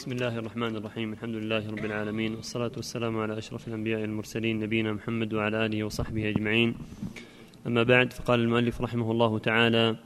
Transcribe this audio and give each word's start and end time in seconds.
بسم 0.00 0.12
الله 0.12 0.38
الرحمن 0.38 0.76
الرحيم. 0.76 1.12
الحمد 1.12 1.34
لله 1.34 1.70
رب 1.70 1.84
العالمين 1.84 2.34
والصلاة 2.34 2.72
والسلام 2.76 3.20
على 3.20 3.38
أشرف 3.38 3.68
الأنبياء 3.68 4.04
المرسلين 4.04 4.58
نبينا 4.60 4.92
محمد 4.92 5.34
وعلى 5.34 5.66
آله 5.66 5.84
وصحبه 5.84 6.28
أجمعين. 6.28 6.74
أما 7.66 7.82
بعد 7.82 8.12
فقال 8.12 8.40
المؤلف 8.40 8.80
رحمه 8.80 9.10
الله 9.10 9.38
تعالى 9.38 9.96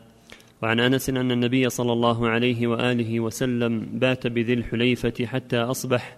وعن 0.63 0.81
أنس 0.81 1.11
أن 1.11 1.31
النبي 1.31 1.69
صلى 1.69 1.93
الله 1.93 2.29
عليه 2.29 2.67
وآله 2.67 3.21
وسلم 3.21 3.87
بات 3.93 4.27
بذي 4.27 4.53
الحليفة 4.53 5.27
حتى 5.27 5.59
أصبح 5.59 6.17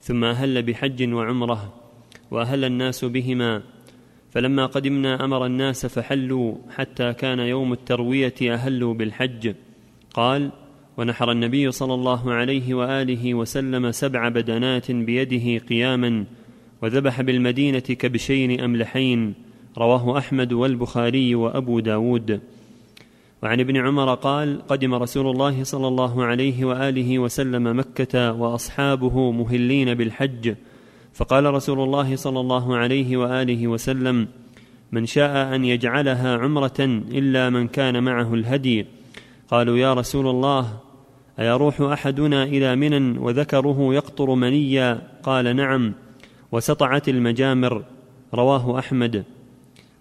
ثم 0.00 0.24
أهل 0.24 0.62
بحج 0.62 1.12
وعمرة 1.12 1.74
وأهل 2.30 2.64
الناس 2.64 3.04
بهما. 3.04 3.62
فلما 4.30 4.66
قدمنا 4.66 5.24
أمر 5.24 5.46
الناس 5.46 5.86
فحلوا 5.86 6.54
حتى 6.70 7.12
كان 7.12 7.38
يوم 7.38 7.72
التروية 7.72 8.34
أهلوا 8.42 8.94
بالحج. 8.94 9.54
قال 10.14 10.50
ونحر 10.96 11.30
النبي 11.30 11.70
صلى 11.70 11.94
الله 11.94 12.32
عليه 12.32 12.74
وآله 12.74 13.34
وسلم 13.34 13.92
سبع 13.92 14.28
بدنات 14.28 14.90
بيده 14.90 15.64
قياما 15.66 16.24
وذبح 16.82 17.20
بالمدينة 17.20 17.78
كبشين 17.78 18.60
أملحين 18.60 19.34
رواه 19.78 20.18
أحمد 20.18 20.52
والبخاري 20.52 21.34
وأبو 21.34 21.80
داود. 21.80 22.40
وعن 23.42 23.60
ابن 23.60 23.76
عمر 23.76 24.14
قال 24.14 24.66
قدم 24.66 24.94
رسول 24.94 25.30
الله 25.30 25.64
صلى 25.64 25.88
الله 25.88 26.24
عليه 26.24 26.64
وآله 26.64 27.18
وسلم 27.18 27.78
مكة 27.78 28.32
وأصحابه 28.32 29.30
مهلين 29.30 29.94
بالحج. 29.94 30.54
فقال 31.14 31.54
رسول 31.54 31.80
الله 31.80 32.16
صلى 32.16 32.40
الله 32.40 32.76
عليه 32.76 33.16
وآله 33.16 33.68
وسلم 33.68 34.28
من 34.92 35.06
شاء 35.06 35.54
أن 35.54 35.64
يجعلها 35.64 36.38
عمرة 36.38 36.80
إلا 37.10 37.50
من 37.50 37.68
كان 37.68 38.02
معه 38.02 38.34
الهدي 38.34 38.86
قالوا 39.48 39.76
يا 39.78 39.94
رسول 39.94 40.26
الله 40.26 40.78
أيروح 41.38 41.80
أحدنا 41.80 42.42
إلى 42.44 42.76
منى 42.76 43.18
وذكره 43.18 43.94
يقطر 43.94 44.34
منيا؟ 44.34 45.02
قال 45.22 45.56
نعم. 45.56 45.92
وسطعت 46.52 47.08
المجامر. 47.08 47.82
رواه 48.34 48.78
أحمد. 48.78 49.24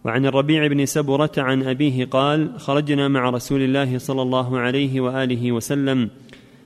وعن 0.06 0.26
الربيع 0.26 0.68
بن 0.68 0.86
سبرة 0.86 1.32
عن 1.38 1.64
أبيه 1.64 2.06
قال 2.06 2.60
خرجنا 2.60 3.08
مع 3.08 3.30
رسول 3.30 3.62
الله 3.62 3.98
صلى 3.98 4.22
الله 4.22 4.60
عليه 4.60 5.02
وآله 5.02 5.52
وسلم 5.52 6.10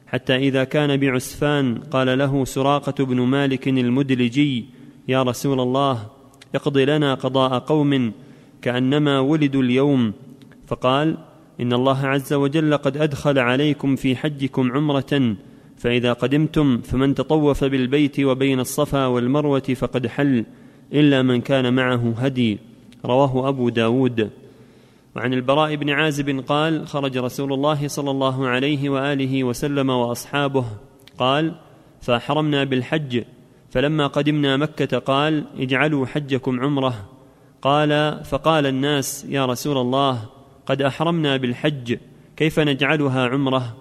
حتى 0.08 0.36
إذا 0.36 0.64
كان 0.64 0.98
بعسفان 0.98 1.78
قال 1.92 2.18
له 2.18 2.46
سراقة 2.46 3.06
بن 3.06 3.22
مالك 3.22 3.68
المدلجي 3.68 4.66
يا 5.08 5.24
رسول 5.24 5.60
الله 5.60 6.08
اقض 6.56 6.78
لنا 6.78 7.14
قضاء 7.14 7.60
قوم 7.60 8.12
كأنما 8.62 9.20
ولدوا 9.20 9.62
اليوم. 9.62 10.14
فقال 10.68 11.18
إن 11.62 11.74
الله 11.74 12.08
عز 12.08 12.34
وجل 12.34 12.78
قد 12.78 12.98
أدخل 12.98 13.40
عليكم 13.40 13.96
في 13.96 14.16
حجكم 14.16 14.72
عمرة 14.72 15.36
فإذا 15.78 16.14
قدمتم 16.14 16.82
فمن 16.82 17.16
تطوف 17.16 17.64
بالبيت 17.64 18.20
وبين 18.20 18.60
الصفا 18.60 19.06
والمروة 19.06 19.60
فقد 19.60 20.08
حل 20.08 20.46
إلا 20.94 21.22
من 21.22 21.42
كان 21.42 21.74
معه 21.74 22.14
هدي. 22.18 22.60
رواه 23.06 23.50
أبو 23.50 23.70
داود. 23.70 24.30
وعن 25.16 25.34
البراء 25.34 25.76
بن 25.76 25.90
عازب 25.90 26.44
قال 26.48 26.88
خرج 26.88 27.18
رسول 27.18 27.54
الله 27.54 27.88
صلى 27.88 28.12
الله 28.12 28.48
عليه 28.48 28.90
وآله 28.90 29.44
وسلم 29.44 29.90
وأصحابه. 29.90 30.66
قال 31.18 31.56
فأحرمنا 32.02 32.64
بالحج 32.64 33.24
فلما 33.70 34.08
قدمنا 34.08 34.58
مكة 34.58 34.98
قال 34.98 35.46
اجعلوا 35.60 36.06
حجكم 36.06 36.60
عمرة. 36.60 37.10
قال 37.62 38.22
فقال 38.26 38.66
الناس 38.66 39.26
يا 39.30 39.46
رسول 39.46 39.78
الله 39.78 40.35
قد 40.66 40.82
أحرمنا 40.82 41.38
بالحج 41.38 41.98
كيف 42.38 42.60
نجعلها 42.60 43.28
عمرة؟ 43.28 43.76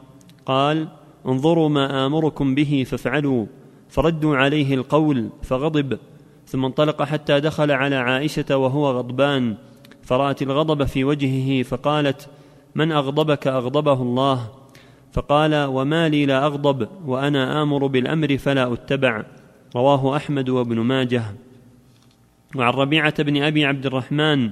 قال 0.47 0.89
انظروا 1.27 1.69
ما 1.69 2.07
آمركم 2.07 2.55
به 2.55 2.85
فافعلوا 2.87 3.47
فردوا 3.89 4.37
عليه 4.37 4.75
القول 4.75 5.29
فغضب 5.43 5.99
ثم 6.47 6.65
انطلق 6.65 7.03
حتى 7.03 7.41
دخل 7.41 7.71
على 7.71 7.97
عائشة 7.97 8.57
وهو 8.57 8.91
غضبان 8.91 9.57
فرأت 10.03 10.43
الغضب 10.43 10.85
في 10.85 11.05
وجهه 11.05 11.63
فقالت 11.63 12.29
من 12.75 12.93
أغضبك 12.93 13.47
أغضبه 13.47 14.03
الله؟ 14.03 14.49
فقال 15.13 15.55
وما 15.55 16.09
لي 16.09 16.27
لا 16.27 16.47
أغضب 16.47 16.89
وأنا 17.07 17.63
آمر 17.63 17.87
بالأمر 17.87 18.39
فلا 18.39 18.73
أتبع. 18.73 19.25
رواه 19.77 20.17
أحمد 20.17 20.49
وابن 20.49 20.81
ماجه. 20.81 21.23
وعن 22.57 22.73
ربيعة 22.73 23.23
بن 23.23 23.43
أبي 23.43 23.65
عبد 23.65 23.87
الرحمن 23.87 24.51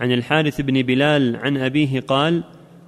عن 0.00 0.12
الحارث 0.12 0.60
بن 0.60 0.82
بلال 0.82 1.36
عن 1.36 1.56
أبيه 1.56 2.00
قال 2.00 2.42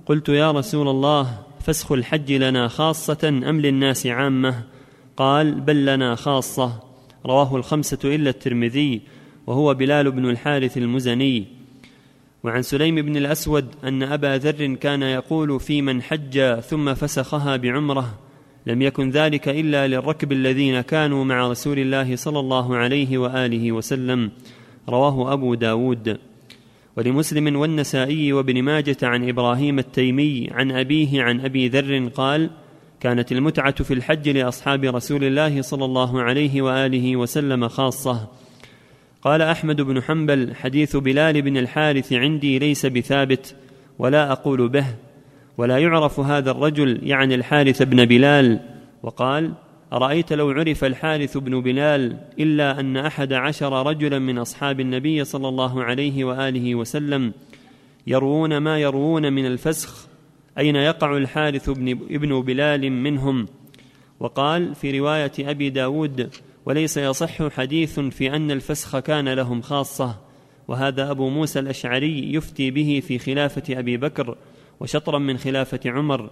قلت 0.06 0.28
يا 0.28 0.50
رسول 0.53 0.89
الله 0.89 1.39
فسخ 1.61 1.93
الحج 1.93 2.33
لنا 2.33 2.69
خاصة 2.69 3.28
أم 3.28 3.61
للناس 3.61 4.06
عامة؟ 4.06 4.62
قال 5.17 5.61
بل 5.61 5.87
لنا 5.87 6.15
خاصة. 6.15 6.83
رواه 7.27 7.56
الخمسة 7.56 7.99
إلا 8.05 8.31
الترمذي 8.31 9.00
وهو 9.47 9.75
بلال 9.75 10.11
بن 10.11 10.31
الحارث 10.31 10.78
المزني. 10.78 11.47
وعن 12.44 12.62
سليم 12.62 12.94
بن 12.94 13.17
الأسود 13.17 13.67
أن 13.84 14.03
أبا 14.03 14.38
ذر 14.38 14.75
كان 14.75 15.03
يقول 15.03 15.61
في 15.61 15.83
من 15.83 16.03
حج 16.03 16.61
ثم 16.61 16.94
فسخها 16.94 17.56
بعمرة 17.56 18.19
لم 18.67 18.83
يكن 18.83 19.11
ذلك 19.11 19.49
إلا 19.49 19.88
للركب 19.88 20.33
الذين 20.33 20.81
كانوا 20.81 21.25
مع 21.25 21.49
رسول 21.50 21.78
الله 21.78 22.17
صلى 22.17 22.41
الله 22.41 22.77
عليه 22.77 23.19
وآله 23.19 23.73
وسلم. 23.73 24.31
رواه 24.88 25.33
أبو 25.33 25.55
داود. 25.55 26.19
ولمسلم 26.96 27.56
والنسائي 27.56 28.32
وابن 28.32 28.62
ماجة 28.62 28.96
عن 29.02 29.28
إبراهيم 29.28 29.78
التيمي 29.78 30.48
عن 30.52 30.72
أبيه 30.72 31.22
عن 31.22 31.40
أبي 31.40 31.68
ذر 31.68 32.08
قال 32.08 32.50
كانت 33.00 33.32
المتعة 33.32 33.82
في 33.82 33.94
الحج 33.94 34.28
لأصحاب 34.28 34.84
رسول 34.84 35.24
الله 35.24 35.62
صلى 35.62 35.84
الله 35.84 36.22
عليه 36.22 36.62
وآله 36.62 37.16
وسلم 37.16 37.68
خاصة 37.68 38.28
قال 39.22 39.42
أحمد 39.42 39.80
بن 39.80 40.02
حنبل 40.02 40.54
حديث 40.54 40.96
بلال 40.96 41.42
بن 41.42 41.56
الحارث 41.56 42.12
عندي 42.12 42.58
ليس 42.58 42.86
بثابت 42.86 43.56
ولا 43.98 44.32
أقول 44.32 44.68
به 44.68 44.86
ولا 45.58 45.78
يعرف 45.78 46.20
هذا 46.20 46.50
الرجل 46.50 47.00
يعني 47.02 47.34
الحارث 47.34 47.82
بن 47.82 48.04
بلال 48.04 48.60
وقال 49.02 49.52
أرأيت 49.92 50.32
لو 50.32 50.50
عرف 50.50 50.84
الحارث 50.84 51.36
بن 51.36 51.60
بلال 51.60 52.19
إلا 52.38 52.80
أن 52.80 52.97
أحد 52.97 53.32
عشر 53.32 53.86
رجلا 53.86 54.19
من 54.19 54.38
أصحاب 54.38 54.80
النبي 54.80 55.24
صلى 55.24 55.48
الله 55.48 55.84
عليه 55.84 56.24
وآله 56.24 56.74
وسلم 56.74 57.32
يروون 58.06 58.58
ما 58.58 58.78
يروون 58.78 59.32
من 59.32 59.46
الفسخ 59.46 60.08
أين 60.58 60.76
يقع 60.76 61.16
الحارث 61.16 61.70
بن 61.70 61.88
ابن 61.88 62.41
بلال 62.41 62.92
منهم؟ 62.92 63.46
وقال 64.20 64.75
في 64.75 64.98
رواية 64.98 65.32
أبي 65.41 65.70
داود 65.70 66.30
وليس 66.66 66.96
يصح 66.96 67.48
حديث 67.48 68.00
في 68.00 68.36
أن 68.36 68.50
الفسخ 68.50 68.98
كان 68.98 69.28
لهم 69.28 69.62
خاصة 69.62 70.16
وهذا 70.69 71.10
أبو 71.10 71.28
موسى 71.28 71.58
الأشعري 71.58 72.34
يفتي 72.34 72.70
به 72.70 73.02
في 73.06 73.19
خلافة 73.19 73.78
أبي 73.78 73.96
بكر 73.96 74.36
وشطرا 74.80 75.19
من 75.19 75.38
خلافة 75.38 75.80
عمر 75.86 76.30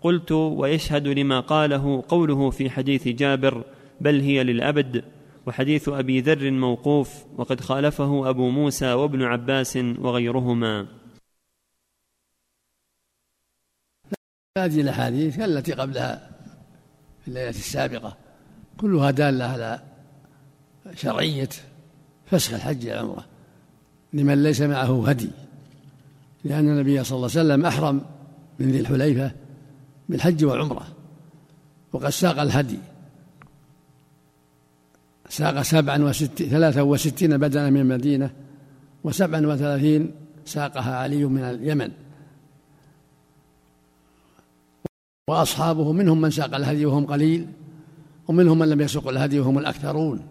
قلت 0.00 0.32
ويشهد 0.32 1.08
لما 1.08 1.40
قاله 1.40 2.04
قوله 2.08 2.50
في 2.50 2.70
حديث 2.70 3.08
جابر 3.08 3.64
بل 4.00 4.20
هي 4.20 4.44
للأبد 4.44 5.04
وحديث 5.46 5.88
أبي 5.88 6.20
ذر 6.20 6.50
موقوف 6.50 7.24
وقد 7.36 7.60
خالفه 7.60 8.30
أبو 8.30 8.48
موسى 8.48 8.92
وابن 8.92 9.22
عباس 9.22 9.76
وغيرهما. 9.76 10.86
هذه 14.58 14.80
الأحاديث 14.80 15.36
كالتي 15.36 15.72
قبلها 15.72 16.30
في 17.22 17.28
الليلة 17.28 17.48
السابقة 17.48 18.16
كلها 18.80 19.10
دالة 19.10 19.44
على 19.44 19.82
شرعية 20.94 21.48
فسخ 22.26 22.54
الحج 22.54 22.86
العمره 22.86 23.24
لمن 24.12 24.42
ليس 24.42 24.60
معه 24.60 25.08
هدي 25.08 25.30
لأن 26.44 26.68
النبي 26.68 27.04
صلى 27.04 27.16
الله 27.16 27.30
عليه 27.30 27.40
وسلم 27.40 27.66
أحرم 27.66 28.00
من 28.58 28.70
ذي 28.70 28.80
الحليفة 28.80 29.32
بالحج 30.08 30.44
والعمرة. 30.44 30.86
وقد 31.92 32.08
ساق 32.08 32.38
الهدي. 32.40 32.78
ساق 35.28 35.62
سبعا 35.62 36.02
وستين 36.02 36.48
ثلاثة 36.48 36.82
وستين 36.82 37.36
بدنا 37.38 37.70
من 37.70 37.80
المدينة 37.80 38.30
وسبعا 39.04 39.46
وثلاثين 39.46 40.14
ساقها 40.44 40.96
علي 40.96 41.24
من 41.24 41.42
اليمن. 41.42 41.90
وأصحابه 45.28 45.92
منهم 45.92 46.20
من 46.20 46.30
ساق 46.30 46.54
الهدي 46.54 46.86
وهم 46.86 47.06
قليل 47.06 47.46
ومنهم 48.28 48.58
من 48.58 48.68
لم 48.68 48.80
يسوق 48.80 49.08
الهدي 49.08 49.40
وهم 49.40 49.58
الأكثرون. 49.58 50.26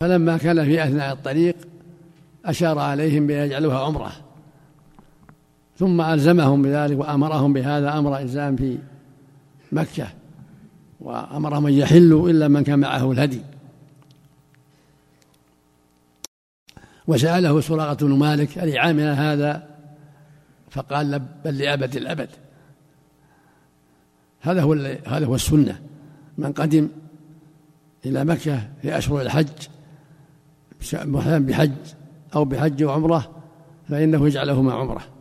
فلما 0.00 0.36
كان 0.36 0.64
في 0.64 0.84
أثناء 0.84 1.12
الطريق 1.12 1.56
أشار 2.44 2.78
عليهم 2.78 3.26
بأن 3.26 3.46
يجعلوها 3.46 3.78
عمرة. 3.78 4.27
ثم 5.78 6.00
ألزمهم 6.00 6.62
بذلك 6.62 6.98
وأمرهم 6.98 7.52
بهذا 7.52 7.98
أمر 7.98 8.18
إلزام 8.18 8.56
في 8.56 8.78
مكة 9.72 10.08
وأمرهم 11.00 11.66
أن 11.66 11.72
يحلوا 11.72 12.30
إلا 12.30 12.48
من 12.48 12.64
كان 12.64 12.78
معه 12.78 13.12
الهدي. 13.12 13.40
وسأله 17.06 17.60
سراقة 17.60 18.06
بن 18.06 18.18
مالك 18.18 18.58
ألي 18.58 18.78
عامل 18.78 19.02
هذا؟ 19.02 19.68
فقال 20.70 21.22
بل 21.44 21.58
لأبد 21.58 21.96
الأبد. 21.96 22.28
هذا 24.40 24.62
هو 24.62 24.72
هذا 25.06 25.26
هو 25.26 25.34
السنة. 25.34 25.80
من 26.38 26.52
قدم 26.52 26.88
إلى 28.06 28.24
مكة 28.24 28.68
في 28.82 28.98
أشهر 28.98 29.20
الحج 29.20 29.48
بحج 31.22 31.72
أو 32.34 32.44
بحج 32.44 32.84
وعمرة 32.84 33.30
فإنه 33.88 34.26
يجعلهما 34.26 34.72
عمرة. 34.72 35.17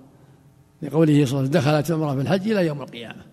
لقوله 0.82 1.26
صلى 1.26 1.40
الله 1.40 1.48
عليه 1.50 1.50
وسلم 1.50 1.62
دخلت 1.62 1.92
عمرة 1.92 2.16
في 2.16 2.22
الحج 2.22 2.52
إلى 2.52 2.66
يوم 2.66 2.82
القيامة. 2.82 3.26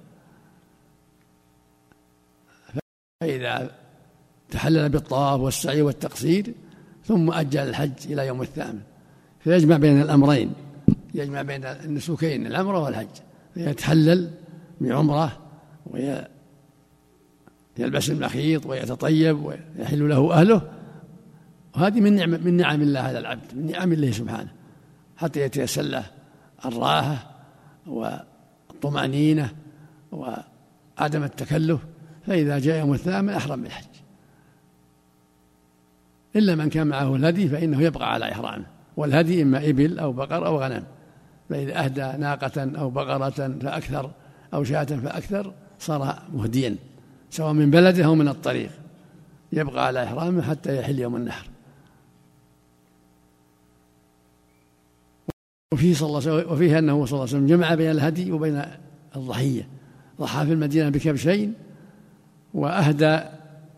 فإذا 3.21 3.71
تحلل 4.51 4.89
بالطواف 4.89 5.41
والسعي 5.41 5.83
والتقصير 5.83 6.55
ثم 7.05 7.31
أجل 7.31 7.61
الحج 7.61 8.13
إلى 8.13 8.27
يوم 8.27 8.43
الثامن. 8.43 8.81
فيجمع 9.41 9.77
بين 9.77 10.01
الأمرين 10.01 10.53
يجمع 11.15 11.43
بين 11.43 11.65
النسوكين 11.65 12.47
العمرة 12.47 12.79
والحج. 12.79 13.09
فيتحلل 13.55 14.31
بعمرة 14.81 15.39
ويلبس 15.87 16.31
المخيط 18.11 18.67
ويتطيب 18.67 19.45
ويحل 19.45 20.09
له 20.09 20.33
أهله. 20.33 20.73
وهذه 21.77 22.01
من 22.01 22.17
نعم 22.17 22.31
من 22.31 22.57
نعم 22.57 22.83
الله 22.83 23.01
على 23.01 23.19
العبد 23.19 23.55
من 23.55 23.67
نعم 23.67 23.93
الله 23.93 24.11
سبحانه. 24.11 24.53
حتى 25.17 25.41
يتيسر 25.41 25.83
له 25.83 26.05
الراحة 26.65 27.34
والطمأنينة 27.87 29.53
وعدم 30.13 31.23
التكلف 31.23 31.81
فإذا 32.27 32.59
جاء 32.59 32.79
يوم 32.79 32.95
الثامن 32.95 33.29
أحرم 33.29 33.63
بالحج. 33.63 33.85
إلا 36.37 36.55
من 36.55 36.69
كان 36.69 36.87
معه 36.87 37.17
الهدي 37.17 37.49
فإنه 37.49 37.83
يبقى 37.83 38.13
على 38.13 38.33
إحرامه 38.33 38.65
والهدي 38.97 39.43
إما 39.43 39.69
إبل 39.69 39.99
أو 39.99 40.13
بقر 40.13 40.47
أو 40.47 40.63
غنم. 40.63 40.85
فإذا 41.51 41.85
أهدى 41.85 42.19
ناقة 42.19 42.79
أو 42.79 42.91
بقرة 42.91 43.59
فأكثر 43.59 44.11
أو 44.55 44.65
شاة 44.65 44.85
فأكثر 44.85 45.53
صار 45.79 46.23
مهديا 46.33 46.77
سواء 47.31 47.53
من 47.53 47.71
بلده 47.71 48.05
أو 48.05 48.15
من 48.15 48.29
الطريق. 48.29 48.71
يبقى 49.53 49.87
على 49.87 50.05
إحرامه 50.05 50.43
حتى 50.43 50.79
يحل 50.81 50.99
يوم 50.99 51.17
النحر. 51.17 51.47
وفيه 55.75 55.95
صلى 55.95 56.07
الله 56.07 56.21
عليه 56.21 56.33
وسلم 56.33 56.53
وفيه 56.53 56.79
أنه 56.79 57.07
صلى 57.07 57.13
الله 57.13 57.29
عليه 57.29 57.37
وسلم 57.37 57.47
جمع 57.47 57.75
بين 57.75 57.91
الهدي 57.91 58.33
وبين 58.33 58.63
الضحية. 59.17 59.69
ضحى 60.21 60.47
في 60.47 60.53
المدينة 60.53 60.89
بكبشين 60.89 61.55
وأهدى 62.55 63.21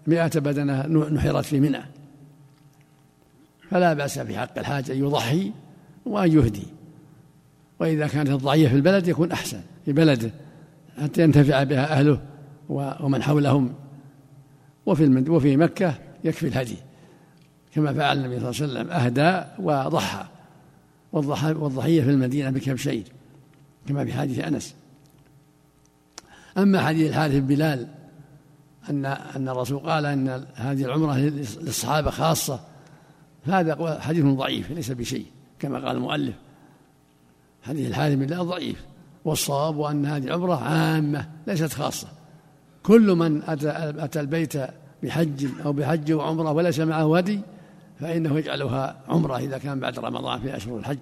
مئة 0.06 0.40
بدنة 0.40 0.87
نحرت 0.87 1.44
في 1.44 1.60
منى. 1.60 1.81
فلا 3.70 3.93
بأس 3.93 4.19
في 4.19 4.38
حق 4.38 4.58
الحاج 4.58 4.90
أن 4.90 4.98
يضحي 4.98 5.52
وأن 6.06 6.32
يهدي. 6.32 6.66
وإذا 7.81 8.06
كانت 8.06 8.31
الضعية 8.31 8.69
في 8.69 8.75
البلد 8.75 9.08
يكون 9.08 9.32
أحسن 9.32 9.60
في 9.84 9.93
بلده 9.93 10.31
حتى 11.02 11.22
ينتفع 11.22 11.62
بها 11.62 11.93
أهله 11.93 12.20
ومن 12.69 13.22
حولهم. 13.22 13.75
وفي 14.87 15.25
وفي 15.28 15.56
مكة 15.56 15.94
يكفي 16.25 16.48
الهدي. 16.48 16.76
كما 17.75 17.93
فعل 17.93 18.19
النبي 18.19 18.40
صلى 18.40 18.50
الله 18.50 18.81
عليه 18.81 18.90
وسلم 18.90 18.90
أهدى 18.90 19.44
وضحى. 19.58 20.25
والضحية 21.12 22.03
في 22.03 22.11
المدينة 22.11 22.50
بكبشين 22.50 23.05
كما 23.87 24.05
في 24.05 24.12
حديث 24.12 24.38
أنس. 24.38 24.75
أما 26.58 26.87
حديث 26.87 27.11
الحارث 27.11 27.35
بن 27.35 27.47
بلال 27.47 27.88
أن 28.91 29.06
أن 29.06 29.49
الرسول 29.49 29.79
قال 29.79 30.06
أن 30.06 30.47
هذه 30.55 30.85
العمرة 30.85 31.17
للصحابة 31.17 32.11
خاصة 32.11 32.61
هذا 33.44 34.00
حديث 34.00 34.25
ضعيف 34.25 34.70
ليس 34.70 34.91
بشيء 34.91 35.26
كما 35.58 35.87
قال 35.87 35.97
المؤلف. 35.97 36.35
حديث 37.62 37.88
الحارث 37.88 38.14
بن 38.14 38.26
بلال 38.26 38.47
ضعيف. 38.47 38.85
والصواب 39.25 39.81
أن 39.81 40.06
هذه 40.06 40.25
العمرة 40.25 40.64
عامة 40.64 41.29
ليست 41.47 41.73
خاصة. 41.73 42.08
كل 42.82 43.14
من 43.14 43.43
أتى, 43.43 43.70
أتى 44.05 44.20
البيت 44.20 44.53
بحج 45.03 45.47
أو 45.64 45.73
بحج 45.73 46.12
وعمرة 46.12 46.53
وليس 46.53 46.81
معه 46.81 47.17
هدي 47.17 47.41
فإنه 48.00 48.38
يجعلها 48.38 48.96
عمرة 49.08 49.38
إذا 49.38 49.58
كان 49.58 49.81
بعد 49.81 49.98
رمضان 49.98 50.40
في 50.40 50.56
أشهر 50.56 50.78
الحج. 50.78 50.98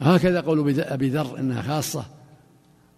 هكذا 0.00 0.40
قول 0.40 0.80
أبي 0.80 1.08
ذر 1.08 1.38
إنها 1.38 1.62
خاصة. 1.62 2.04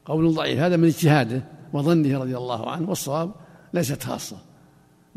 قول 0.05 0.35
ضعيف 0.35 0.61
هذا 0.61 0.77
من 0.77 0.85
اجتهاده 0.85 1.43
وظنه 1.73 2.19
رضي 2.19 2.37
الله 2.37 2.71
عنه 2.71 2.89
والصواب 2.89 3.31
ليست 3.75 4.03
خاصة 4.03 4.37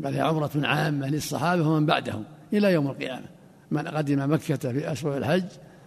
بل 0.00 0.14
هي 0.14 0.20
عمرة 0.20 0.50
عامة 0.54 1.08
للصحابة 1.08 1.68
ومن 1.68 1.86
بعدهم 1.86 2.24
إلى 2.52 2.72
يوم 2.72 2.86
القيامة. 2.86 3.26
من 3.70 3.88
قدم 3.88 4.32
مكة 4.32 4.72
في 4.72 4.92
أشهر 4.92 5.16
الحج 5.16 5.44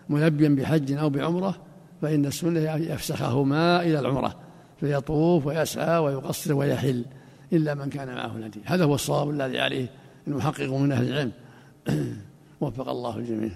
ملبيا 0.09 0.50
بحج 0.50 0.91
أو 0.91 1.09
بعمرة 1.09 1.56
فإن 2.01 2.25
السنة 2.25 2.59
يفسخهما 2.75 3.81
إلى 3.81 4.00
العمرة 4.00 4.35
فيطوف 4.80 5.45
ويسعى 5.45 5.97
ويقصر 5.97 6.53
ويحل 6.53 7.06
إلا 7.53 7.74
من 7.74 7.89
كان 7.89 8.15
معه 8.15 8.38
الهدي 8.38 8.62
هذا 8.65 8.83
هو 8.83 8.95
الصواب 8.95 9.30
الذي 9.30 9.59
عليه 9.59 9.88
المحقق 10.27 10.69
من 10.69 10.91
أهل 10.91 11.09
العلم. 11.09 11.31
وفق 12.62 12.89
الله 12.89 13.18
الجميع. 13.18 13.51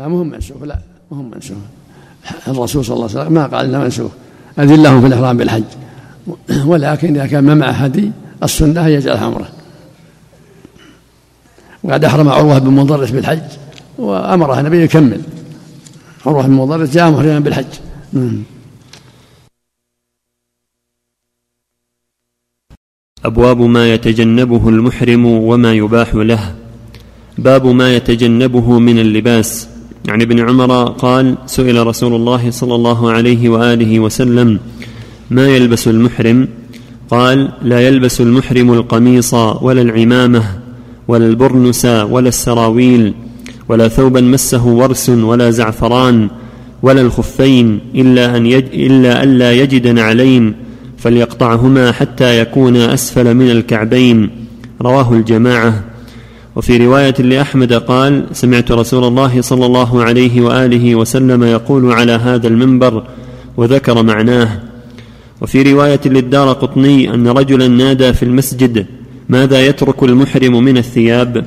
لا 0.00 0.08
مهم 0.08 0.28
منسوخ 0.28 0.62
لا 0.62 0.78
مهم 1.10 1.30
منسوخ. 1.30 1.56
الرسول 2.48 2.84
صلى 2.84 2.96
الله 2.96 3.08
عليه 3.10 3.20
وسلم 3.20 3.32
ما 3.32 3.46
قال 3.46 3.66
إنه 3.66 3.78
منسوخ. 3.78 4.10
اذن 4.58 4.82
لهم 4.82 5.00
في 5.00 5.06
الإحرام 5.06 5.36
بالحج. 5.36 5.64
ولكن 6.64 7.16
إذا 7.16 7.26
كان 7.26 7.44
ما 7.44 7.54
معه 7.54 7.70
هدي 7.70 8.12
السنة 8.42 8.86
يجعلها 8.86 9.24
عمره 9.24 9.48
وقد 11.82 12.04
أحرم 12.04 12.28
عروة 12.28 12.58
بن 12.58 12.70
مضرس 12.70 13.10
بالحج 13.10 13.42
وأمره 13.98 14.60
النبي 14.60 14.82
يكمل. 14.82 15.22
عروة 16.26 16.46
بن 16.46 16.52
مضرس 16.52 16.90
جاء 16.90 17.10
محرما 17.10 17.38
بالحج. 17.38 17.66
أبواب 23.24 23.60
ما 23.60 23.94
يتجنبه 23.94 24.68
المحرم 24.68 25.26
وما 25.26 25.72
يباح 25.72 26.14
له. 26.14 26.54
باب 27.38 27.66
ما 27.66 27.96
يتجنبه 27.96 28.78
من 28.78 28.98
اللباس. 28.98 29.68
عن 30.08 30.22
ابن 30.22 30.48
عمر 30.48 30.84
قال 30.84 31.34
سئل 31.46 31.86
رسول 31.86 32.14
الله 32.14 32.50
صلى 32.50 32.74
الله 32.74 33.10
عليه 33.10 33.48
وآله 33.48 34.00
وسلم 34.00 34.58
ما 35.30 35.48
يلبس 35.48 35.88
المحرم؟ 35.88 36.48
قال 37.10 37.48
لا 37.62 37.80
يلبس 37.80 38.20
المحرم 38.20 38.72
القميص 38.72 39.34
ولا 39.34 39.82
العمامة 39.82 40.44
ولا 41.08 41.26
البرنس 41.26 41.84
ولا 41.84 42.28
السراويل 42.28 43.14
ولا 43.68 43.88
ثوبا 43.88 44.20
مسه 44.20 44.66
ورس 44.66 45.08
ولا 45.08 45.50
زعفران 45.50 46.28
ولا 46.82 47.00
الخفين 47.00 47.80
إلا 47.94 48.36
أن 48.36 48.46
يج 48.46 48.64
إلا 48.74 49.22
ألا 49.22 49.52
يجد 49.52 49.86
نعلين 49.86 50.63
فليقطعهما 51.04 51.92
حتى 51.92 52.40
يكون 52.40 52.76
أسفل 52.76 53.34
من 53.34 53.50
الكعبين. 53.50 54.30
رواه 54.82 55.12
الجماعة. 55.12 55.84
وفي 56.56 56.76
رواية 56.76 57.14
لأحمد 57.18 57.72
قال 57.72 58.26
سمعت 58.32 58.72
رسول 58.72 59.04
الله 59.04 59.40
صلى 59.40 59.66
الله 59.66 60.04
عليه 60.04 60.40
وآله 60.40 60.94
وسلم 60.94 61.44
يقول 61.44 61.92
على 61.92 62.12
هذا 62.12 62.48
المنبر 62.48 63.02
وذكر 63.56 64.02
معناه. 64.02 64.60
وفي 65.40 65.72
رواية 65.72 66.00
للدار 66.06 66.52
قطني 66.52 67.14
أن 67.14 67.28
رجلا 67.28 67.68
نادى 67.68 68.12
في 68.12 68.22
المسجد 68.22 68.86
ماذا 69.28 69.66
يترك 69.66 70.02
المحرم 70.02 70.64
من 70.64 70.78
الثياب؟ 70.78 71.46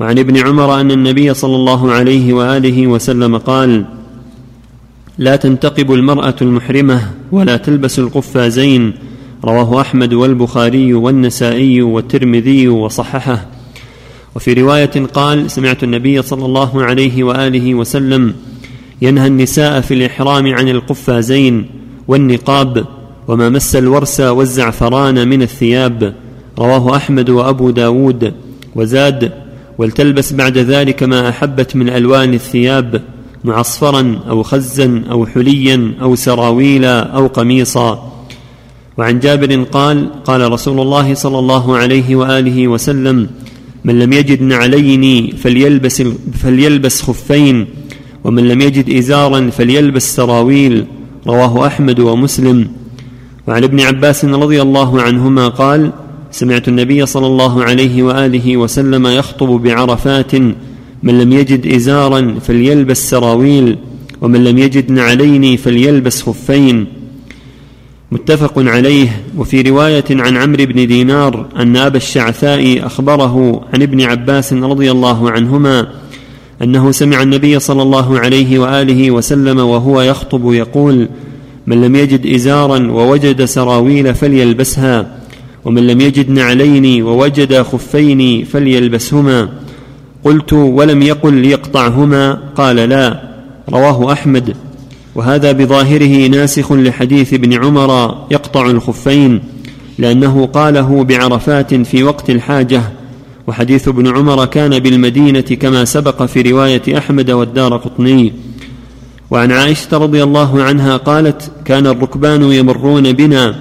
وعن 0.00 0.18
ابن 0.18 0.46
عمر 0.46 0.80
أن 0.80 0.90
النبي 0.90 1.34
صلى 1.34 1.56
الله 1.56 1.92
عليه 1.92 2.32
وآله 2.32 2.86
وسلم 2.86 3.36
قال 3.36 3.84
لا 5.18 5.36
تنتقب 5.36 5.92
المرأة 5.92 6.34
المحرمة 6.42 7.10
ولا 7.32 7.56
تلبس 7.56 7.98
القفازين. 7.98 8.92
رواه 9.44 9.80
أحمد 9.80 10.12
والبخاري 10.12 10.94
والنسائي 10.94 11.82
والترمذي 11.82 12.68
وصححه. 12.68 13.46
وفي 14.36 14.52
رواية 14.52 15.06
قال 15.14 15.50
سمعت 15.50 15.84
النبي 15.84 16.22
صلى 16.22 16.44
الله 16.44 16.84
عليه 16.84 17.24
وآله 17.24 17.74
وسلم 17.74 18.34
ينهى 19.02 19.26
النساء 19.26 19.80
في 19.80 19.94
الإحرام 19.94 20.54
عن 20.54 20.68
القفازين 20.68 21.66
والنقاب 22.08 22.86
وما 23.28 23.48
مس 23.48 23.76
الورس 23.76 24.20
والزعفران 24.20 25.28
من 25.28 25.42
الثياب. 25.42 26.14
رواه 26.58 26.96
أحمد 26.96 27.30
وأبو 27.30 27.70
داود 27.70 28.34
وزاد 28.74 29.32
ولتلبس 29.78 30.32
بعد 30.32 30.58
ذلك 30.58 31.02
ما 31.02 31.28
أحبت 31.28 31.76
من 31.76 31.88
ألوان 31.88 32.34
الثياب. 32.34 33.02
معصفرا 33.44 34.20
أو 34.28 34.42
خزا 34.42 35.02
أو 35.10 35.26
حليا 35.26 35.94
أو 36.02 36.14
سراويلا 36.14 37.00
أو 37.00 37.26
قميصا. 37.26 38.12
وعن 38.98 39.20
جابر 39.20 39.62
قال 39.62 40.22
قال 40.24 40.52
رسول 40.52 40.80
الله 40.80 41.14
صلى 41.14 41.38
الله 41.38 41.76
عليه 41.76 42.16
وآله 42.16 42.68
وسلم 42.68 43.28
من 43.84 43.98
لم 43.98 44.12
يجد 44.12 44.42
نعلين 44.42 45.36
فليلبس, 45.36 46.02
فليلبس 46.32 47.02
خفين 47.02 47.66
ومن 48.24 48.48
لم 48.48 48.60
يجد 48.60 48.90
إزارا 48.90 49.50
فليلبس 49.50 50.16
سراويل. 50.16 50.84
رواه 51.26 51.66
أحمد 51.66 52.00
ومسلم. 52.00 52.68
وعن 53.48 53.64
ابن 53.64 53.80
عباس 53.80 54.24
رضي 54.24 54.62
الله 54.62 55.02
عنهما 55.02 55.48
قال 55.48 55.92
سمعت 56.30 56.68
النبي 56.68 57.06
صلى 57.06 57.26
الله 57.26 57.64
عليه 57.64 58.02
وآله 58.02 58.56
وسلم 58.56 59.06
يخطب 59.06 59.48
بعرفات 59.48 60.32
من 61.04 61.18
لم 61.18 61.32
يجد 61.32 61.66
إزارا 61.66 62.38
فليلبس 62.40 63.10
سراويل 63.10 63.78
ومن 64.20 64.44
لم 64.44 64.58
يجد 64.58 64.90
نعلين 64.90 65.56
فليلبس 65.56 66.22
خفين. 66.22 66.86
متفق 68.12 68.52
عليه. 68.56 69.22
وفي 69.38 69.62
رواية 69.62 70.04
عن 70.10 70.36
عمرو 70.36 70.64
بن 70.64 70.86
دينار 70.86 71.46
أن 71.56 71.76
أبا 71.76 71.96
الشعثاء 71.96 72.86
أخبره 72.86 73.64
عن 73.72 73.82
ابن 73.82 74.00
عباس 74.00 74.52
رضي 74.52 74.90
الله 74.90 75.30
عنهما 75.30 75.88
أنه 76.62 76.92
سمع 76.92 77.22
النبي 77.22 77.58
صلى 77.58 77.82
الله 77.82 78.18
عليه 78.18 78.58
وآله 78.58 79.10
وسلم 79.10 79.58
وهو 79.58 80.02
يخطب 80.02 80.52
يقول 80.52 81.08
من 81.66 81.82
لم 81.82 81.96
يجد 81.96 82.26
إزارا 82.26 82.90
ووجد 82.90 83.44
سراويل 83.44 84.14
فليلبسها 84.14 85.18
ومن 85.64 85.86
لم 85.86 86.00
يجد 86.00 86.30
نعلين 86.30 87.02
ووجد 87.02 87.62
خفين 87.62 88.44
فليلبسهما. 88.44 89.63
قلت 90.24 90.52
ولم 90.52 91.02
يقل 91.02 91.34
ليقطعهما 91.34 92.38
قال 92.56 92.76
لا 92.76 93.20
رواه 93.70 94.12
أحمد. 94.12 94.56
وهذا 95.14 95.52
بظاهره 95.52 96.26
ناسخ 96.26 96.72
لحديث 96.72 97.34
ابن 97.34 97.52
عمر 97.64 98.18
يقطع 98.30 98.70
الخفين 98.70 99.40
لأنه 99.98 100.46
قاله 100.46 101.04
بعرفات 101.04 101.74
في 101.74 102.02
وقت 102.02 102.30
الحاجة. 102.30 102.82
وحديث 103.46 103.88
ابن 103.88 104.16
عمر 104.16 104.44
كان 104.44 104.78
بالمدينة 104.78 105.40
كما 105.40 105.84
سبق 105.84 106.22
في 106.22 106.42
رواية 106.42 106.98
أحمد 106.98 107.30
والدار 107.30 107.76
قطني. 107.76 108.32
وعن 109.30 109.52
عائشة 109.52 109.98
رضي 109.98 110.22
الله 110.22 110.62
عنها 110.62 110.96
قالت 110.96 111.50
كان 111.64 111.86
الركبان 111.86 112.42
يمرون 112.42 113.12
بنا 113.12 113.54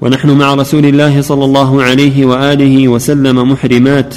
ونحن 0.00 0.30
مع 0.30 0.54
رسول 0.54 0.86
الله 0.86 1.20
صلى 1.20 1.44
الله 1.44 1.82
عليه 1.82 2.26
وآله 2.26 2.88
وسلم 2.88 3.52
محرمات. 3.52 4.14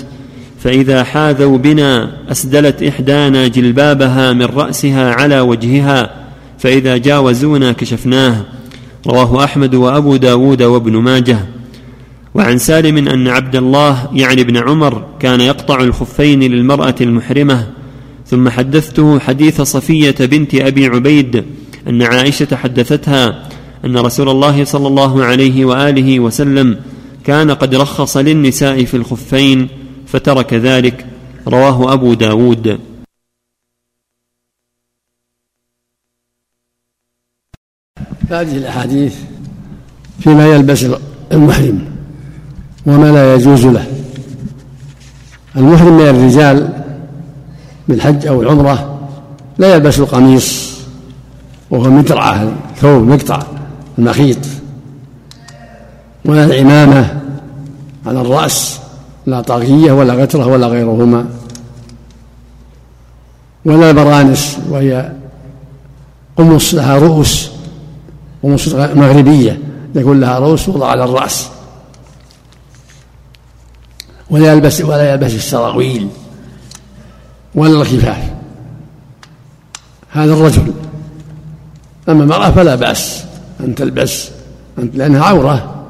فإذا 0.60 1.04
حاذوا 1.04 1.58
بنا 1.58 2.12
أسدلت 2.32 2.84
إحدانا 2.84 3.48
جلبابها 3.48 4.34
من 4.34 4.46
رأسها 4.46 5.14
على 5.14 5.40
وجهها 5.40 6.16
فإذا 6.60 6.98
جاوزونا 6.98 7.72
كشفناه. 7.72 8.46
رواه 9.08 9.44
أحمد 9.44 9.76
وأبو 9.76 10.16
داود 10.16 10.64
وابن 10.64 10.98
ماجه. 10.98 11.40
وعن 12.34 12.58
سالم 12.58 13.08
أن 13.08 13.28
عبد 13.28 13.56
الله 13.56 14.10
يعني 14.14 14.42
ابن 14.42 14.58
عمر 14.58 15.06
كان 15.20 15.42
يقطع 15.42 15.82
الخفين 15.82 16.44
للمرأة 16.44 16.96
المحرمة 17.02 17.68
ثم 18.26 18.50
حدثته 18.50 19.20
حديث 19.20 19.62
صفية 19.62 20.16
بنت 20.20 20.56
أبي 20.56 20.88
عبيد 20.88 21.44
أن 21.88 22.02
عائشة 22.02 22.56
حدثتها 22.56 23.50
أن 23.86 23.98
رسول 23.98 24.30
الله 24.30 24.64
صلى 24.64 24.88
الله 24.88 25.24
عليه 25.24 25.66
وآله 25.66 26.20
وسلم 26.20 26.78
كان 27.24 27.52
قد 27.52 27.76
رخص 27.76 28.18
للنساء 28.18 28.86
في 28.86 28.98
الخفين 28.98 29.68
فترك 30.12 30.54
ذلك. 30.54 31.06
رواه 31.48 31.94
أبو 31.94 32.14
داود. 32.14 32.80
هذه 38.30 38.58
الأحاديث 38.58 39.16
فيما 40.20 40.48
يلبس 40.48 40.86
المحرم 41.32 41.86
وما 42.86 43.12
لا 43.12 43.36
يجوز 43.36 43.66
له. 43.66 43.88
المحرم 45.56 45.98
من 45.98 46.08
الرجال 46.08 46.84
بالحج 47.88 48.28
أو 48.28 48.42
العمرة 48.42 49.10
لا 49.58 49.74
يلبس 49.76 50.00
القميص 50.00 50.80
وهو 51.70 51.90
مدرعه 51.90 52.58
ثوب 52.76 53.04
مقطع 53.04 53.44
المخيط. 53.98 54.46
ولا 56.26 56.46
العمامة 56.46 57.22
على 58.06 58.22
الرأس. 58.22 58.80
لا 59.30 59.42
طاغية 59.42 59.92
ولا 59.92 60.14
غترة 60.14 60.46
ولا 60.46 60.68
غيرهما 60.68 61.26
ولا 63.66 63.90
البرانس 63.90 64.58
وهي 64.70 65.12
قمص 66.38 66.74
لها 66.74 66.98
رؤوس 66.98 67.52
قمص 68.44 68.68
مغربية 68.74 69.60
يكون 69.96 70.20
لها 70.20 70.40
رؤوس 70.40 70.66
توضع 70.66 70.88
على 70.88 71.04
الرأس. 71.04 71.50
ولا 74.30 74.54
يلبس 74.54 74.82
ولا 74.82 75.12
يلبس 75.12 75.34
السراويل 75.34 76.08
ولا 77.56 77.82
الخفاف. 77.82 78.30
هذا 80.12 80.34
الرجل 80.34 80.74
أما 82.10 82.24
المرأة 82.24 82.52
فلا 82.52 82.76
بأس 82.76 83.24
أن 83.60 83.76
تلبس 83.76 84.30
لأنها 84.94 85.24
عورة 85.24 85.86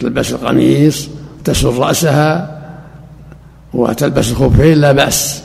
تلبس 0.00 0.32
القميص 0.32 1.08
تسر 1.48 1.78
رأسها 1.78 2.58
وتلبس 3.74 4.30
الخفين 4.30 4.78
لا 4.78 4.92
بأس 4.92 5.42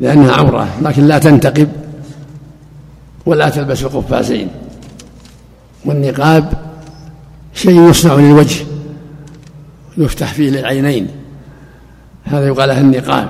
لأنها 0.00 0.32
عورة 0.32 0.68
لكن 0.82 1.06
لا 1.06 1.18
تنتقب 1.18 1.68
ولا 3.26 3.48
تلبس 3.48 3.82
القفازين 3.82 4.48
والنقاب 5.84 6.52
شيء 7.54 7.90
يصنع 7.90 8.14
للوجه 8.14 8.64
يفتح 9.98 10.32
فيه 10.32 10.50
للعينين 10.50 11.08
هذا 12.24 12.46
يقال 12.46 12.68
له 12.68 12.80
النقاب. 12.80 13.28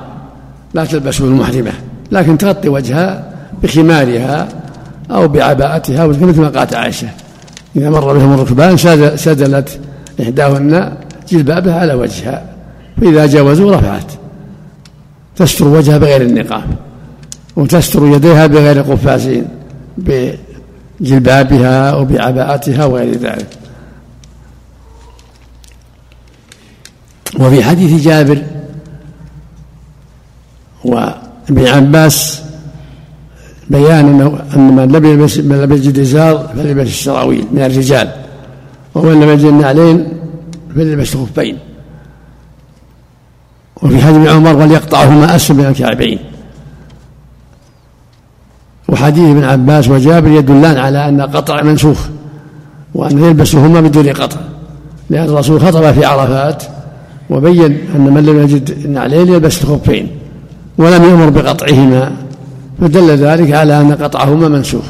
لا 0.75 0.85
تلبسه 0.85 1.25
المحرمة 1.25 1.73
لكن 2.13 2.39
تغطي 2.39 2.69
وجهها 2.69 3.33
بخمارها 3.63 4.49
أو 5.11 5.29
بعباءتها 5.29 6.07
مثل 6.07 6.41
ما 6.41 6.49
قالت 6.49 6.75
عائشة 6.75 7.09
إذا 7.77 7.91
مر 7.91 8.13
بهم 8.13 8.35
الركبان 8.35 8.77
سدلت 9.17 9.81
إحداهن 10.23 10.97
جلبابها 11.29 11.81
على 11.81 11.95
وجهها 11.95 12.45
فإذا 13.01 13.27
جاوزوا 13.27 13.77
رفعت. 13.77 14.13
تستر 15.37 15.69
وجهها 15.69 15.99
بغير 15.99 16.23
النقاب 16.23 16.65
وتستر 17.57 18.07
يديها 18.07 18.47
بغير 18.47 18.83
قفازين 18.83 19.49
بجلبابها 19.99 21.91
أو 21.91 22.05
بعباءتها 22.05 22.85
وغير 22.85 23.19
ذلك. 23.19 23.49
وفي 27.39 27.65
حديث 27.65 28.05
جابر 28.05 28.43
وابن 30.85 31.67
عباس 31.67 32.43
بيان 33.71 34.07
انه 34.09 34.41
أن 34.57 34.77
من 34.77 34.93
لم 34.93 35.03
من 35.49 35.63
لم 35.63 35.73
يجد 35.73 35.99
إزار 35.99 36.49
فليلبس 36.57 36.87
السراويل 36.87 37.47
من 37.53 37.63
الرجال 37.63 38.11
ومن 38.95 39.21
لم 39.21 39.31
يجد 39.31 39.45
النعلين 39.45 40.09
فليلبس 40.77 41.15
الخفين 41.15 41.59
وفي 43.83 44.03
حديث 44.03 44.29
عمر 44.29 44.57
وليقطعهما 44.57 45.37
اسفل 45.37 45.55
من 45.55 45.67
الكعبين. 45.67 46.19
وحديث 48.89 49.25
ابن 49.25 49.45
عباس 49.45 49.89
وجابر 49.89 50.29
يدلان 50.29 50.77
على 50.77 51.09
أن 51.09 51.21
قطع 51.21 51.63
منسوخ 51.63 51.99
وأن 52.95 53.25
يلبسهما 53.25 53.81
بدون 53.81 54.09
قطع 54.09 54.41
لأن 55.11 55.25
الرسول 55.25 55.61
خطب 55.61 55.93
في 55.93 56.05
عرفات 56.05 56.63
وبين 57.31 57.79
أن 57.95 58.01
من 58.15 58.27
لم 58.27 58.43
يجد 58.43 58.71
النعلين 58.71 59.29
يلبس 59.29 59.65
الخفين 59.65 60.09
ولم 60.79 61.05
يأمر 61.05 61.31
بقطعهما 61.31 62.13
فدل 62.81 63.11
ذلك 63.11 63.53
على 63.53 63.81
أن 63.81 63.93
قطعهما 63.93 64.49
منسوخ. 64.49 64.85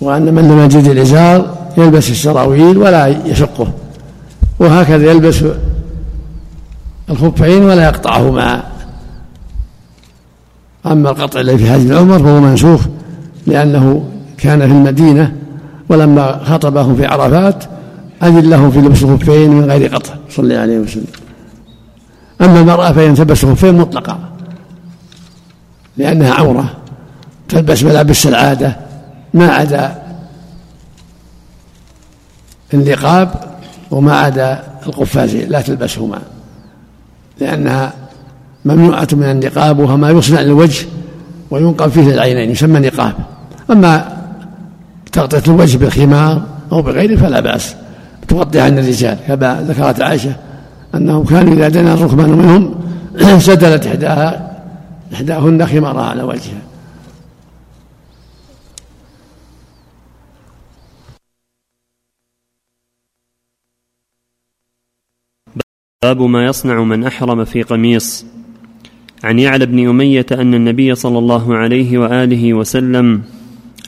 وأن 0.00 0.34
من 0.34 0.48
لم 0.48 0.58
يجد 0.58 0.88
الإزار 0.88 1.56
يلبس 1.78 2.10
السراويل 2.10 2.78
ولا 2.78 3.06
يشقه. 3.26 3.66
وهكذا 4.62 5.10
يلبس 5.10 5.44
الخفين 7.10 7.64
ولا 7.64 7.84
يقطعهما. 7.84 8.62
أما 10.86 11.10
القطع 11.10 11.40
الذي 11.40 11.58
في 11.58 11.72
حج 11.72 11.80
العمر 11.80 12.18
فهو 12.18 12.40
منسوخ 12.40 12.80
لأنه 13.46 14.08
كان 14.38 14.60
في 14.60 14.72
المدينة 14.72 15.36
ولما 15.88 16.44
خطبهم 16.44 16.96
في 16.96 17.06
عرفات 17.06 17.64
أذن 18.22 18.50
لهم 18.50 18.70
في 18.70 18.78
لبس 18.78 19.02
الخفين 19.02 19.50
من 19.50 19.70
غير 19.70 19.94
قطع 19.94 20.14
صلى 20.30 20.56
عليه 20.56 20.78
وسلم. 20.78 21.06
أما 22.40 22.60
المرأة 22.60 22.92
فإن 22.92 23.14
تلبس 23.14 23.44
الخفين 23.44 23.78
مطلقا 23.78 24.18
لأنها 25.96 26.34
عورة 26.34 26.72
تلبس 27.48 27.82
ملابس 27.82 28.26
العادة 28.26 28.76
ما 29.34 29.52
عدا 29.52 30.02
النقاب 32.74 33.51
وما 33.92 34.12
عدا 34.12 34.62
القفازين 34.86 35.48
لا 35.48 35.60
تلبسهما 35.60 36.18
لأنها 37.40 37.92
ممنوعة 38.64 39.08
من 39.12 39.22
النقاب 39.22 39.78
وهو 39.78 39.96
ما 39.96 40.10
يصنع 40.10 40.40
للوجه 40.40 40.86
وينقب 41.50 41.90
فيه 41.90 42.14
العينين 42.14 42.50
يسمى 42.50 42.80
نقاب. 42.80 43.14
أما 43.70 44.16
تغطية 45.12 45.52
الوجه 45.52 45.78
بالخمار 45.78 46.42
أو 46.72 46.82
بغيره 46.82 47.16
فلا 47.16 47.40
بأس. 47.40 47.74
تغطي 48.28 48.60
عن 48.60 48.78
الرجال 48.78 49.18
كما 49.28 49.64
ذكرت 49.68 50.00
عائشة 50.00 50.32
أنهم 50.94 51.24
كانوا 51.24 51.54
إذا 51.54 51.68
دنا 51.68 51.94
الركبان 51.94 52.30
منهم 52.30 52.74
سدلت 53.38 53.86
إحداها 53.86 54.50
إحداهن 55.14 55.66
خمارها 55.66 56.04
على 56.04 56.22
وجهها. 56.22 56.62
باب 66.02 66.22
ما 66.22 66.46
يصنع 66.46 66.82
من 66.82 67.04
أحرم 67.04 67.44
في 67.44 67.62
قميص. 67.62 68.26
عن 69.24 69.38
يعلى 69.38 69.66
بن 69.66 69.88
أمية 69.88 70.26
أن 70.32 70.54
النبي 70.54 70.94
صلى 70.94 71.18
الله 71.18 71.54
عليه 71.54 71.98
وآله 71.98 72.54
وسلم 72.54 73.22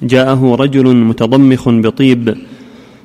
جاءه 0.03 0.55
رجل 0.55 0.97
متضمخ 0.97 1.69
بطيب 1.69 2.37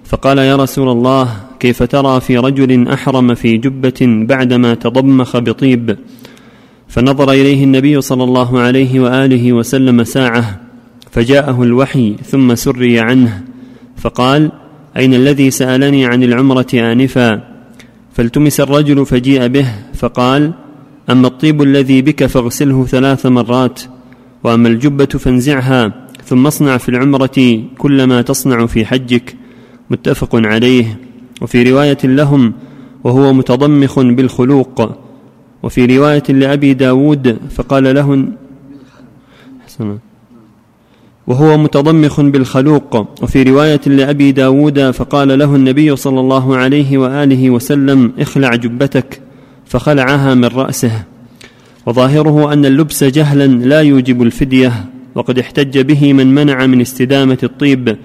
فقال 0.05 0.37
يا 0.37 0.55
رسول 0.55 0.89
الله 0.89 1.35
كيف 1.59 1.83
ترى 1.83 2.19
في 2.19 2.37
رجل 2.37 2.87
أحرم 2.87 3.33
في 3.33 3.57
جبة 3.57 3.99
بعدما 4.01 4.73
تضمخ 4.73 5.37
بطيب؟ 5.37 5.97
فنظر 6.87 7.31
إليه 7.31 7.63
النبي 7.63 8.01
صلى 8.01 8.23
الله 8.23 8.59
عليه 8.59 8.99
وآله 8.99 9.53
وسلم 9.53 10.03
ساعة 10.03 10.61
فجاءه 11.11 11.63
الوحي 11.63 12.15
ثم 12.23 12.55
سري 12.55 12.99
عنه 12.99 13.43
فقال 13.97 14.51
أين 14.97 15.13
الذي 15.13 15.51
سألني 15.51 16.05
عن 16.05 16.23
العمرة 16.23 16.67
آنفا؟ 16.73 17.48
فالتمس 18.19 18.59
الرجل 18.59 19.05
فجيء 19.05 19.47
به 19.47 19.65
فقال 19.93 20.53
أما 21.09 21.27
الطيب 21.27 21.61
الذي 21.61 22.01
بك 22.01 22.25
فاغسله 22.25 22.85
ثلاث 22.85 23.25
مرات 23.25 23.81
وأما 24.43 24.67
الجبة 24.67 25.05
فانزعها 25.05 26.07
ثم 26.23 26.47
اصنع 26.47 26.77
في 26.77 26.89
العمرة 26.89 27.63
كل 27.77 28.03
ما 28.03 28.21
تصنع 28.21 28.65
في 28.65 28.85
حجك 28.85 29.35
متفق 29.89 30.35
عليه. 30.35 30.99
وفي 31.41 31.71
رواية 31.71 31.97
لهم 32.03 32.53
وهو 33.03 33.33
متضمخ 33.33 33.99
بالخلوق. 33.99 34.91
وفي 35.63 35.97
رواية 35.97 36.23
لأبي 36.29 36.73
داود 36.73 37.39
فقال 37.49 37.95
له 37.95 38.25
وهو 41.29 41.57
متضمخ 41.57 42.21
بالخلوق. 42.21 43.07
وفي 43.21 43.43
رواية 43.43 43.81
لأبي 43.85 44.31
داود 44.31 44.91
فقال 44.91 45.39
له 45.39 45.55
النبي 45.55 45.95
صلى 45.95 46.19
الله 46.19 46.57
عليه 46.57 46.97
وآله 46.97 47.49
وسلم 47.49 48.11
اخلع 48.19 48.55
جبتك. 48.55 49.21
فخلعها 49.65 50.33
من 50.33 50.45
رأسه. 50.45 50.91
وظاهره 51.85 52.53
أن 52.53 52.65
اللبس 52.65 53.03
جهلا 53.03 53.47
لا 53.47 53.81
يوجب 53.81 54.21
الفدية 54.21 54.85
وقد 55.15 55.39
احتج 55.39 55.79
به 55.79 56.13
من 56.13 56.35
منع 56.35 56.65
من 56.65 56.81
استدامة 56.81 57.37
الطيب 57.43 57.97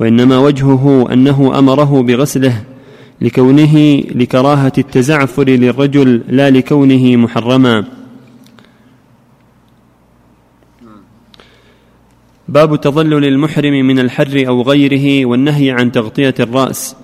وإنما 0.00 0.38
وجهه 0.38 1.12
أنه 1.12 1.58
أمره 1.58 2.02
بغسله 2.02 2.62
لكونه 3.20 4.02
لكراهة 4.14 4.72
التزعفر 4.78 5.44
للرجل 5.48 6.20
لا 6.28 6.50
لكونه 6.50 7.16
محرما. 7.16 7.84
باب 12.48 12.80
تظلل 12.80 13.24
المحرم 13.24 13.72
من 13.72 13.98
الحر 13.98 14.44
أو 14.48 14.62
غيره 14.62 15.26
والنهي 15.26 15.70
عن 15.70 15.92
تغطية 15.92 16.34
الرأس. 16.40 16.96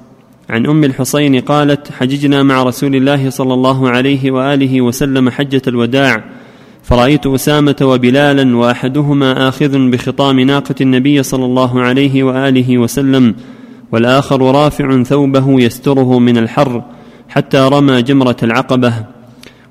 عن 0.50 0.66
أم 0.66 0.84
الحصين 0.84 1.40
قالت 1.40 1.92
حججنا 1.92 2.42
مع 2.42 2.62
رسول 2.62 2.96
الله 2.96 3.30
صلى 3.30 3.54
الله 3.54 3.90
عليه 3.90 4.30
وآله 4.30 4.80
وسلم 4.80 5.30
حجة 5.30 5.62
الوداع 5.66 6.24
فرأيت 6.82 7.26
أسامة 7.26 7.76
وبلالا 7.82 8.56
وأحدهما 8.56 9.48
آخذ 9.48 9.90
بخطام 9.90 10.40
ناقة 10.40 10.74
النبي 10.80 11.22
صلى 11.22 11.44
الله 11.44 11.80
عليه 11.80 12.22
وآله 12.22 12.78
وسلم 12.78 13.34
والآخر 13.92 14.54
رافع 14.54 15.02
ثوبه 15.02 15.60
يستره 15.60 16.18
من 16.18 16.38
الحر 16.38 16.82
حتى 17.28 17.58
رمى 17.58 18.02
جمرة 18.02 18.36
العقبة. 18.42 18.94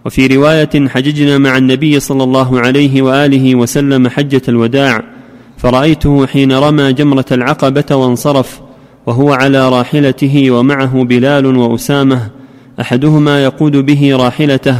وفي 0.05 0.27
رواية 0.27 0.88
حججنا 0.88 1.38
مع 1.38 1.57
النبي 1.57 1.99
صلى 1.99 2.23
الله 2.23 2.59
عليه 2.59 3.01
وآله 3.01 3.55
وسلم 3.55 4.07
حجة 4.07 4.41
الوداع 4.49 5.18
فرأيته 5.59 6.25
حين 6.25 6.51
رمى 6.51 6.93
جمرة 6.93 7.25
العقبة 7.31 7.95
وانصرف 7.95 8.59
وهو 9.05 9.33
على 9.33 9.69
راحلته 9.69 10.51
ومعه 10.51 11.03
بلال 11.03 11.45
وأسامة 11.45 12.29
أحدهما 12.81 13.43
يقود 13.43 13.77
به 13.77 14.15
راحلته 14.15 14.77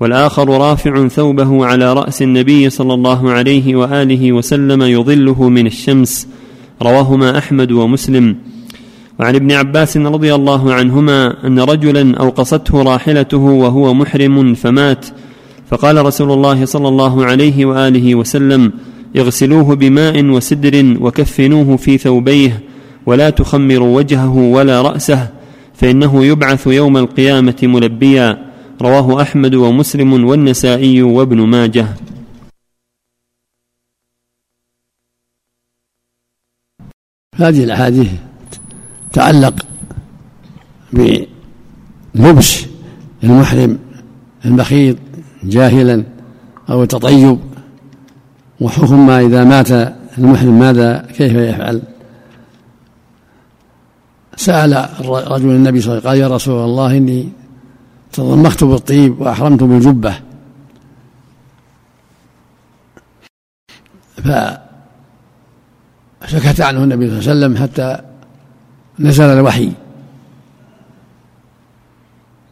والآخر 0.00 0.48
رافع 0.48 1.08
ثوبه 1.08 1.66
على 1.66 1.92
رأس 1.92 2.22
النبي 2.22 2.70
صلى 2.70 2.94
الله 2.94 3.30
عليه 3.30 3.76
وآله 3.76 4.32
وسلم 4.32 4.82
يظله 4.82 5.48
من 5.48 5.66
الشمس. 5.66 6.28
رواهما 6.82 7.38
أحمد 7.38 7.72
ومسلم. 7.72 8.36
وعن 9.20 9.34
ابن 9.34 9.52
عباس 9.52 9.96
رضي 9.96 10.34
الله 10.34 10.74
عنهما 10.74 11.46
أن 11.46 11.60
رجلا 11.60 12.18
أوقصته 12.18 12.82
راحلته 12.82 13.38
وهو 13.38 13.94
محرم 13.94 14.54
فمات 14.54 15.06
فقال 15.70 16.06
رسول 16.06 16.32
الله 16.32 16.64
صلى 16.64 16.88
الله 16.88 17.24
عليه 17.24 17.64
وآله 17.64 18.14
وسلم 18.14 18.72
اغسلوه 19.16 19.74
بماء 19.74 20.24
وسدر 20.24 20.96
وكفنوه 21.00 21.76
في 21.76 21.98
ثوبيه 21.98 22.62
ولا 23.06 23.30
تخمروا 23.30 23.96
وجهه 23.96 24.36
ولا 24.36 24.82
رأسه 24.82 25.28
فإنه 25.74 26.24
يبعث 26.24 26.66
يوم 26.66 26.96
القيامة 26.96 27.56
ملبيا. 27.62 28.52
رواه 28.82 29.22
أحمد 29.22 29.54
ومسلم 29.54 30.24
والنسائي 30.24 31.02
وابن 31.02 31.40
ماجه. 31.40 31.86
هذه 37.34 37.64
الأحاديث 37.64 38.10
تعلق 39.12 39.66
بلبس 40.92 42.66
المحرم 43.24 43.78
المخيط 44.44 44.96
جاهلا 45.44 46.04
أو 46.70 46.82
التطيب 46.82 47.38
وحكم 48.62 49.06
ما 49.06 49.20
إذا 49.20 49.44
مات 49.44 49.70
المحرم 50.18 50.58
ماذا 50.58 51.06
كيف 51.16 51.32
يفعل؟ 51.32 51.82
سأل 54.36 54.88
رجل 55.04 55.50
النبي 55.50 55.80
صلى 55.80 55.98
الله 55.98 56.08
عليه 56.08 56.08
وسلم 56.08 56.08
قال 56.08 56.18
يا 56.18 56.28
رسول 56.28 56.64
الله 56.64 56.96
إني 56.96 57.28
تضمخت 58.12 58.64
بالطيب 58.64 59.20
وأحرمت 59.20 59.62
بالجبة. 59.62 60.14
فسكت 66.22 66.60
عنه 66.60 66.84
النبي 66.84 67.08
صلى 67.08 67.18
الله 67.18 67.30
عليه 67.30 67.32
وسلم 67.32 67.56
حتى 67.62 67.98
نزل 68.98 69.24
الوحي. 69.24 69.72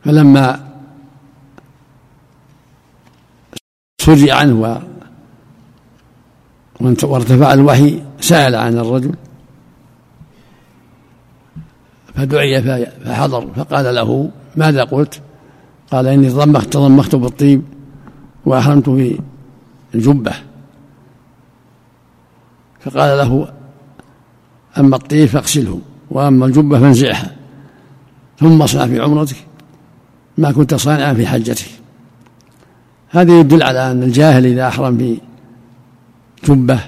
فلما 0.05 0.71
سري 4.01 4.33
عنه 4.33 4.83
وارتفع 6.81 7.53
الوحي 7.53 8.03
سأل 8.21 8.55
عن 8.55 8.79
الرجل 8.79 9.15
فدعي 12.15 12.63
فحضر 13.05 13.49
فقال 13.57 13.95
له 13.95 14.31
ماذا 14.57 14.85
قلت؟ 14.85 15.21
قال 15.93 16.07
إني 16.07 16.29
تضمخت 16.31 16.73
تضمخت 16.73 17.15
بالطيب 17.15 17.63
وأحرمت 18.47 18.91
في 18.91 19.21
الجبة 19.95 20.33
فقال 22.81 23.19
له 23.19 23.53
أما 24.79 24.97
الطيب 24.97 25.29
فاغسله 25.29 25.81
وأما 26.11 26.47
الجبة 26.47 26.81
فانزعها 26.81 27.37
ثم 28.39 28.63
اصنع 28.63 28.87
في 28.87 29.01
عمرتك 29.01 29.37
ما 30.39 30.53
كنت 30.53 30.75
صانعا 30.75 31.15
في 31.15 31.27
حجتك. 31.27 31.67
هذا 33.09 33.41
يدل 33.41 33.63
على 33.63 33.91
أن 33.91 34.03
الجاهل 34.03 34.47
إذا 34.47 34.69
أحرم 34.69 34.99
في 34.99 35.21
جبة 36.45 36.81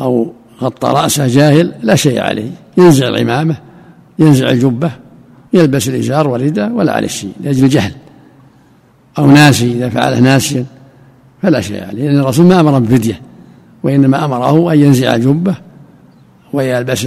أو 0.00 0.32
غطى 0.62 0.88
رأسه 0.88 1.26
جاهل 1.26 1.74
لا 1.82 1.94
شيء 1.94 2.20
عليه. 2.20 2.50
ينزع 2.76 3.08
العمامة 3.08 3.56
ينزع 4.18 4.50
الجبة 4.50 4.90
يلبس 5.52 5.88
الإزار 5.88 6.28
والرداء 6.28 6.70
ولا 6.70 6.92
عليه 6.92 7.08
شيء 7.08 7.32
لأجل 7.40 7.64
الجهل 7.64 7.92
أو 9.18 9.30
ناسي 9.30 9.72
إذا 9.72 9.88
فعله 9.88 10.20
ناسيا 10.20 10.66
فلا 11.42 11.60
شيء 11.60 11.84
عليه 11.84 12.08
لأن 12.08 12.20
الرسول 12.20 12.46
ما 12.46 12.60
أمر 12.60 12.78
بفدية 12.78 13.20
وإنما 13.82 14.24
أمره 14.24 14.72
أن 14.72 14.78
ينزع 14.78 15.14
الجبة 15.14 15.54
ويلبس 16.52 17.06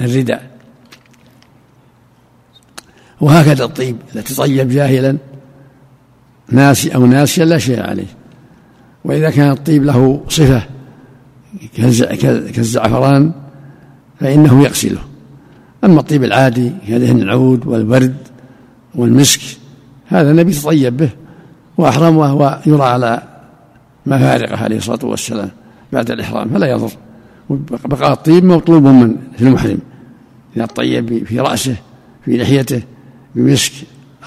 الرداء. 0.00 0.50
وهكذا 3.20 3.64
الطيب 3.64 3.96
إذا 4.12 4.20
تطيب 4.20 4.68
جاهلا 4.68 5.16
ناسي 6.48 6.94
أو 6.94 7.06
ناسيا 7.06 7.44
لا 7.44 7.58
شيء 7.58 7.82
عليه. 7.82 8.06
وإذا 9.04 9.30
كان 9.30 9.50
الطيب 9.50 9.84
له 9.84 10.20
صفة 10.28 10.62
كالزعفران 12.52 13.32
فإنه 14.20 14.64
يغسله. 14.64 15.00
أما 15.84 16.00
الطيب 16.00 16.24
العادي 16.24 16.72
كدهن 16.88 17.22
العود 17.22 17.66
والبرد 17.66 18.16
والمسك 18.94 19.40
هذا 20.06 20.30
النبي 20.30 20.52
تطيب 20.52 20.96
به 20.96 21.10
وأحرم 21.78 22.16
وهو 22.16 22.58
يرى 22.66 22.82
على 22.82 23.22
مفارقه 24.06 24.56
عليه 24.56 24.76
الصلاة 24.76 25.04
والسلام 25.04 25.50
بعد 25.92 26.10
الإحرام 26.10 26.48
فلا 26.48 26.66
يضر. 26.66 26.90
بقاء 27.84 28.12
الطيب 28.12 28.44
مطلوب 28.44 28.82
من 28.82 29.16
في 29.36 29.42
المحرم 29.42 29.78
إذا 30.56 30.66
طيب 30.66 31.24
في 31.26 31.40
رأسه 31.40 31.76
في 32.24 32.36
لحيته 32.36 32.82
بمسك 33.34 33.72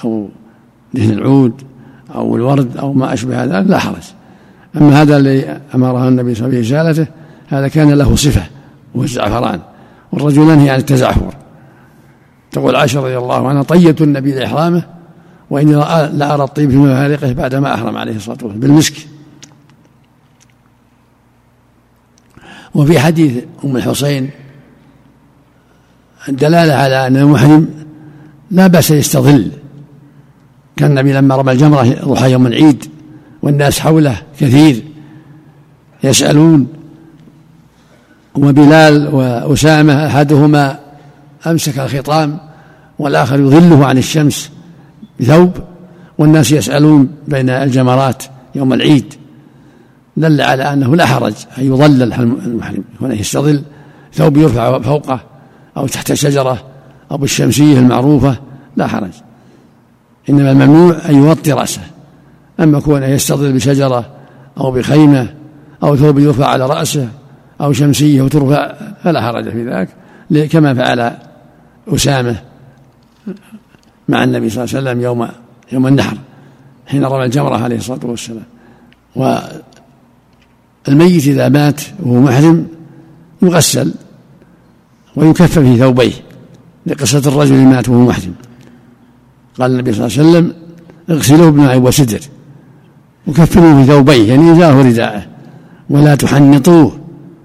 أو 0.04 0.30
دهن 0.94 1.12
العود 1.12 1.62
أو 2.16 2.36
الورد 2.36 2.78
أو 2.78 2.94
ما 2.94 3.14
أشبه 3.14 3.44
هذا 3.44 3.62
لا 3.62 3.78
حرج. 3.78 4.04
أما 4.78 5.02
هذا 5.02 5.18
الذي 5.18 5.60
أمرها 5.76 6.08
النبي 6.10 6.36
صلى 6.36 6.46
الله 6.46 6.58
عليه 6.58 6.60
وسلم 6.60 6.84
بإزالته 6.84 7.12
هذا 7.48 7.68
كان 7.68 7.92
له 7.92 8.16
صفة 8.16 8.44
وهو 8.96 9.04
الزعفران. 9.04 9.60
والرجل 10.12 10.42
ينهي 10.42 10.70
عن 10.70 10.80
التزعفر. 10.80 11.34
تقول 12.52 12.76
عائشة 12.76 13.00
رضي 13.00 13.18
الله 13.18 13.48
عنها 13.48 13.64
طيبت 13.64 14.02
النبي 14.02 14.32
لإحرامه 14.32 14.84
وإني 15.50 15.74
لأرى 16.14 16.44
الطيب 16.44 16.70
في 16.70 16.78
مفارقه 16.78 17.34
بعدما 17.34 17.74
أحرم 17.74 17.98
عليه 17.98 18.16
الصلاة 18.16 18.38
والسلام 18.42 18.60
بالمسك. 18.60 18.94
وفي 22.76 23.00
حديث 23.00 23.44
أم 23.66 23.78
الحسين 23.78 24.30
الدلالة 26.30 26.74
على 26.74 27.08
أن 27.08 27.18
المحرم 27.18 27.70
لا 28.52 28.68
بأس 28.68 28.92
يستظل. 28.92 29.52
كان 30.76 30.90
النبي 30.90 31.14
لما 31.14 31.36
رمى 31.36 31.52
الجمرة 31.52 31.84
ضحى 32.06 32.32
يوم 32.32 32.48
العيد 32.48 32.91
والناس 33.42 33.80
حوله 33.80 34.18
كثير 34.40 34.84
يسألون. 36.04 36.68
وبلال 38.36 39.16
وأسامة 39.16 40.08
أحدهما 40.08 40.80
أمسك 41.48 41.80
الخطام 41.80 42.38
والآخر 43.00 43.40
يظله 43.40 43.86
عن 43.86 43.98
الشمس 43.98 44.52
بثوب 45.20 45.52
والناس 46.18 46.52
يسألون 46.52 47.10
بين 47.28 47.50
الجمرات 47.50 48.24
يوم 48.56 48.74
العيد. 48.74 49.14
دل 50.18 50.42
على 50.42 50.74
أنه 50.74 50.96
لا 50.96 51.06
حرج 51.06 51.34
أن 51.58 51.66
يظلل 51.66 52.14
المحرم 52.14 52.84
هنا 53.02 53.14
يستظل. 53.14 53.62
ثوب 54.14 54.38
يرفع 54.38 54.80
فوقه 54.80 55.20
أو 55.78 55.88
تحت 55.88 56.14
شجرة 56.14 56.64
أو 57.12 57.18
بالشمسية 57.18 57.80
المعروفة 57.80 58.38
لا 58.78 58.88
حرج. 58.88 59.14
إنما 60.30 60.52
الممنوع 60.52 60.96
أن 61.10 61.16
يغطي 61.16 61.52
رأسه. 61.52 61.82
أما 62.62 62.80
كونه 62.80 63.06
يستظل 63.06 63.54
بشجرة 63.54 64.10
أو 64.58 64.72
بخيمة 64.72 65.34
أو 65.84 65.96
ثوب 65.96 66.20
يرفع 66.20 66.46
على 66.46 66.66
رأسه 66.66 67.10
أو 67.62 67.74
شمسية 67.74 68.22
وترفع 68.22 68.74
فلا 69.04 69.22
حرج 69.22 69.50
في 69.50 69.70
ذلك. 69.70 69.90
كما 70.48 70.74
فعل 70.74 71.18
أسامة 71.88 72.42
مع 74.10 74.24
النبي 74.24 74.50
صلى 74.50 74.64
الله 74.64 74.76
عليه 74.76 74.90
وسلم 74.90 75.02
يوم 75.02 75.28
يوم 75.72 75.88
النحر 75.88 76.18
حين 76.88 77.06
رمى 77.06 77.26
الجمرة 77.26 77.58
عليه 77.58 77.78
الصلاة 77.78 78.00
والسلام. 78.04 78.44
والميت 79.16 79.58
إذا 81.28 81.50
مات 81.50 81.82
وهو 82.00 82.20
محرم 82.20 82.68
يغسل 83.42 83.94
ويكفى 85.16 85.48
في 85.48 85.78
ثوبيه 85.78 86.14
لقصة 86.86 87.30
الرجل 87.30 87.56
اللي 87.56 87.66
مات 87.66 87.90
وهو 87.90 88.00
محرم. 88.00 88.34
قال 89.60 89.72
النبي 89.72 89.94
صلى 89.94 90.06
الله 90.06 90.20
عليه 90.20 90.30
وسلم 90.30 90.54
اغسلوه 91.10 91.52
بماء 91.52 91.80
وسدر. 91.80 92.22
وكفنوه 93.28 93.82
في 93.82 93.88
ثوبيه 93.88 94.30
يعني 94.30 94.52
إزاره 94.52 94.90
رداءه. 94.90 95.26
ولا 95.90 96.16
تحنطوه 96.16 97.00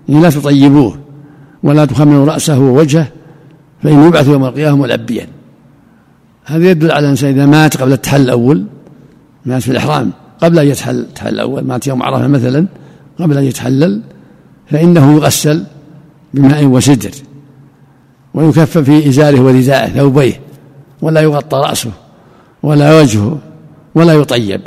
يعني 0.08 0.22
لا 0.22 0.30
تطيبوه. 0.30 0.98
ولا 1.62 1.84
تخمروا 1.84 2.26
رأسه 2.26 2.58
ووجهه 2.58 3.08
فإنه 3.82 4.06
يبعث 4.06 4.28
يوم 4.28 4.44
القيامة 4.44 4.76
ملبيا. 4.76 5.26
هذا 6.44 6.70
يدل 6.70 6.90
على 6.90 7.04
الإنسان 7.04 7.30
إذا 7.30 7.46
مات 7.46 7.76
قبل 7.76 7.92
التحل 7.92 8.20
الأول 8.20 8.64
مات 9.46 9.62
في 9.62 9.70
الإحرام 9.70 10.12
قبل 10.40 10.58
أن 10.58 10.66
يتحل 10.66 10.98
التحل 10.98 11.34
الأول 11.34 11.64
مات 11.64 11.86
يوم 11.86 12.02
عرفة 12.02 12.26
مثلا 12.26 12.66
قبل 13.18 13.38
أن 13.38 13.44
يتحلل 13.44 14.02
فإنه 14.70 15.14
يغسل 15.16 15.64
بماء 16.34 16.64
وسدر. 16.64 17.10
ويكفى 18.34 18.84
في 18.84 19.08
إزاره 19.08 19.40
ورداءه 19.40 19.88
ثوبيه 19.88 20.40
ولا 21.02 21.20
يغطى 21.20 21.56
رأسه 21.56 21.90
ولا 22.62 23.00
وجهه 23.00 23.38
ولا 23.94 24.12
يطيب. 24.12 24.60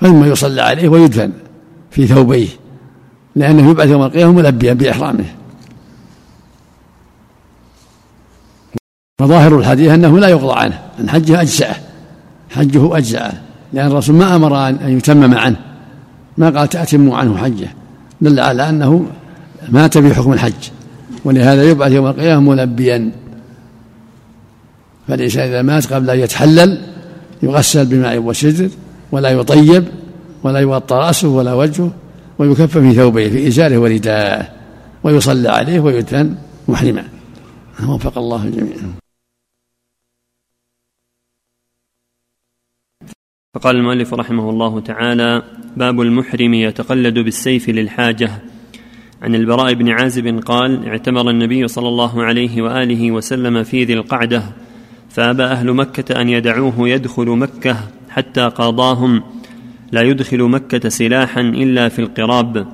ثم 0.00 0.24
يصلى 0.24 0.60
عليه 0.62 0.88
ويدفن 0.88 1.32
في 1.90 2.06
ثوبيه 2.06 2.48
لأنه 3.36 3.70
يبعث 3.70 3.88
يوم 3.88 4.02
القيامة 4.02 4.32
ملبيا 4.32 4.72
بإحرامه. 4.72 5.24
فظاهر 9.18 9.58
الحديث 9.58 9.92
أنه 9.92 10.18
لا 10.18 10.28
يقضى 10.28 10.60
عنه 10.60 10.80
أن 11.00 11.10
حجه 11.10 11.40
أجزأه 11.40 11.76
حجه 12.50 12.96
أجزأه 12.96 13.32
لأن 13.72 13.86
الرسول 13.86 14.16
ما 14.16 14.36
أمر 14.36 14.68
أن 14.68 14.96
يتمم 14.98 15.34
عنه 15.34 15.56
ما 16.38 16.50
قال 16.50 16.68
تأتموا 16.68 17.16
عنه 17.16 17.36
حجه 17.36 17.68
دل 18.20 18.40
على 18.40 18.68
أنه 18.68 19.06
مات 19.68 19.98
في 19.98 20.14
حكم 20.14 20.32
الحج 20.32 20.70
ولهذا 21.24 21.62
يبعث 21.62 21.92
يوم 21.92 22.06
القيامة 22.06 22.50
ملبيا. 22.50 23.10
فالإنسان 25.08 25.48
إذا 25.48 25.62
مات 25.62 25.92
قبل 25.92 26.10
أن 26.10 26.18
يتحلل 26.18 26.82
يغسل 27.42 27.86
بماء 27.86 28.18
وسدر 28.18 28.70
ولا 29.12 29.30
يطيب 29.30 29.84
ولا 30.42 30.60
يغطى 30.60 30.94
رأسه 30.96 31.28
ولا 31.28 31.54
وجهه 31.54 31.92
ويكفى 32.38 32.80
في 32.80 32.92
ثوبيه 32.92 33.28
في 33.28 33.48
إزاره 33.48 33.78
ورداءه 33.78 34.48
ويصلى 35.04 35.48
عليه 35.48 35.80
ويدفن 35.80 36.34
محرما. 36.68 37.08
وفق 37.88 38.18
الله 38.18 38.44
الجميع 38.44 38.76
فقال 43.54 43.76
المؤلف 43.76 44.14
رحمه 44.14 44.50
الله 44.50 44.80
تعالى 44.80 45.42
باب 45.76 46.00
المحرم 46.00 46.54
يتقلد 46.54 47.18
بالسيف 47.18 47.68
للحاجة. 47.68 48.30
عن 49.22 49.34
البراء 49.34 49.74
بن 49.74 49.88
عازب 49.88 50.40
قال 50.46 50.88
اعتمر 50.88 51.30
النبي 51.30 51.68
صلى 51.68 51.88
الله 51.88 52.22
عليه 52.22 52.62
وآله 52.62 53.12
وسلم 53.12 53.62
في 53.62 53.84
ذي 53.84 53.94
القعدة 53.94 54.42
فأبى 55.10 55.42
أهل 55.42 55.72
مكة 55.72 56.20
أن 56.20 56.28
يدعوه 56.28 56.88
يدخل 56.88 57.26
مكة. 57.26 57.76
حتى 58.08 58.48
قاضاهم 58.48 59.22
لا 59.92 60.02
يدخل 60.02 60.42
مكة 60.42 60.88
سلاحا 60.88 61.40
إلا 61.40 61.88
في 61.88 61.98
القراب. 61.98 62.66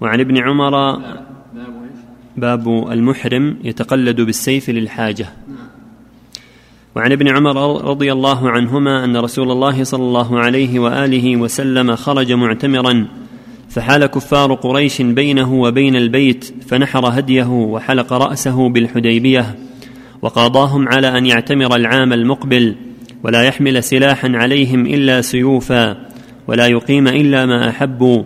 وعن 0.00 0.20
ابن 0.20 0.38
عمر 0.38 1.00
باب 2.36 2.68
المحرم 2.92 3.56
يتقلد 3.64 4.20
بالسيف 4.20 4.70
للحاجة. 4.70 5.26
وعن 6.96 7.12
ابن 7.12 7.28
عمر 7.28 7.84
رضي 7.84 8.12
الله 8.12 8.50
عنهما 8.50 9.04
أن 9.04 9.16
رسول 9.16 9.50
الله 9.50 9.84
صلى 9.84 10.02
الله 10.02 10.38
عليه 10.38 10.78
وآله 10.78 11.36
وسلم 11.36 11.96
خرج 11.96 12.32
معتمرا 12.32 13.06
فحال 13.68 14.06
كفار 14.06 14.54
قريش 14.54 15.02
بينه 15.02 15.54
وبين 15.54 15.96
البيت 15.96 16.54
فنحر 16.68 17.06
هديه 17.06 17.48
وحلق 17.48 18.12
رأسه 18.12 18.68
بالحديبية 18.68 19.58
وقاضاهم 20.22 20.88
على 20.88 21.18
أن 21.18 21.26
يعتمر 21.26 21.76
العام 21.76 22.12
المقبل. 22.12 22.74
ولا 23.24 23.42
يحمل 23.42 23.84
سلاحا 23.84 24.28
عليهم 24.34 24.86
إلا 24.86 25.20
سيوفا 25.20 26.08
ولا 26.46 26.66
يقيم 26.66 27.08
إلا 27.08 27.46
ما 27.46 27.68
أحبوا. 27.68 28.22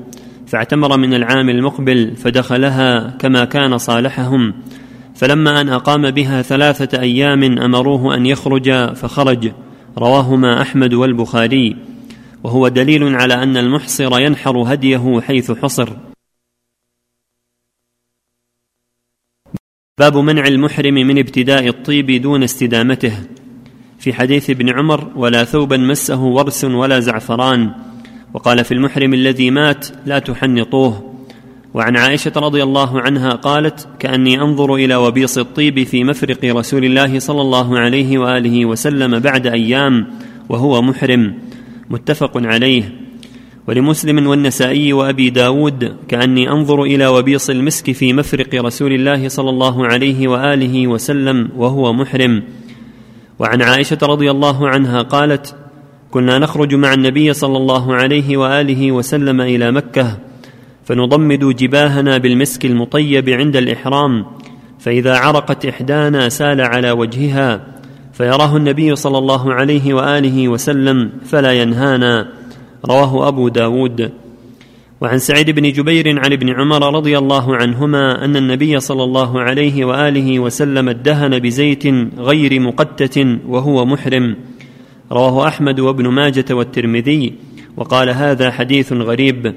فاعتمر 0.46 0.96
من 0.96 1.14
العام 1.14 1.48
المقبل 1.48 2.16
فدخلها 2.16 3.10
كما 3.10 3.44
كان 3.44 3.78
صالحهم. 3.78 4.54
فلما 5.14 5.60
أن 5.60 5.68
أقام 5.68 6.10
بها 6.10 6.42
ثلاثة 6.42 7.00
أيام 7.00 7.58
أمروه 7.58 8.16
أن 8.16 8.26
يخرج 8.26 8.94
فخرج. 8.94 9.52
رواهما 9.98 10.62
أحمد 10.62 10.94
والبخاري. 10.94 11.76
وهو 12.44 12.68
دليل 12.68 13.14
على 13.14 13.34
أن 13.34 13.56
المحصر 13.56 14.20
ينحر 14.20 14.56
هديه 14.58 15.20
حيث 15.20 15.52
حصر. 15.52 15.88
باب 19.98 20.16
منع 20.16 20.46
المحرم 20.46 20.94
من 20.94 21.18
ابتداء 21.18 21.68
الطيب 21.68 22.10
دون 22.22 22.42
استدامته. 22.42 23.18
في 24.04 24.12
حديث 24.12 24.50
ابن 24.50 24.70
عمر 24.70 25.10
ولا 25.16 25.44
ثوبا 25.44 25.76
مسه 25.76 26.20
ورس 26.24 26.64
ولا 26.64 27.00
زعفران. 27.00 27.70
وقال 28.34 28.64
في 28.64 28.74
المحرم 28.74 29.14
الذي 29.14 29.50
مات 29.50 29.86
لا 30.06 30.18
تحنطوه. 30.18 31.14
وعن 31.74 31.96
عائشة 31.96 32.32
رضي 32.36 32.62
الله 32.62 33.00
عنها 33.00 33.30
قالت 33.30 33.88
كأني 33.98 34.40
أنظر 34.40 34.74
إلى 34.74 34.96
وبيص 34.96 35.38
الطيب 35.38 35.82
في 35.82 36.04
مفرق 36.04 36.44
رسول 36.44 36.84
الله 36.84 37.18
صلى 37.18 37.40
الله 37.40 37.78
عليه 37.78 38.18
وآله 38.18 38.66
وسلم 38.66 39.18
بعد 39.18 39.46
أيام 39.46 40.06
وهو 40.48 40.82
محرم. 40.82 41.34
متفق 41.90 42.32
عليه. 42.36 42.82
ولمسلم 43.68 44.26
والنسائي 44.26 44.92
وأبي 44.92 45.30
داود 45.30 45.96
كأني 46.08 46.50
أنظر 46.50 46.82
إلى 46.82 47.06
وبيص 47.06 47.50
المسك 47.50 47.92
في 47.92 48.12
مفرق 48.12 48.54
رسول 48.54 48.92
الله 48.92 49.28
صلى 49.28 49.50
الله 49.50 49.86
عليه 49.86 50.28
وآله 50.28 50.86
وسلم 50.86 51.48
وهو 51.56 51.92
محرم. 51.92 52.42
وعن 53.38 53.62
عائشة 53.62 53.98
رضي 54.02 54.30
الله 54.30 54.68
عنها 54.68 55.02
قالت 55.02 55.54
كنا 56.10 56.38
نخرج 56.38 56.74
مع 56.74 56.94
النبي 56.94 57.32
صلى 57.32 57.56
الله 57.56 57.94
عليه 57.94 58.36
وآله 58.36 58.92
وسلم 58.92 59.40
إلى 59.40 59.72
مكة 59.72 60.18
فنضمد 60.84 61.56
جباهنا 61.56 62.18
بالمسك 62.18 62.64
المطيب 62.64 63.28
عند 63.28 63.56
الإحرام 63.56 64.26
فإذا 64.78 65.18
عرقت 65.18 65.66
إحدانا 65.66 66.28
سال 66.28 66.60
على 66.60 66.90
وجهها 66.90 67.60
فيراه 68.12 68.56
النبي 68.56 68.96
صلى 68.96 69.18
الله 69.18 69.54
عليه 69.54 69.94
وآله 69.94 70.48
وسلم 70.48 71.10
فلا 71.24 71.52
ينهانا. 71.52 72.28
رواه 72.86 73.28
أبو 73.28 73.48
داود. 73.48 74.23
وعن 75.04 75.18
سعيد 75.18 75.50
بن 75.50 75.72
جبير 75.72 76.18
عن 76.18 76.32
ابن 76.32 76.48
عمر 76.50 76.94
رضي 76.96 77.18
الله 77.18 77.56
عنهما 77.56 78.24
أن 78.24 78.36
النبي 78.36 78.80
صلى 78.80 79.04
الله 79.04 79.40
عليه 79.40 79.84
وآله 79.84 80.38
وسلم 80.38 80.88
ادهن 80.88 81.38
بزيت 81.38 81.84
غير 82.18 82.60
مقتة 82.60 83.38
وهو 83.48 83.84
محرم. 83.84 84.36
رواه 85.12 85.48
أحمد 85.48 85.80
وابن 85.80 86.08
ماجة 86.08 86.44
والترمذي. 86.50 87.34
وقال 87.76 88.10
هذا 88.10 88.50
حديث 88.50 88.92
غريب. 88.92 89.54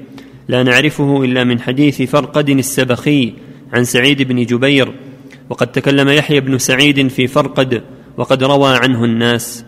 لا 0.48 0.62
نعرفه 0.62 1.24
إلا 1.24 1.44
من 1.44 1.60
حديث 1.60 2.02
فرقد 2.02 2.48
السبخي 2.48 3.32
عن 3.72 3.84
سعيد 3.84 4.22
بن 4.22 4.44
جبير. 4.44 4.92
وقد 5.50 5.66
تكلم 5.66 6.08
يحيى 6.08 6.40
بن 6.40 6.58
سعيد 6.58 7.08
في 7.08 7.26
فرقد. 7.26 7.82
وقد 8.16 8.44
روى 8.44 8.76
عنه 8.76 9.04
الناس. 9.04 9.64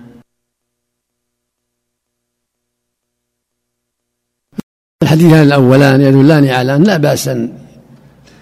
الحديثان 5.03 5.43
الأولان 5.43 6.01
يدلان 6.01 6.47
على 6.49 6.77
أن 6.77 6.83
لا 6.83 6.97
بأس 6.97 7.29
أن 7.29 7.53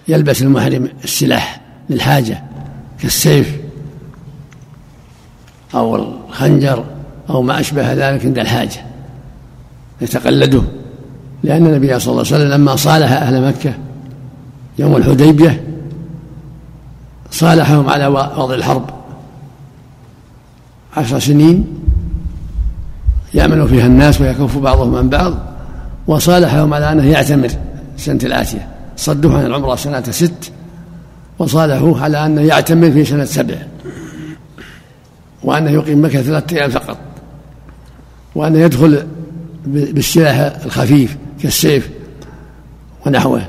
يلبس 0.07 0.41
المحرم 0.41 0.89
السلاح 1.03 1.61
للحاجة 1.89 2.43
كالسيف 3.01 3.57
أو 5.75 5.95
الخنجر 5.95 6.85
أو 7.29 7.41
ما 7.41 7.59
أشبه 7.59 7.93
ذلك 7.93 8.25
عند 8.25 8.39
الحاجة 8.39 8.85
يتقلده 10.01 10.61
لأن 11.43 11.65
النبي 11.65 11.99
صلى 11.99 12.11
الله 12.11 12.25
عليه 12.25 12.35
وسلم 12.35 12.51
لما 12.51 12.75
صالح 12.75 13.11
أهل 13.11 13.47
مكة 13.47 13.73
يوم 14.79 14.95
الحديبية 14.95 15.63
صالحهم 17.31 17.89
على 17.89 18.07
وضع 18.07 18.55
الحرب. 18.55 18.89
عشر 20.97 21.19
سنين 21.19 21.67
يأمن 23.33 23.67
فيها 23.67 23.85
الناس 23.85 24.21
ويكف 24.21 24.57
بعضهم 24.57 24.95
عن 24.95 25.09
بعض. 25.09 25.48
وصالحهم 26.09 26.73
على 26.73 26.91
أنه 26.91 27.11
يعتمر 27.11 27.49
السنة 27.95 28.19
الآتية. 28.23 28.67
صدوه 28.97 29.37
عن 29.37 29.45
العمرة 29.45 29.75
سنة 29.75 30.03
ست 30.11 30.51
وصالحوه 31.39 32.03
على 32.03 32.25
أنه 32.25 32.41
يعتمر 32.41 32.91
في 32.91 33.05
سنة 33.05 33.25
سبع. 33.25 33.55
وأنه 35.43 35.71
يقيم 35.71 36.05
مكة 36.05 36.21
ثلاثة 36.21 36.57
أيام 36.57 36.69
فقط. 36.69 36.97
وأنه 38.35 38.59
يدخل 38.59 39.07
بالسلاح 39.65 40.35
الخفيف 40.65 41.17
كالسيف 41.41 41.89
ونحوه. 43.05 43.41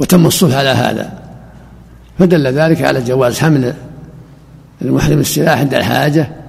وتم 0.00 0.26
الصلح 0.26 0.56
على 0.56 0.68
هذا. 0.68 1.22
فدل 2.18 2.46
ذلك 2.46 2.82
على 2.82 3.02
جواز 3.02 3.38
حمل 3.38 3.74
المحرم 4.82 5.18
السلاح 5.18 5.58
عند 5.58 5.74
الحاجة 5.74 6.41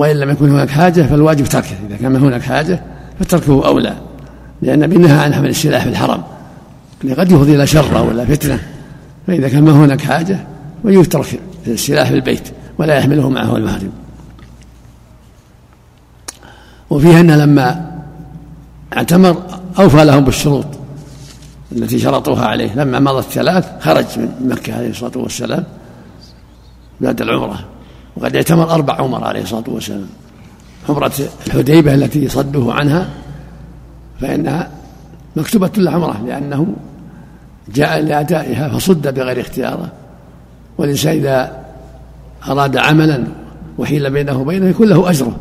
وإن 0.00 0.16
لم 0.16 0.30
يكن 0.30 0.50
هناك 0.50 0.70
حاجة 0.70 1.02
فالواجب 1.02 1.44
تركه. 1.44 1.76
إذا 1.88 1.96
كان 1.96 2.16
هناك 2.16 2.42
حاجة 2.42 2.82
فتركه 3.20 3.66
أولى 3.66 3.96
لأن 4.62 4.82
النبي 4.82 5.12
عن 5.12 5.34
حمل 5.34 5.48
السلاح 5.48 5.82
في 5.82 5.88
الحرم. 5.88 6.22
قد 7.18 7.32
يفضي 7.32 7.56
إلى 7.56 7.66
شر 7.66 8.04
ولا 8.08 8.24
فتنة. 8.24 8.60
فإذا 9.26 9.48
كان 9.48 9.64
ما 9.64 9.72
هناك 9.72 10.00
حاجة 10.00 10.38
ويترك 10.84 11.40
السلاح 11.66 12.08
في 12.08 12.14
البيت 12.14 12.48
ولا 12.78 12.98
يحمله 12.98 13.30
معه 13.30 13.56
المحرم 13.56 13.92
وفيها 16.90 17.20
أنه 17.20 17.36
لما 17.36 17.90
اعتمر 18.96 19.42
أوفى 19.78 20.04
لهم 20.04 20.24
بالشروط 20.24 20.66
التي 21.72 21.98
شرطوها 21.98 22.46
عليه. 22.46 22.74
لما 22.74 23.00
مضت 23.00 23.30
ثلاث 23.30 23.68
خرج 23.80 24.04
من 24.16 24.48
مكة 24.48 24.74
عليه 24.74 24.90
الصلاة 24.90 25.18
والسلام 25.18 25.64
بعد 27.00 27.22
العمرة. 27.22 27.79
وقد 28.20 28.36
اعتمر 28.36 28.70
أربع 28.70 28.94
عمر 28.94 29.24
عليه 29.24 29.42
الصلاة 29.42 29.64
والسلام. 29.68 30.06
عمرة 30.88 31.12
الحديبة 31.46 31.94
التي 31.94 32.28
صدوه 32.28 32.74
عنها 32.74 33.08
فإنها 34.20 34.70
مكتوبة 35.36 35.70
له 35.76 35.90
عمرة 35.90 36.22
لأنه 36.26 36.66
جاء 37.74 38.00
لأدائها 38.00 38.68
فصد 38.68 39.14
بغير 39.14 39.40
اختياره. 39.40 39.88
والإنسان 40.78 41.16
إذا 41.16 41.62
أراد 42.48 42.76
عملا 42.76 43.24
وحيل 43.78 44.10
بينه 44.10 44.40
وبينه 44.40 44.66
يكون 44.66 44.88
له 44.88 45.10
أجره. 45.10 45.36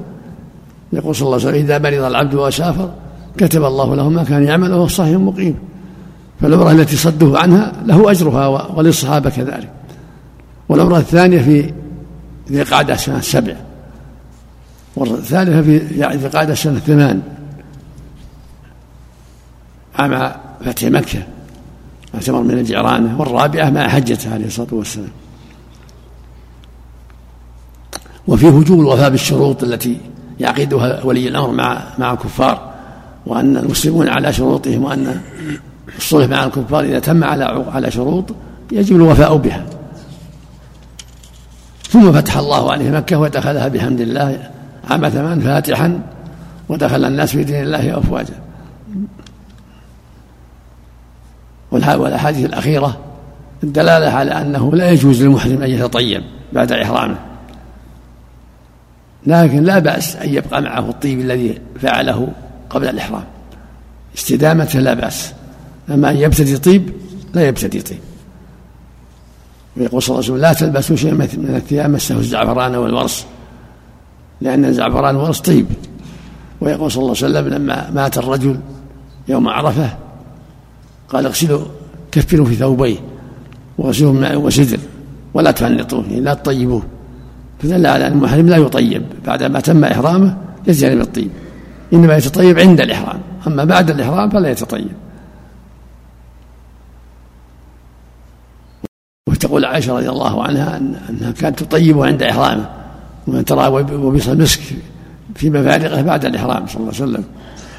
يقول 0.94 1.16
صلى 1.16 1.26
الله 1.26 1.38
عليه 1.38 1.48
وسلم 1.48 1.66
إذا 1.66 1.78
مرض 1.78 2.04
العبد 2.04 2.36
وسافر 2.36 2.92
كتب 3.38 3.64
الله 3.64 3.96
له 3.96 4.10
ما 4.10 4.24
كان 4.24 4.44
يعمل 4.44 4.74
وهو 4.74 4.88
صحيح 4.88 5.18
مقيم. 5.18 5.56
فالعمرة 6.42 6.72
التي 6.72 6.96
صدوه 6.96 7.40
عنها 7.40 7.74
له 7.86 8.12
أجرها 8.12 8.48
وللصحابة 8.48 9.30
كذلك. 9.30 9.70
والعمرة 10.70 10.98
الثانية 10.98 11.42
في 11.42 11.74
ذي 12.52 12.64
قعدة 12.64 12.96
سنة 12.96 13.22
سبع. 13.22 13.56
والثالثة 14.96 15.62
في 15.62 15.78
ذي 16.18 16.28
قعدة 16.28 16.56
سنة 16.56 16.80
ثمان. 16.80 17.22
مع 20.00 20.36
فتح 20.66 20.84
مكة 20.84 21.24
اعتمر 22.16 22.42
من 22.42 22.58
الجعرانة 22.58 23.20
والرابعة 23.20 23.70
مع 23.70 23.88
حجته 23.88 24.34
عليه 24.34 24.46
الصلاة 24.46 24.68
والسلام. 24.72 25.12
وفيه 28.28 28.50
وجوب 28.50 28.80
الوفاء 28.80 29.10
بالشروط 29.10 29.64
التي 29.64 29.98
يعقدها 30.40 31.04
ولي 31.04 31.28
الأمر 31.28 31.52
مع 31.52 31.84
مع 31.98 32.14
الكفار 32.14 32.74
وأن 33.26 33.58
المسلمون 33.58 34.10
على 34.10 34.34
شروطهم 34.34 34.84
وأن 34.84 35.22
الصلح 35.98 36.30
مع 36.30 36.46
الكفار 36.46 36.84
إذا 36.84 37.00
تم 37.00 37.24
على 37.24 37.66
على 37.72 37.92
شروط 37.92 38.26
يجب 38.72 38.96
الوفاء 38.96 39.38
بها. 39.38 39.66
ثم 41.90 42.12
فتح 42.12 42.38
الله 42.38 42.72
عليه 42.72 42.90
مكة 42.90 43.20
ودخلها 43.20 43.68
بحمد 43.68 44.02
الله 44.02 44.50
عام 44.90 45.10
ثمان 45.10 45.40
فاتحا 45.40 46.00
ودخل 46.70 47.06
الناس 47.06 47.32
في 47.32 47.44
دين 47.44 47.64
الله 47.64 47.98
أفواجا. 47.98 48.34
والأحاديث 51.72 52.46
الأخيرة 52.46 52.98
الدلالة 53.64 54.10
على 54.10 54.32
أنه 54.32 54.72
لا 54.76 54.92
يجوز 54.92 55.24
للمحرم 55.24 55.64
أن 55.64 55.70
يتطيب 55.70 56.24
بعد 56.54 56.72
إحرامه. 56.72 57.18
لكن 59.28 59.64
لا 59.64 59.80
بأس 59.80 60.16
أن 60.16 60.34
يبقى 60.34 60.62
معه 60.62 60.90
الطيب 60.90 61.20
الذي 61.20 61.62
فعله 61.82 62.28
قبل 62.70 62.90
الإحرام. 62.90 63.24
استدامته 64.18 64.80
لا 64.80 64.94
بأس. 64.94 65.34
أما 65.90 66.12
أن 66.12 66.18
يبتدي 66.18 66.58
طيب 66.58 66.94
لا 67.34 67.48
يبتدي 67.48 67.82
طيب. 67.82 68.00
ويقول 69.80 70.02
صلى 70.02 70.14
الله 70.14 70.26
عليه 70.26 70.34
وسلم 70.34 70.42
لا 70.42 70.54
تلبسوا 70.54 70.96
شيئا 70.96 71.14
من 71.14 71.54
الثياب 71.56 71.90
مسه 71.90 72.18
الزعفران 72.18 72.76
والورص 72.76 73.26
لأن 74.42 74.66
الزعفران 74.66 75.16
والورص 75.16 75.40
طيب. 75.40 75.66
ويقول 76.62 76.92
صلى 76.92 77.02
الله 77.02 77.16
عليه 77.24 77.40
وسلم 77.40 77.48
لما 77.48 77.90
مات 77.92 78.18
الرجل 78.18 78.60
يوم 79.28 79.48
عرفة 79.48 79.90
قال 81.10 81.26
اغسلوا 81.26 81.66
كفنوا 82.12 82.46
في 82.46 82.56
ثوبيه 82.56 82.98
واغسلوه 83.78 84.14
بماء 84.14 84.36
وسدر 84.36 84.80
ولا 85.34 85.52
تفنطوه 85.52 86.04
يعني 86.10 86.22
لا 86.22 86.34
تطيبوه. 86.34 86.84
فدل 87.60 87.86
على 87.86 88.08
ان 88.08 88.12
المحرم 88.12 88.50
لا 88.50 88.58
يطيب. 88.58 89.04
بعدما 89.26 89.60
تم 89.60 89.84
إحرامه 89.84 90.38
يجتنب 90.68 91.02
الطيب 91.02 91.30
إنما 91.94 92.18
يتطيب 92.18 92.60
عند 92.60 92.82
الإحرام. 92.82 93.20
أما 93.48 93.64
بعد 93.64 93.90
الإحرام 93.90 94.30
فلا 94.30 94.50
يتطيب. 94.50 94.92
وتقول 99.30 99.66
عائشة 99.66 99.98
رضي 99.98 100.10
الله 100.10 100.44
عنها 100.44 100.78
أن 100.78 100.96
أنها 101.10 101.32
كانت 101.32 101.64
تطيبه 101.64 102.06
عند 102.06 102.24
إحرامه 102.24 102.70
ومن 103.28 103.46
ترى 103.46 103.68
وبص 103.68 104.28
المسك 104.28 104.62
في 105.36 105.50
مفارقه 105.50 106.02
بعد 106.02 106.26
الإحرام 106.26 106.68
صلى 106.68 106.82
الله 106.82 106.94
عليه 106.94 107.04
وسلم. 107.04 107.24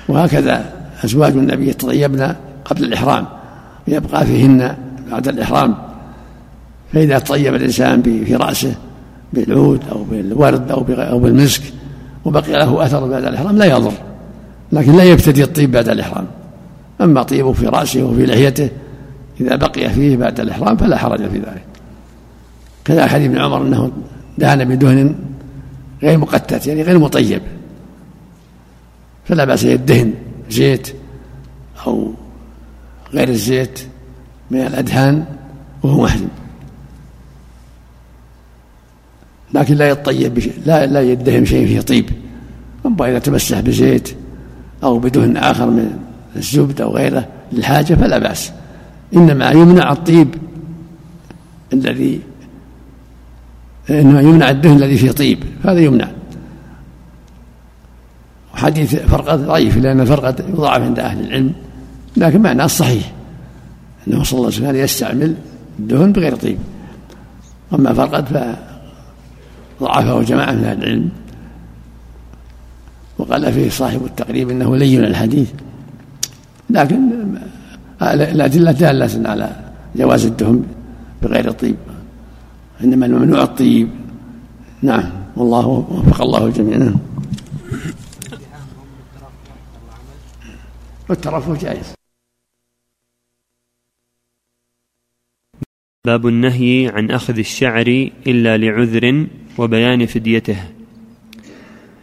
وهكذا 0.09 0.65
أزواج 1.05 1.33
النبي 1.33 1.69
يتطيبن 1.69 2.35
قبل 2.65 2.85
الإحرام 2.85 3.27
يبقى 3.89 4.27
فيهن 4.27 4.77
بعد 5.11 5.29
الإحرام. 5.29 5.75
فإذا 6.93 7.19
طيب 7.19 7.55
الإنسان 7.55 8.03
في 8.03 8.37
رأسه 8.37 8.75
بالعود 9.33 9.81
أو 9.93 10.05
بالورد 10.05 10.71
أو 10.71 10.87
أو 10.91 11.19
بالمسك 11.19 11.63
وبقي 12.25 12.53
له 12.53 12.85
أثر 12.85 13.07
بعد 13.07 13.25
الإحرام 13.25 13.59
لا 13.59 13.65
يضر 13.65 13.93
لكن 14.73 14.97
لا 14.97 15.05
يبتدي 15.05 15.45
الطيب 15.45 15.73
بعد 15.73 15.89
الإحرام. 15.89 16.27
أما 17.01 17.23
طيبه 17.23 17.53
في 17.53 17.67
رأسه 17.67 18.03
وفي 18.03 18.27
لحيته 18.27 18.69
إذا 19.41 19.57
بقي 19.57 19.91
فيه 19.91 20.17
بعد 20.17 20.41
الإحرام 20.41 20.77
فلا 20.77 20.97
حرج 20.97 21.29
في 21.29 21.39
ذلك. 21.39 21.65
كذا 22.85 23.07
حديث 23.07 23.27
ابن 23.27 23.39
عمر 23.39 23.63
أنه 23.63 23.91
دهن 24.39 24.65
بدهن 24.65 25.15
غير 26.03 26.19
مقتت 26.19 26.67
يعني 26.67 26.83
غير 26.83 26.99
مطيب. 26.99 27.43
فلا 29.25 29.45
بأس 29.45 29.65
يدهن 29.65 30.15
زيت 30.51 30.89
أو 31.87 32.13
غير 33.15 33.29
الزيت 33.29 33.81
من 34.51 34.61
الأدهان 34.61 35.25
وهو 35.83 36.03
محرم 36.03 36.29
لكن 39.55 39.75
لا 39.75 39.89
يطيب 39.89 40.35
بشيء 40.35 40.53
لا 40.67 40.87
لا 40.87 41.01
يدهن 41.01 41.45
شيء 41.45 41.67
فيه 41.67 41.81
طيب. 41.81 42.11
أما 42.87 43.11
إذا 43.11 43.19
تمسح 43.19 43.61
بزيت 43.61 44.09
أو 44.83 44.99
بدهن 44.99 45.37
آخر 45.37 45.71
من 45.71 45.99
الزبد 46.37 46.81
أو 46.81 46.97
غيره 46.97 47.29
للحاجة 47.53 47.95
فلا 47.95 48.19
بأس. 48.19 48.53
إنما 49.17 49.51
يمنع 49.51 49.93
الطيب 49.93 50.35
الذي 51.73 52.21
إنما 53.91 54.21
يمنع 54.21 54.51
الدهن 54.51 54.77
الذي 54.77 54.97
فيه 54.97 55.11
طيب 55.11 55.39
هذا 55.65 55.81
يمنع. 55.81 56.09
وحديث 58.55 58.97
فرقة 58.97 59.37
ضعيف 59.37 59.77
لأن 59.77 60.01
الفرقة 60.01 60.35
يضاعف 60.49 60.83
عند 60.83 60.99
أهل 60.99 61.21
العلم 61.21 61.53
لكن 62.17 62.43
معناه 62.43 62.65
الصحيح 62.65 63.13
أنه 64.09 64.23
صلى 64.23 64.39
الله 64.39 64.53
عليه 64.55 64.57
وسلم 64.57 64.77
يستعمل 64.77 65.35
الدهن 65.79 66.13
بغير 66.13 66.37
طيب. 66.37 66.59
أما 67.75 67.95
فرقد 67.95 68.57
فضعفه 69.81 70.23
جماعة 70.23 70.53
من 70.53 70.65
أهل 70.65 70.79
العلم 70.79 71.11
وقال 73.19 73.53
فيه 73.53 73.71
صاحب 73.71 74.05
التقريب 74.05 74.51
أنه 74.51 74.77
لين 74.77 75.05
الحديث 75.05 75.51
لكن 76.71 77.01
الأدلة 78.03 78.73
دالة 78.73 79.29
على 79.29 79.73
جواز 79.97 80.27
الدهن 80.27 80.67
بغير 81.23 81.51
طيب 81.51 81.77
إنما 82.85 83.07
الممنوع 83.07 83.43
الطيب. 83.43 83.89
نعم 84.83 85.11
والله 85.37 85.67
وفق 85.67 86.23
الله 86.23 86.47
الجميع 86.47 86.77
نعم 86.77 86.97
والترفه 91.09 91.55
جائز. 91.55 91.95
باب 96.07 96.27
النهي 96.27 96.89
عن 96.95 97.11
أخذ 97.11 97.39
الشعر 97.39 97.87
إلا 98.27 98.57
لعذر 98.57 99.27
وبيان 99.59 100.07
فديته. 100.07 100.80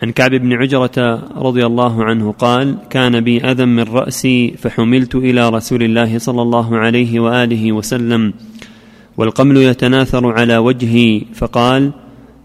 عن 0.04 0.12
كعب 0.12 0.32
بن 0.32 0.54
عجرة 0.54 0.98
رضي 1.38 1.66
الله 1.66 2.04
عنه 2.04 2.32
قال 2.32 2.78
كان 2.90 3.22
بي 3.22 3.42
أذى 3.42 3.66
من 3.66 3.84
رأسي 3.84 4.54
فحملت 4.58 5.16
إلى 5.16 5.50
رسول 5.50 5.84
الله 5.84 6.18
صلى 6.18 6.42
الله 6.42 6.78
عليه 6.78 7.20
وآله 7.20 7.72
وسلم 7.72 8.34
والقمل 9.18 9.58
يتناثر 9.58 10.32
على 10.32 10.58
وجهي 10.58 11.22
فقال 11.34 11.92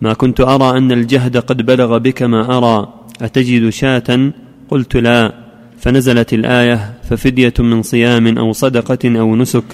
ما 0.00 0.12
كنت 0.12 0.40
أرى 0.40 0.78
أن 0.78 0.92
الجهد 0.92 1.36
قد 1.36 1.66
بلغ 1.66 1.98
بك 1.98 2.22
ما 2.22 2.58
أرى 2.58 2.94
أتجد 3.22 3.68
شاة? 3.68 4.32
قلت 4.68 4.96
لا. 4.96 5.32
فنزلت 5.78 6.32
الآية 6.32 6.94
ففدية 7.02 7.54
من 7.58 7.82
صيام 7.82 8.38
أو 8.38 8.52
صدقة 8.52 9.20
أو 9.20 9.36
نسك. 9.36 9.64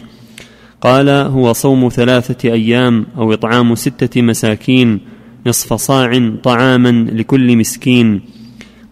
قال 0.81 1.09
هو 1.09 1.53
صوم 1.53 1.88
ثلاثة 1.88 2.53
أيام 2.53 3.07
أو 3.17 3.33
إطعام 3.33 3.75
ستة 3.75 4.23
مساكين 4.23 5.01
نصف 5.46 5.74
صاع 5.74 6.33
طعاما 6.42 7.07
لكل 7.12 7.57
مسكين 7.57 8.20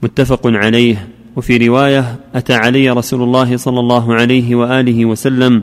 متفق 0.02 0.40
عليه. 0.46 1.08
وفي 1.36 1.68
رواية 1.68 2.16
أتى 2.34 2.54
علي 2.54 2.90
رسول 2.90 3.22
الله 3.22 3.56
صلى 3.56 3.80
الله 3.80 4.14
عليه 4.14 4.54
وآله 4.54 5.04
وسلم 5.04 5.62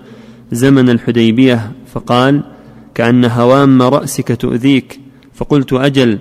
زمن 0.51 0.89
الحديبية 0.89 1.71
فقال 1.93 2.43
كأن 2.95 3.25
هوام 3.25 3.81
رأسك 3.81 4.35
تؤذيك. 4.41 4.99
فقلت 5.33 5.73
أجل. 5.73 6.19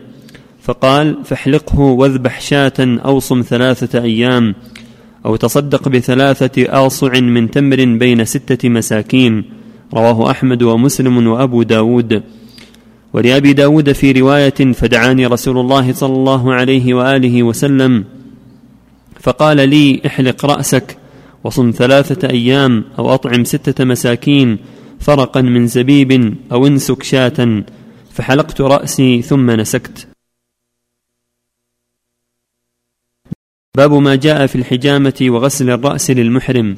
فقال 0.62 1.16
فاحلقه 1.25 1.81
واذبح 1.81 2.40
شاة 2.40 2.72
أو 2.79 3.20
صم 3.20 3.42
ثلاثة 3.42 4.03
أيام 4.03 4.55
أو 5.27 5.37
تصدق 5.37 5.88
بثلاثة 5.88 6.87
آصع 6.87 7.20
من 7.20 7.51
تمر 7.51 7.85
بين 7.85 8.25
ستة 8.25 8.68
مساكين. 8.68 9.44
رواه 9.94 10.31
أحمد 10.31 10.62
ومسلم 10.62 11.27
وأبو 11.27 11.62
داود. 11.62 12.22
ولأبي 13.12 13.53
داود 13.53 13.92
في 13.92 14.12
رواية 14.12 14.72
فدعاني 14.72 15.27
رسول 15.27 15.59
الله 15.59 15.92
صلى 15.92 16.14
الله 16.14 16.55
عليه 16.55 16.94
وآله 16.94 17.42
وسلم 17.42 18.05
فقال 19.20 19.68
لي 19.68 20.03
احلق 20.07 20.46
رأسك 20.46 20.96
وصم 21.44 21.70
ثلاثة 21.70 22.31
أيام 22.31 22.85
أو 22.98 23.14
أطعم 23.14 23.44
ستة 23.44 23.85
مساكين 23.85 24.59
فرقا 25.01 25.40
من 25.40 25.66
زبيب 25.66 26.37
أو 26.53 26.66
انسك 26.66 27.03
شاة 27.03 27.64
فحلقت 28.11 28.61
رأسي 28.61 29.22
ثم 29.22 29.51
نسكت. 29.51 30.09
باب 33.77 33.92
ما 33.92 34.14
جاء 34.14 34.46
في 34.46 34.57
الحجامة 34.57 35.14
وغسل 35.22 35.70
الرأس 35.70 36.11
للمحرم. 36.11 36.77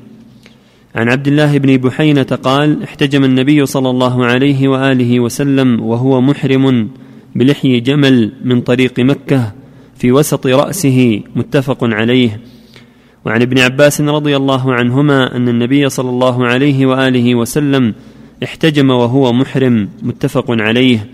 عن 0.95 1.09
عبد 1.09 1.29
الله 1.29 1.59
بن 1.59 1.77
بحينة 1.77 2.23
قال 2.23 2.83
احتجم 2.83 3.25
النبي 3.25 3.67
صلى 3.67 3.91
الله 3.91 4.25
عليه 4.27 4.69
وآله 4.69 5.21
وسلم 5.21 5.81
وهو 5.81 6.21
محرم 6.21 6.89
بلحي 7.35 7.81
جمل 7.81 8.33
من 8.45 8.61
طريق 8.61 9.01
مكة 9.01 9.53
في 9.97 10.13
وسط 10.13 10.47
رأسه 10.47 11.21
متفق 11.37 11.79
عليه. 11.83 12.41
وعن 13.25 13.43
ابن 13.43 13.59
عباس 13.59 14.01
رضي 14.01 14.37
الله 14.37 14.75
عنهما 14.75 15.37
أن 15.37 15.49
النبي 15.49 15.89
صلى 15.89 16.11
الله 16.11 16.47
عليه 16.47 16.87
وآله 16.87 17.35
وسلم 17.35 17.95
احتجم 18.45 18.91
وهو 18.91 19.33
محرم 19.33 19.89
متفق 20.03 20.47
عليه. 20.49 21.07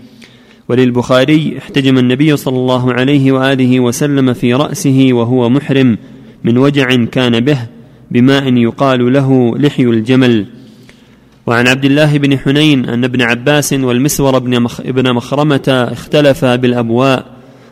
وللبخاري 0.69 1.57
احتجم 1.57 1.97
النبي 1.97 2.37
صلى 2.37 2.57
الله 2.57 2.93
عليه 2.93 3.31
وآله 3.31 3.79
وسلم 3.79 4.33
في 4.33 4.53
رأسه 4.53 5.09
وهو 5.11 5.49
محرم 5.49 5.97
من 6.43 6.57
وجع 6.57 7.05
كان 7.05 7.39
به 7.39 7.80
بماء 8.11 8.53
يقال 8.53 9.13
له 9.13 9.57
لحي 9.57 9.83
الجمل. 9.83 10.45
وعن 11.45 11.67
عبد 11.67 11.85
الله 11.85 12.17
بن 12.17 12.37
حنين 12.39 12.85
أن 12.85 13.03
ابن 13.03 13.21
عباس 13.21 13.73
والمسور 13.73 14.39
بن, 14.39 14.61
مخ 14.61 14.81
ابن 14.81 15.13
مخرمة 15.13 15.87
اختلفا 15.91 16.55
بالأبواء 16.55 17.25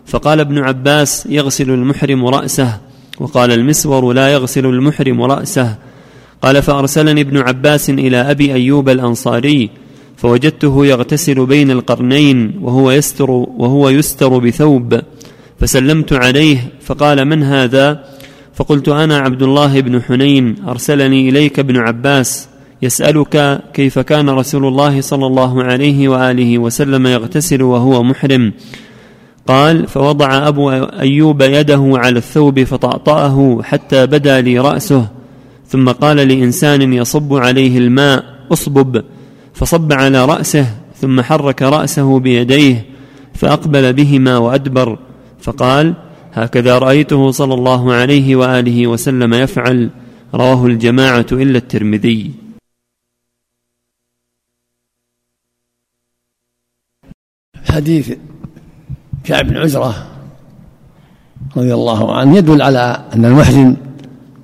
فقال 0.05 0.39
ابن 0.39 0.57
عباس 0.57 1.27
يغسل 1.29 1.69
المحرم 1.71 2.25
رأسه. 2.25 2.79
وقال 3.19 3.51
المسور 3.51 4.13
لا 4.13 4.33
يغسل 4.33 4.65
المحرم 4.65 5.21
رأسه. 5.21 5.75
قال 6.41 6.61
فأرسلني 6.61 7.21
ابن 7.21 7.37
عباس 7.37 7.89
إلى 7.89 8.17
أبي 8.17 8.53
أيوب 8.53 8.89
الأنصاري 8.89 9.69
فوجدته 10.17 10.85
يغتسل 10.85 11.45
بين 11.45 11.71
القرنين 11.71 12.59
وهو 12.61 12.91
يستر 12.91 13.31
وهو 13.31 13.89
يستر 13.89 14.37
بثوب 14.37 15.01
فسلمت 15.59 16.13
عليه 16.13 16.57
فقال 16.81 17.25
من 17.25 17.43
هذا؟ 17.43 18.03
فقلت 18.59 18.89
أنا 18.89 19.17
عبد 19.17 19.43
الله 19.43 19.81
بن 19.81 20.01
حنين 20.01 20.55
أرسلني 20.67 21.29
إليك 21.29 21.59
ابن 21.59 21.77
عباس 21.77 22.49
يسألك 22.81 23.61
كيف 23.73 23.99
كان 23.99 24.29
رسول 24.29 24.65
الله 24.65 25.01
صلى 25.01 25.25
الله 25.27 25.63
عليه 25.63 26.07
وآله 26.07 26.57
وسلم 26.57 27.07
يغتسل 27.07 27.61
وهو 27.61 28.03
محرم. 28.03 28.53
قال 29.47 29.87
فوضع 29.87 30.47
أبو 30.47 30.71
أيوب 30.99 31.41
يده 31.41 31.91
على 31.95 32.17
الثوب 32.17 32.63
فطأطأه 32.63 33.61
حتى 33.63 34.05
بدا 34.05 34.41
لي 34.41 34.59
رأسه 34.59 35.07
ثم 35.67 35.89
قال 35.89 36.17
لإنسان 36.17 36.93
يصب 36.93 37.33
عليه 37.33 37.77
الماء 37.77 38.23
اصبب. 38.51 39.03
فصب 39.53 39.93
على 39.93 40.25
رأسه 40.25 40.65
ثم 41.01 41.21
حرك 41.21 41.61
رأسه 41.61 42.19
بيديه 42.19 42.85
فأقبل 43.33 43.93
بهما 43.93 44.37
وأدبر. 44.37 44.97
فقال 45.41 45.93
هكذا 46.33 46.77
رأيته 46.77 47.31
صلى 47.31 47.53
الله 47.53 47.93
عليه 47.93 48.35
وآله 48.35 48.87
وسلم 48.87 49.33
يفعل. 49.33 49.89
رواه 50.33 50.65
الجماعة 50.65 51.25
إلا 51.31 51.57
الترمذي. 51.57 52.33
حديث 57.69 58.17
كعب 59.23 59.47
بن 59.47 59.57
عزرة 59.57 60.07
رضي 61.57 61.73
الله 61.73 62.15
عنه 62.15 62.37
يدل 62.37 62.61
على 62.61 63.03
أن 63.13 63.25
المحرم 63.25 63.77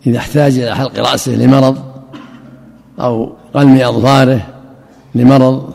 إذا 0.08 0.18
احتاج 0.18 0.58
إلى 0.58 0.76
حلق 0.76 1.00
رأسه 1.00 1.32
لمرض 1.32 1.76
أو 3.00 3.36
قلم 3.54 3.76
أظفاره 3.76 4.48
لمرض 5.16 5.74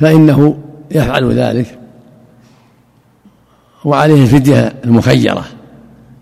فإنه 0.00 0.58
يفعل 0.90 1.32
ذلك. 1.32 1.83
وعليه 3.84 4.22
الفدية 4.22 4.72
المخيرة 4.84 5.44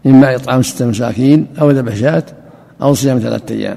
إما 0.06 0.34
إطعام 0.34 0.62
ستة 0.62 0.86
مساكين 0.86 1.46
أو 1.60 1.70
ذبح 1.70 1.94
شاة 1.94 2.24
أو 2.82 2.94
صيام 2.94 3.18
ثلاثة 3.18 3.54
أيام. 3.54 3.76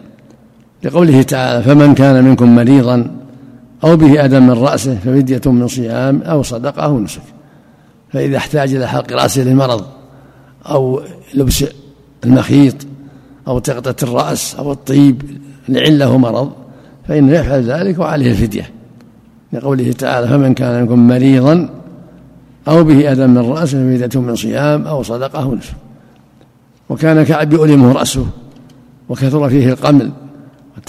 لقوله 0.83 1.21
تعالى 1.21 1.63
فمن 1.63 1.93
كان 1.93 2.23
منكم 2.23 2.55
مريضا 2.55 3.11
أو 3.83 3.95
به 3.95 4.25
أذى 4.25 4.39
من 4.39 4.51
رأسه 4.51 4.95
ففدية 4.95 5.41
من 5.45 5.67
صيام 5.67 6.21
أو 6.21 6.43
صدقة 6.43 6.83
أو 6.83 6.99
نسك. 6.99 7.21
فإذا 8.13 8.37
احتاج 8.37 8.75
إلى 8.75 8.87
حلق 8.87 9.13
رأسه 9.13 9.43
للمرض 9.43 9.85
أو 10.69 11.01
لبس 11.33 11.65
المخيط 12.25 12.75
أو 13.47 13.59
تغطية 13.59 14.07
الرأس 14.07 14.55
أو 14.55 14.71
الطيب 14.71 15.21
لعله 15.69 16.17
مرض 16.17 16.51
فإنه 17.07 17.33
يفعل 17.33 17.63
ذلك 17.63 17.99
وعليه 17.99 18.31
الفدية. 18.31 18.69
لقوله 19.53 19.91
تعالى 19.91 20.27
فمن 20.27 20.53
كان 20.53 20.81
منكم 20.81 21.07
مريضا 21.07 21.69
أو 22.67 22.83
به 22.83 23.11
أذى 23.11 23.27
من 23.27 23.37
رأسه 23.37 23.97
ففدية 23.97 24.21
من 24.21 24.35
صيام 24.35 24.87
أو 24.87 25.03
صدقة 25.03 25.43
أو 25.43 25.55
نسك. 25.55 25.73
وكان 26.89 27.23
كعب 27.23 27.53
يؤلمه 27.53 27.91
رأسه 27.91 28.27
وكثر 29.09 29.49
فيه 29.49 29.69
القمل 29.69 30.11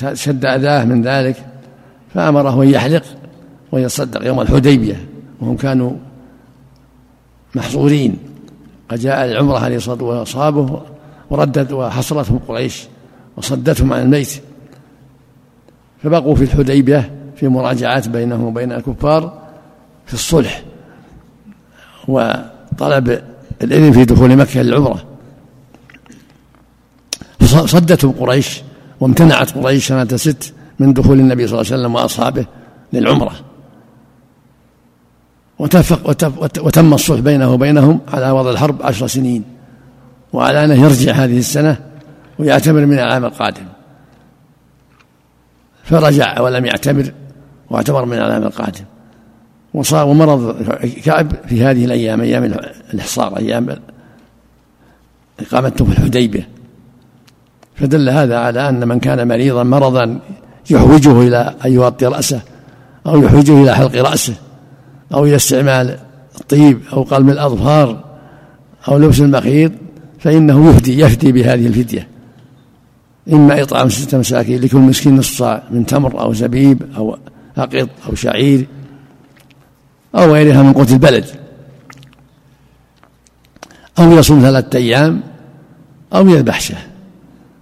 وشد 0.03 0.45
أذاه 0.45 0.85
من 0.85 1.03
ذلك 1.03 1.47
فأمره 2.15 2.63
أن 2.63 2.69
يحلق 2.69 3.03
ويصدق 3.73 4.27
يوم 4.27 4.41
الحديبية. 4.41 5.07
وهم 5.41 5.57
كانوا 5.57 5.93
محصورين. 7.55 8.19
قد 8.89 8.99
جاء 8.99 9.25
العمرة 9.25 9.59
عليه 9.59 9.77
الصلاة 9.77 10.03
والسلام 10.03 10.19
وأصحابه 10.19 10.81
وردت 11.31 11.73
وحصرتهم 11.73 12.39
قريش 12.49 12.85
وصدتهم 13.37 13.93
عن 13.93 14.03
الميت. 14.03 14.43
فبقوا 16.03 16.35
في 16.35 16.45
الحديبية 16.45 17.13
في 17.37 17.49
مراجعات 17.49 18.09
بينهم 18.09 18.45
وبين 18.45 18.73
الكفار 18.73 19.43
في 20.07 20.15
الصلح. 20.15 20.66
وطلب 22.09 23.23
الإذن 23.63 23.93
في 23.93 24.05
دخول 24.05 24.37
مكة 24.37 24.63
للعمرة. 24.63 25.05
فصدتهم 27.41 28.13
قريش 28.13 28.63
وامتنعت 29.01 29.55
قريش 29.55 29.89
سنة 29.89 30.17
ست 30.17 30.55
من 30.79 30.93
دخول 30.93 31.21
النبي 31.21 31.47
صلى 31.47 31.61
الله 31.61 31.73
عليه 31.73 31.83
وسلم 31.83 31.95
وأصحابه 31.95 32.47
للعمرة. 32.93 33.33
وتفق 35.59 36.09
وتم 36.63 36.95
الصلح 36.95 37.21
بينه 37.21 37.53
وبينهم 37.53 38.01
على 38.09 38.31
وضع 38.31 38.51
الحرب 38.51 38.83
عشر 38.83 39.07
سنين. 39.07 39.45
وعلى 40.33 40.65
أنه 40.65 40.75
يرجع 40.75 41.13
هذه 41.13 41.39
السنة 41.39 41.77
ويعتمر 42.39 42.87
من 42.87 42.99
العام 42.99 43.25
القادم. 43.25 43.67
فرجع 45.85 46.41
ولم 46.41 46.67
يعتمر 46.67 47.13
واعتمر 47.71 48.05
من 48.05 48.19
العام 48.19 48.43
القادم. 48.43 48.85
وصار 49.77 50.07
ومرض 50.07 50.57
كعب 51.05 51.33
في 51.49 51.65
هذه 51.65 51.85
الأيام 51.85 52.21
أيام 52.21 52.55
الحصار 52.95 53.37
أيام 53.37 53.77
اقامته 55.41 55.85
في 55.85 55.93
الحديبية. 55.93 56.49
فدل 57.75 58.09
هذا 58.09 58.39
على 58.39 58.69
أن 58.69 58.89
من 58.89 59.01
كان 59.01 59.29
مريضا 59.29 59.63
مرضا 59.63 60.21
يحوجه 60.71 61.23
إلى 61.23 61.55
أن 61.65 61.73
يغطي 61.73 62.07
رأسه 62.07 62.41
أو 63.07 63.23
يحوجه 63.23 63.63
إلى 63.63 63.75
حلق 63.75 63.97
رأسه 63.97 64.35
أو 65.15 65.25
إلى 65.25 65.37
استعمال 65.37 65.99
الطيب 66.41 66.81
أو 66.93 67.03
قلم 67.03 67.31
الأظفار 67.31 68.05
أو 68.89 68.99
لبس 68.99 69.21
المخيط 69.21 69.73
فإنه 70.19 70.69
يهدي 70.69 71.01
يفدي 71.01 71.33
بهذه 71.33 71.67
الفدية. 71.67 72.09
إما 73.33 73.63
إطعام 73.63 73.89
ستة 73.89 74.19
مساكين 74.19 74.61
لكل 74.61 74.79
مسكين 74.79 75.17
نصف 75.17 75.39
صاع 75.39 75.63
من 75.71 75.87
تمر 75.87 76.21
أو 76.21 76.33
زبيب 76.33 76.83
أو 76.97 77.17
أقط 77.57 77.89
أو 78.09 78.15
شعير. 78.15 78.67
أو 80.17 80.33
غيرها 80.35 80.63
من 80.63 80.73
قوت 80.73 80.91
البلد. 80.91 81.25
أو 83.99 84.13
يصوم 84.13 84.41
ثلاثة 84.41 84.79
أيام 84.79 85.23
أو 86.15 86.29
يذبح 86.29 86.61
شاة. 86.61 86.87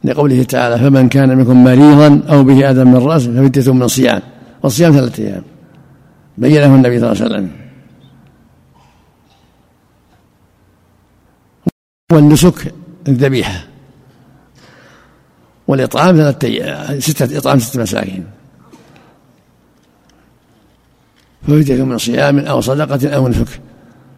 لقوله 0.04 0.42
تعالى 0.42 0.78
فمن 0.78 1.08
كان 1.08 1.36
منكم 1.38 1.64
مريضا 1.64 2.22
أو 2.30 2.44
به 2.44 2.70
أذى 2.70 2.84
من 2.84 2.96
رأسه 2.96 3.32
ففدية 3.32 3.72
من 3.72 3.88
صيام. 3.88 4.22
والصيام 4.62 4.92
ثلاثة 4.92 5.24
أيام. 5.24 5.42
بينه 6.38 6.74
النبي 6.74 7.00
صلى 7.00 7.12
الله 7.12 7.22
عليه 7.22 7.34
وسلم. 7.34 7.50
والنسك 12.12 12.74
الذبيحة. 13.08 13.64
والإطعام 15.68 16.16
ثلاثة 16.16 16.98
ستة 16.98 17.38
إطعام 17.38 17.58
ستة 17.58 17.82
مساكين. 17.82 18.24
ففدية 21.46 21.84
من 21.84 21.98
صيام 21.98 22.38
أو 22.38 22.60
صدقة 22.60 23.08
أو 23.08 23.28
نسك. 23.28 23.60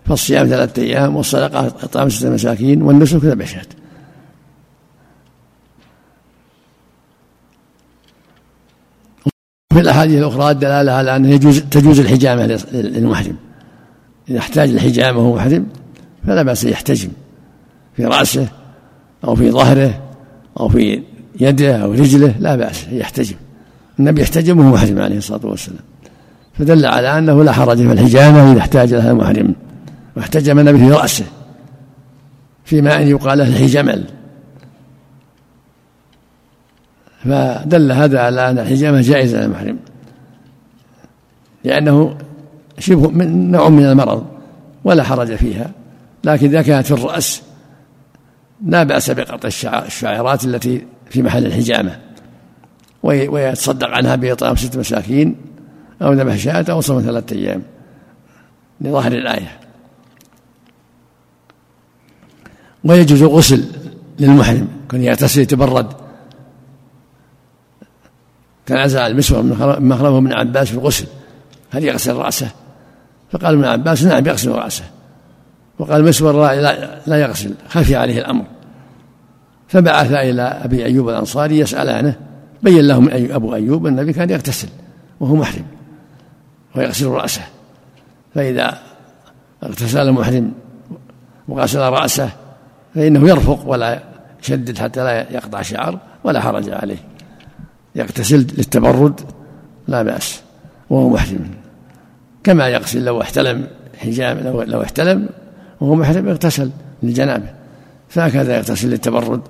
فالصيام 0.06 0.46
ثلاثة 0.46 0.82
أيام 0.82 1.16
والصدقة 1.16 1.66
إطعام 1.66 2.08
ستة 2.08 2.30
مساكين 2.30 2.82
والنسك 2.82 3.24
ذبح 3.24 3.46
شاة 3.46 3.66
في 9.72 9.80
الأحاديث 9.80 10.18
الأخرى 10.18 10.50
الدلالة 10.50 10.92
على 10.92 11.16
أنه 11.16 11.30
يجوز 11.30 11.60
تجوز 11.60 12.00
الحجامة 12.00 12.46
للمحرم. 12.72 13.36
إذا 14.28 14.38
احتاج 14.38 14.70
الحجامة 14.70 15.18
وهو 15.18 15.34
محرم 15.34 15.66
فلا 16.26 16.42
بأس 16.42 16.64
يحتجم. 16.64 17.08
في 17.96 18.04
رأسه 18.04 18.48
أو 19.24 19.34
في 19.34 19.50
ظهره 19.50 20.02
أو 20.60 20.68
في 20.68 21.02
يده 21.40 21.76
أو 21.76 21.92
رجله 21.92 22.34
لا 22.38 22.56
بأس 22.56 22.86
يحتجم. 22.92 23.36
النبي 23.98 24.22
يحتجم 24.22 24.58
وهو 24.58 24.74
محرم 24.74 24.98
عليه 24.98 25.18
الصلاة 25.18 25.46
والسلام. 25.46 25.95
فدل 26.58 26.86
على 26.86 27.18
أنه 27.18 27.44
لا 27.44 27.52
حرج 27.52 27.76
في 27.76 27.92
الحجامة 27.92 28.52
إذا 28.52 28.60
احتاج 28.60 28.94
لها 28.94 29.10
المحرم 29.10 29.54
واحتجم 30.16 30.58
النبي 30.58 30.78
في 30.78 30.90
رأسه 30.90 31.24
فيما 32.64 32.96
أن 32.96 33.08
يقال 33.08 33.38
له 33.38 33.48
الحجمل. 33.48 34.04
فدل 37.24 37.92
هذا 37.92 38.20
على 38.20 38.50
أن 38.50 38.58
الحجامة 38.58 39.00
جائزة 39.00 39.40
للمحرم 39.40 39.78
لأنه 41.64 42.16
شبه 42.78 43.08
من 43.08 43.50
نوع 43.50 43.68
من 43.68 43.86
المرض 43.86 44.26
ولا 44.84 45.02
حرج 45.02 45.34
فيها 45.34 45.70
لكن 46.24 46.46
إذا 46.46 46.62
كانت 46.62 46.86
في 46.86 46.92
الرأس 46.92 47.42
لا 48.66 48.82
بأس 48.82 49.10
بقطع 49.10 49.48
الشعيرات 49.86 50.44
التي 50.44 50.86
في 51.10 51.22
محل 51.22 51.46
الحجامة 51.46 51.98
ويتصدق 53.02 53.88
عنها 53.88 54.16
بإطعام 54.16 54.56
ست 54.56 54.76
مساكين 54.76 55.36
أو 56.02 56.12
ذبح 56.12 56.36
شاة 56.36 56.64
أو 56.70 56.80
صوم 56.80 57.00
ثلاثة 57.00 57.36
أيام 57.36 57.62
لظاهر 58.80 59.12
الآية. 59.12 59.58
ويجوز 62.84 63.22
الغسل 63.22 63.64
للمحرم 64.18 64.68
كن 64.90 65.02
يغتسل 65.02 65.40
يتبرد. 65.40 65.86
تنازع 68.66 69.06
المسور 69.06 69.42
من 69.42 69.88
مخرمه 69.88 70.18
ابن 70.18 70.32
عباس 70.32 70.68
في 70.68 70.74
الغسل. 70.74 71.06
هل 71.70 71.84
يغسل 71.84 72.14
رأسه؟ 72.14 72.50
فقال 73.32 73.54
ابن 73.54 73.64
عباس 73.64 74.02
نعم 74.02 74.26
يغسل 74.26 74.50
رأسه. 74.50 74.84
وقال 75.78 76.00
المسور 76.00 76.32
لا, 76.32 77.00
لا 77.06 77.16
يغسل 77.16 77.54
خفي 77.68 77.96
عليه 77.96 78.18
الأمر. 78.18 78.44
فبعث 79.68 80.12
إلى 80.12 80.42
أبي 80.42 80.84
أيوب 80.84 81.08
الأنصاري 81.08 81.58
يسأل 81.58 81.88
عنه 81.88 82.16
بين 82.62 82.86
لهم 82.86 83.08
أبو 83.12 83.54
أيوب 83.54 83.86
النبي 83.86 84.12
كان 84.12 84.30
يغتسل 84.30 84.68
وهو 85.20 85.36
محرم. 85.36 85.75
ويغسل 86.76 87.06
رأسه. 87.06 87.42
فإذا 88.34 88.78
اغتسل 89.62 90.08
المحرم 90.08 90.52
وغسل 91.48 91.80
رأسه 91.80 92.30
فإنه 92.94 93.28
يرفق 93.28 93.62
ولا 93.66 94.02
يشدد 94.42 94.78
حتى 94.78 95.04
لا 95.04 95.32
يقطع 95.32 95.62
شعر 95.62 95.98
ولا 96.24 96.40
حرج 96.40 96.70
عليه. 96.70 96.96
يغتسل 97.94 98.36
للتبرد 98.36 99.20
لا 99.88 100.02
بأس 100.02 100.42
وهو 100.90 101.08
محرم. 101.08 101.50
كما 102.44 102.68
يغسل 102.68 103.04
لو 103.04 103.22
احتلم 103.22 103.66
حجاب 103.98 104.38
لو, 104.38 104.62
لو 104.62 104.82
احتلم 104.82 105.28
وهو 105.80 105.94
محرم 105.94 106.28
اغتسل 106.28 106.70
للجنابة. 107.02 107.48
فهكذا 108.08 108.56
يغتسل 108.56 108.88
للتبرد 108.90 109.40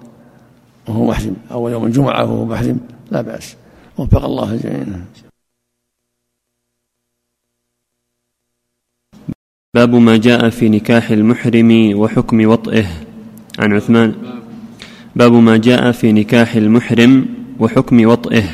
وهو 0.88 1.04
محرم. 1.04 1.36
أو 1.52 1.68
يوم 1.68 1.84
الجمعة 1.84 2.24
وهو 2.24 2.44
محرم 2.44 2.80
لا 3.10 3.20
بأس. 3.20 3.56
وفق 3.98 4.24
الله 4.24 4.52
الجميع 4.52 4.84
باب 9.76 9.94
ما 9.94 10.16
جاء 10.16 10.48
في 10.48 10.68
نكاح 10.68 11.10
المحرم 11.10 11.92
وحكم 11.94 12.48
وطئه. 12.48 12.86
عن 13.58 13.72
عثمان. 13.72 14.12
باب 15.16 15.32
ما 15.32 15.56
جاء 15.56 15.92
في 15.92 16.12
نكاح 16.12 16.54
المحرم 16.54 17.26
وحكم 17.60 18.06
وطئه. 18.06 18.44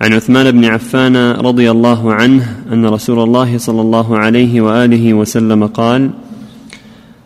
عن 0.00 0.12
عثمان 0.12 0.50
بن 0.50 0.64
عفان 0.64 1.16
رضي 1.16 1.70
الله 1.70 2.14
عنه 2.14 2.56
أن 2.72 2.86
رسول 2.86 3.22
الله 3.22 3.58
صلى 3.58 3.80
الله 3.80 4.18
عليه 4.18 4.60
وآله 4.60 5.14
وسلم 5.14 5.66
قال 5.66 6.10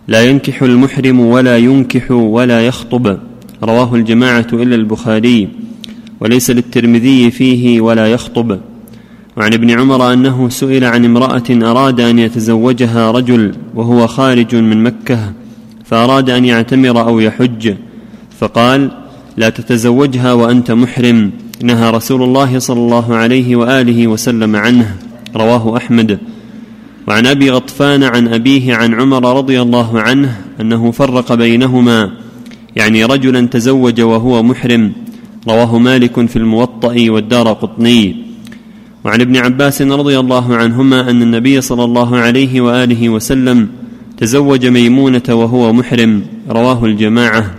لا 0.09 0.25
ينكح 0.25 0.63
المحرم 0.63 1.21
ولا 1.21 1.59
ينكح 1.59 2.11
ولا 2.11 2.67
يخطب 2.67 3.19
رواه 3.63 3.95
الجماعة 3.95 4.47
إلا 4.53 4.75
البخاري 4.75 5.49
وليس 6.21 6.51
للترمذي 6.51 7.31
فيه 7.31 7.81
ولا 7.81 8.07
يخطب. 8.07 8.61
وعن 9.39 9.53
ابن 9.53 9.71
عمر 9.71 10.13
أنه 10.13 10.49
سئل 10.49 10.85
عن 10.85 11.05
امرأة 11.05 11.49
أراد 11.51 12.01
أن 12.01 12.19
يتزوجها 12.19 13.11
رجل 13.11 13.55
وهو 13.75 14.07
خارج 14.07 14.55
من 14.57 14.83
مكة 14.83 15.33
فأراد 15.85 16.31
أن 16.31 16.45
يعتمر 16.45 17.01
أو 17.01 17.21
يحج. 17.21 17.75
فقال 18.41 18.91
لا 19.37 19.49
تتزوجها 19.49 20.33
وأنت 20.33 20.71
محرم. 20.71 21.31
نهى 21.63 21.91
رسول 21.91 22.23
الله 22.23 22.59
صلى 22.59 22.79
الله 22.79 23.15
عليه 23.15 23.57
وآله 23.57 24.07
وسلم 24.07 24.57
عنه. 24.57 24.97
رواه 25.37 25.77
أحمد. 25.77 26.19
وعن 27.09 27.27
أبي 27.27 27.51
غطفان 27.51 28.03
عن 28.03 28.29
أبيه 28.29 28.75
عن 28.75 28.95
عمر 28.95 29.37
رضي 29.37 29.63
الله 29.63 30.01
عنه 30.01 30.41
أنه 30.61 30.91
فرق 30.91 31.35
بينهما 31.35 32.11
يعني 32.77 33.05
رجلا 33.05 33.47
تزوج 33.47 34.01
وهو 34.01 34.43
محرم. 34.43 34.93
رواه 35.49 35.79
مالك 35.79 36.27
في 36.27 36.37
الموطأ 36.37 36.95
والدار 37.09 37.53
قطني. 37.53 38.28
وعن 39.05 39.21
ابن 39.21 39.37
عباس 39.37 39.83
رضي 39.83 40.19
الله 40.19 40.57
عنهما 40.57 41.11
أن 41.11 41.23
النبي 41.23 41.61
صلى 41.61 41.85
الله 41.85 42.17
عليه 42.17 42.61
وآله 42.61 43.09
وسلم 43.09 43.69
تزوج 44.19 44.67
ميمونة 44.67 45.23
وهو 45.29 45.73
محرم 45.73 46.23
رواه 46.49 46.85
الجماعة. 46.85 47.55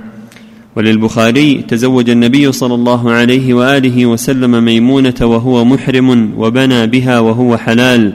وللبخاري 0.75 1.65
تزوج 1.67 2.09
النبي 2.09 2.51
صلى 2.51 2.75
الله 2.75 3.11
عليه 3.11 3.53
وآله 3.53 4.05
وسلم 4.05 4.63
ميمونة 4.65 5.15
وهو 5.21 5.65
محرم 5.65 6.33
وبنى 6.37 6.87
بها 6.87 7.19
وهو 7.19 7.57
حلال 7.57 8.13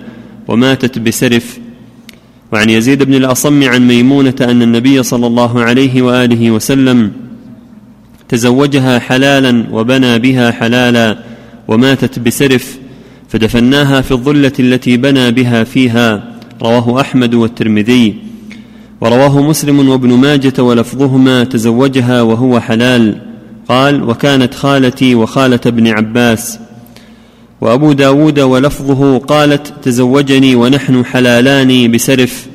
وماتت 0.48 0.98
بسرف. 0.98 1.58
وعن 2.52 2.70
يزيد 2.70 3.02
بن 3.02 3.14
الأصم 3.14 3.68
عن 3.68 3.88
ميمونة 3.88 4.36
أن 4.40 4.62
النبي 4.62 5.02
صلى 5.02 5.26
الله 5.26 5.62
عليه 5.62 6.02
وآله 6.02 6.50
وسلم 6.50 7.12
تزوجها 8.28 8.98
حلالا 8.98 9.66
وبنى 9.72 10.18
بها 10.18 10.50
حلالا 10.50 11.18
وماتت 11.68 12.18
بسرف. 12.18 12.83
فدفناها 13.34 14.00
في 14.00 14.12
الظلة 14.12 14.52
التي 14.60 14.96
بنى 14.96 15.30
بها 15.30 15.64
فيها 15.64 16.24
رواه 16.62 17.00
أحمد 17.00 17.34
والترمذي. 17.34 18.14
ورواه 19.00 19.42
مسلم 19.42 19.88
وابن 19.88 20.08
ماجة 20.08 20.62
ولفظهما 20.62 21.44
تزوجها 21.44 22.22
وهو 22.22 22.60
حلال. 22.60 23.20
قال 23.68 24.02
وكانت 24.02 24.54
خالتي 24.54 25.14
وخالة 25.14 25.60
ابن 25.66 25.88
عباس. 25.88 26.58
وأبو 27.60 27.92
داود 27.92 28.40
ولفظه 28.40 29.18
قالت 29.18 29.72
تزوجني 29.82 30.54
ونحن 30.54 31.04
حلالان 31.04 31.92
بسرف. 31.92 32.46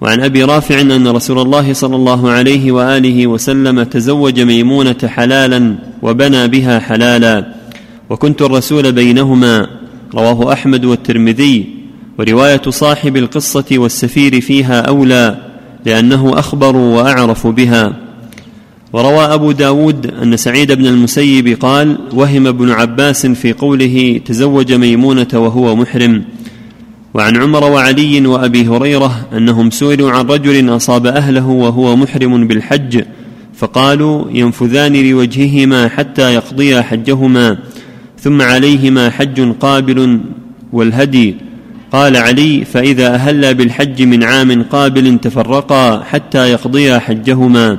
وعن 0.00 0.20
أبي 0.20 0.44
رافع 0.44 0.80
أن 0.80 1.08
رسول 1.08 1.38
الله 1.38 1.72
صلى 1.72 1.96
الله 1.96 2.30
عليه 2.30 2.72
وآله 2.72 3.26
وسلم 3.26 3.82
تزوج 3.82 4.40
ميمونة 4.40 4.98
حلالا 5.06 5.74
وبنى 6.02 6.48
بها 6.48 6.78
حلالا. 6.78 7.54
وكنت 8.10 8.42
الرسول 8.42 8.92
بينهما. 8.92 9.83
رواه 10.14 10.52
أحمد 10.52 10.84
والترمذي 10.84 11.66
ورواية 12.18 12.62
صاحب 12.68 13.16
القصة 13.16 13.64
والسفير 13.72 14.40
فيها 14.40 14.80
أولى 14.80 15.36
لأنه 15.84 16.38
أخبر 16.38 16.76
وأعرف 16.76 17.46
بها. 17.46 18.04
وروى 18.92 19.24
أبو 19.24 19.52
داود 19.52 20.06
أن 20.06 20.36
سعيد 20.36 20.72
بن 20.72 20.86
المسيب 20.86 21.48
قال 21.48 21.98
وهم 22.12 22.46
ابن 22.46 22.70
عباس 22.70 23.26
في 23.26 23.52
قوله 23.52 24.20
تزوج 24.24 24.72
ميمونة 24.72 25.28
وهو 25.34 25.76
محرم 25.76 26.24
وعن 27.14 27.36
عمر 27.36 27.64
وعلي 27.64 28.26
وأبي 28.26 28.68
هريرة 28.68 29.28
أنهم 29.36 29.70
سئلوا 29.70 30.10
عن 30.10 30.26
رجل 30.26 30.76
أصاب 30.76 31.06
أهله 31.06 31.48
وهو 31.48 31.96
محرم 31.96 32.46
بالحج 32.46 33.02
فقالوا 33.54 34.24
ينفذان 34.30 35.10
لوجههما 35.10 35.88
حتى 35.88 36.34
يقضيا 36.34 36.82
حجهما 36.82 37.58
ثم 38.24 38.42
عليهما 38.42 39.10
حج 39.10 39.52
قابل 39.60 40.20
والهدي. 40.72 41.36
قال 41.92 42.16
علي 42.16 42.64
فإذا 42.64 43.14
أهلا 43.14 43.52
بالحج 43.52 44.02
من 44.02 44.24
عام 44.24 44.62
قابل 44.62 45.18
تفرقا 45.18 46.02
حتى 46.02 46.50
يقضيا 46.50 46.98
حجهما. 46.98 47.78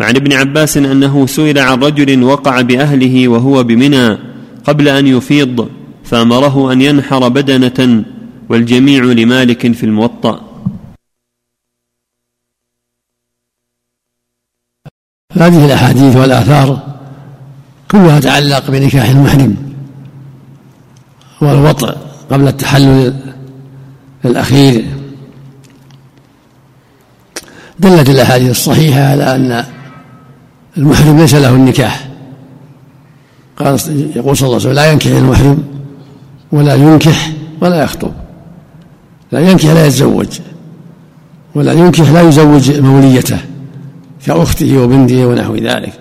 وعن 0.00 0.16
ابن 0.16 0.32
عباس 0.32 0.76
أنه 0.76 1.26
سئل 1.26 1.58
عن 1.58 1.78
رجل 1.82 2.22
وقع 2.22 2.60
بأهله 2.60 3.28
وهو 3.28 3.62
بمنى 3.64 4.18
قبل 4.64 4.88
أن 4.88 5.06
يفيض 5.06 5.68
فأمره 6.04 6.72
أن 6.72 6.82
ينحر 6.82 7.28
بدنة 7.28 8.04
والجميع 8.48 9.04
لمالك 9.04 9.72
في 9.72 9.84
الموطأ. 9.84 10.34
هذه 15.32 15.66
الأحاديث 15.66 16.16
والآثار 16.16 16.89
كلها 17.90 18.20
تعلق 18.20 18.70
بنكاح 18.70 19.08
المحرم 19.08 19.56
والوطء 21.40 21.96
قبل 22.30 22.48
التحلل 22.48 23.14
الأخير. 24.24 24.84
دلت 27.78 28.08
الأحاديث 28.08 28.50
الصحيحة 28.50 29.00
على 29.00 29.34
أن 29.34 29.64
المحرم 30.76 31.18
ليس 31.18 31.34
له 31.34 31.50
النكاح. 31.50 32.08
قال 33.56 33.78
يقول 34.16 34.36
صلى 34.36 34.46
الله 34.46 34.58
عليه 34.58 34.70
وسلم 34.70 34.72
لا 34.72 34.92
ينكح 34.92 35.06
المحرم 35.06 35.62
ولا 36.52 36.74
ينكح 36.74 37.30
ولا 37.60 37.82
يخطب. 37.82 38.12
لا 39.32 39.40
ينكح 39.40 39.64
لا 39.64 39.86
يتزوج 39.86 40.40
ولا 41.54 41.72
ينكح 41.72 42.10
لا 42.10 42.22
يزوج 42.22 42.80
موليته 42.80 43.38
كأخته 44.26 44.78
وبنته 44.78 45.26
ونحو 45.26 45.54
ذلك. 45.54 45.99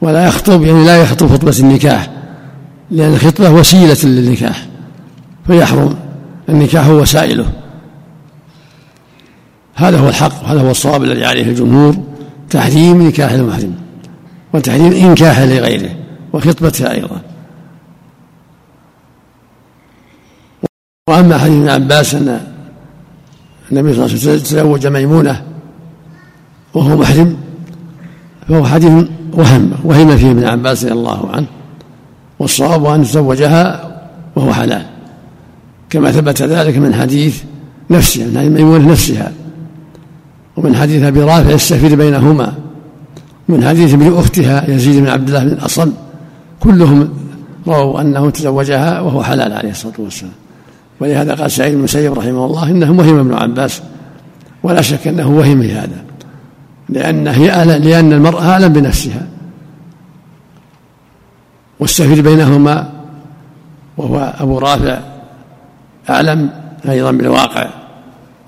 ولا 0.00 0.26
يخطب 0.26 0.62
يعني 0.62 0.84
لا 0.84 1.02
يخطب 1.02 1.28
خطبة 1.28 1.56
النكاح 1.60 2.10
لأن 2.90 3.14
الخطبة 3.14 3.50
وسيلة 3.50 3.96
للنكاح 4.04 4.66
فيحرم 5.46 5.96
النكاح 6.48 6.88
وسائله. 6.88 7.46
هذا 9.74 9.98
هو 9.98 10.08
الحق 10.08 10.42
وهذا 10.42 10.60
هو 10.60 10.70
الصواب 10.70 11.04
الذي 11.04 11.24
عليه 11.24 11.46
الجمهور 11.46 11.96
تحريم 12.50 13.02
نكاح 13.02 13.32
المحرم 13.32 13.74
وتحريم 14.54 14.92
إنكاح 14.92 15.38
لغيره 15.38 15.90
وخطبتها 16.32 16.92
أيضا. 16.92 17.20
وأما 21.08 21.38
حديث 21.38 21.56
ابن 21.56 21.68
عباس 21.68 22.14
أن 22.14 22.40
النبي 23.72 23.94
صلى 23.94 24.04
الله 24.04 24.04
عليه 24.04 24.14
وسلم 24.14 24.38
تزوج 24.38 24.86
ميمونة 24.86 25.42
وهو 26.74 26.96
محرم 26.96 27.36
فهو 28.50 28.64
حديث 28.64 28.92
وهم 29.32 29.70
وهم 29.84 30.16
فيه 30.16 30.30
ابن 30.30 30.44
عباس 30.44 30.84
رضي 30.84 30.92
الله 30.92 31.30
عنه 31.30 31.46
والصواب 32.38 32.86
أن 32.86 33.02
تزوجها 33.02 33.90
وهو 34.36 34.52
حلال. 34.52 34.82
كما 35.90 36.12
ثبت 36.12 36.42
ذلك 36.42 36.76
من 36.76 36.94
حديث 36.94 37.42
نفسها 37.90 38.26
من 38.26 38.38
حديث 38.38 38.52
ميمونة 38.52 38.92
نفسها 38.92 39.32
ومن 40.56 40.76
حديث 40.76 41.02
أبي 41.02 41.20
رافع 41.20 41.54
السفير 41.54 41.94
بينهما 41.94 42.52
من 43.48 43.64
حديث 43.64 43.94
ابن 43.94 44.18
أختها 44.18 44.70
يزيد 44.70 45.02
بن 45.02 45.08
عبد 45.08 45.28
الله 45.28 45.44
بن 45.44 45.52
الأصم 45.52 45.92
كلهم 46.60 47.08
رووا 47.66 48.00
أنه 48.00 48.30
تزوجها 48.30 49.00
وهو 49.00 49.22
حلال 49.22 49.52
عليه 49.52 49.70
الصلاة 49.70 49.94
والسلام. 49.98 50.32
ولهذا 51.00 51.34
قال 51.34 51.50
سعيد 51.50 51.72
بن 51.72 51.78
المسيب 51.78 52.12
رحمه 52.12 52.46
الله 52.46 52.70
إنه 52.70 52.90
وهم 52.90 53.18
ابن 53.18 53.34
عباس 53.34 53.82
ولا 54.62 54.80
شك 54.80 55.08
أنه 55.08 55.30
وهم 55.30 55.62
هذا. 55.62 56.09
لأن 56.90 57.28
هي 57.28 57.64
لأن 57.64 58.12
المرأة 58.12 58.50
أعلم 58.50 58.72
بنفسها. 58.72 59.26
والسفير 61.80 62.22
بينهما 62.22 62.90
وهو 63.96 64.34
أبو 64.40 64.58
رافع 64.58 64.98
أعلم 66.10 66.50
أيضا 66.88 67.10
بالواقع. 67.10 67.70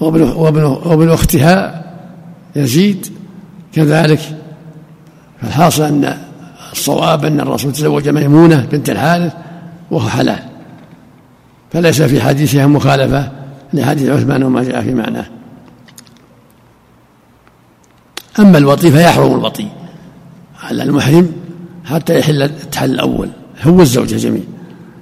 وابن, 0.01 0.23
وابن, 0.23 0.63
وابن 0.63 1.11
أختها 1.11 1.85
يزيد 2.57 3.07
كذلك. 3.73 4.21
فالحاصل 5.43 5.83
أن 5.83 6.17
الصواب 6.73 7.25
أن 7.25 7.41
الرسول 7.41 7.73
تزوج 7.73 8.09
ميمونة 8.09 8.67
بنت 8.73 8.91
الحارث 8.91 9.33
وهو 9.91 10.09
حلال. 10.09 10.43
فليس 11.73 12.03
في 12.03 12.21
حديثها 12.21 12.67
مخالفة 12.67 13.31
لحديث 13.73 14.11
عثمان 14.11 14.43
وما 14.43 14.63
جاء 14.63 14.83
في 14.83 14.95
معناه. 14.95 15.27
أما 18.39 18.59
الوطي 18.59 18.91
فيحرم 18.91 19.35
الوطي 19.35 19.67
على 20.63 20.83
المحرم 20.83 21.33
حتى 21.85 22.19
يحل 22.19 22.43
التحل 22.43 22.91
الأول. 22.91 23.29
هو 23.63 23.81
الزوجة 23.81 24.17
جميع 24.17 24.43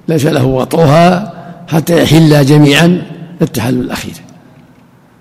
ليس 0.07 0.25
له 0.25 0.45
وطئها 0.45 1.33
حتى 1.67 2.03
يحل 2.03 2.45
جميعا 2.45 3.01
التحلل 3.41 3.81
الأخير. 3.81 4.13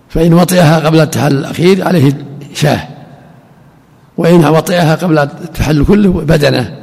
فإن 0.08 0.34
وطئها 0.34 0.78
قبل 0.78 1.00
التحلل 1.00 1.38
الأخير 1.38 1.86
عليه 1.86 2.12
شاه. 2.54 2.88
وإن 4.16 4.44
وطئها 4.44 4.94
قبل 4.94 5.18
التحلل 5.18 5.84
كله 5.84 6.10
بدنه. 6.10 6.76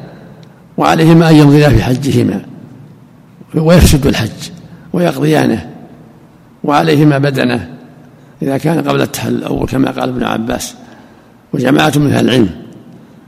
وعليهما 0.78 1.30
أن 1.30 1.36
يمضيا 1.36 1.70
في 1.70 1.84
حجهما. 1.84 2.42
ويفسد 3.56 4.08
الحج 4.08 4.50
ويقضيانه. 4.94 5.70
وعليهما 6.64 7.18
بدنه. 7.18 7.70
إذا 8.42 8.58
كان 8.58 8.88
قبل 8.90 9.02
التحلل 9.02 9.36
الأول 9.36 9.68
كما 9.68 9.92
قال 9.92 10.10
ابن 10.10 10.24
عباس. 10.24 10.76
وجماعة 11.54 11.94
من 11.96 12.14
أهل 12.14 12.26
العلم. 12.26 12.50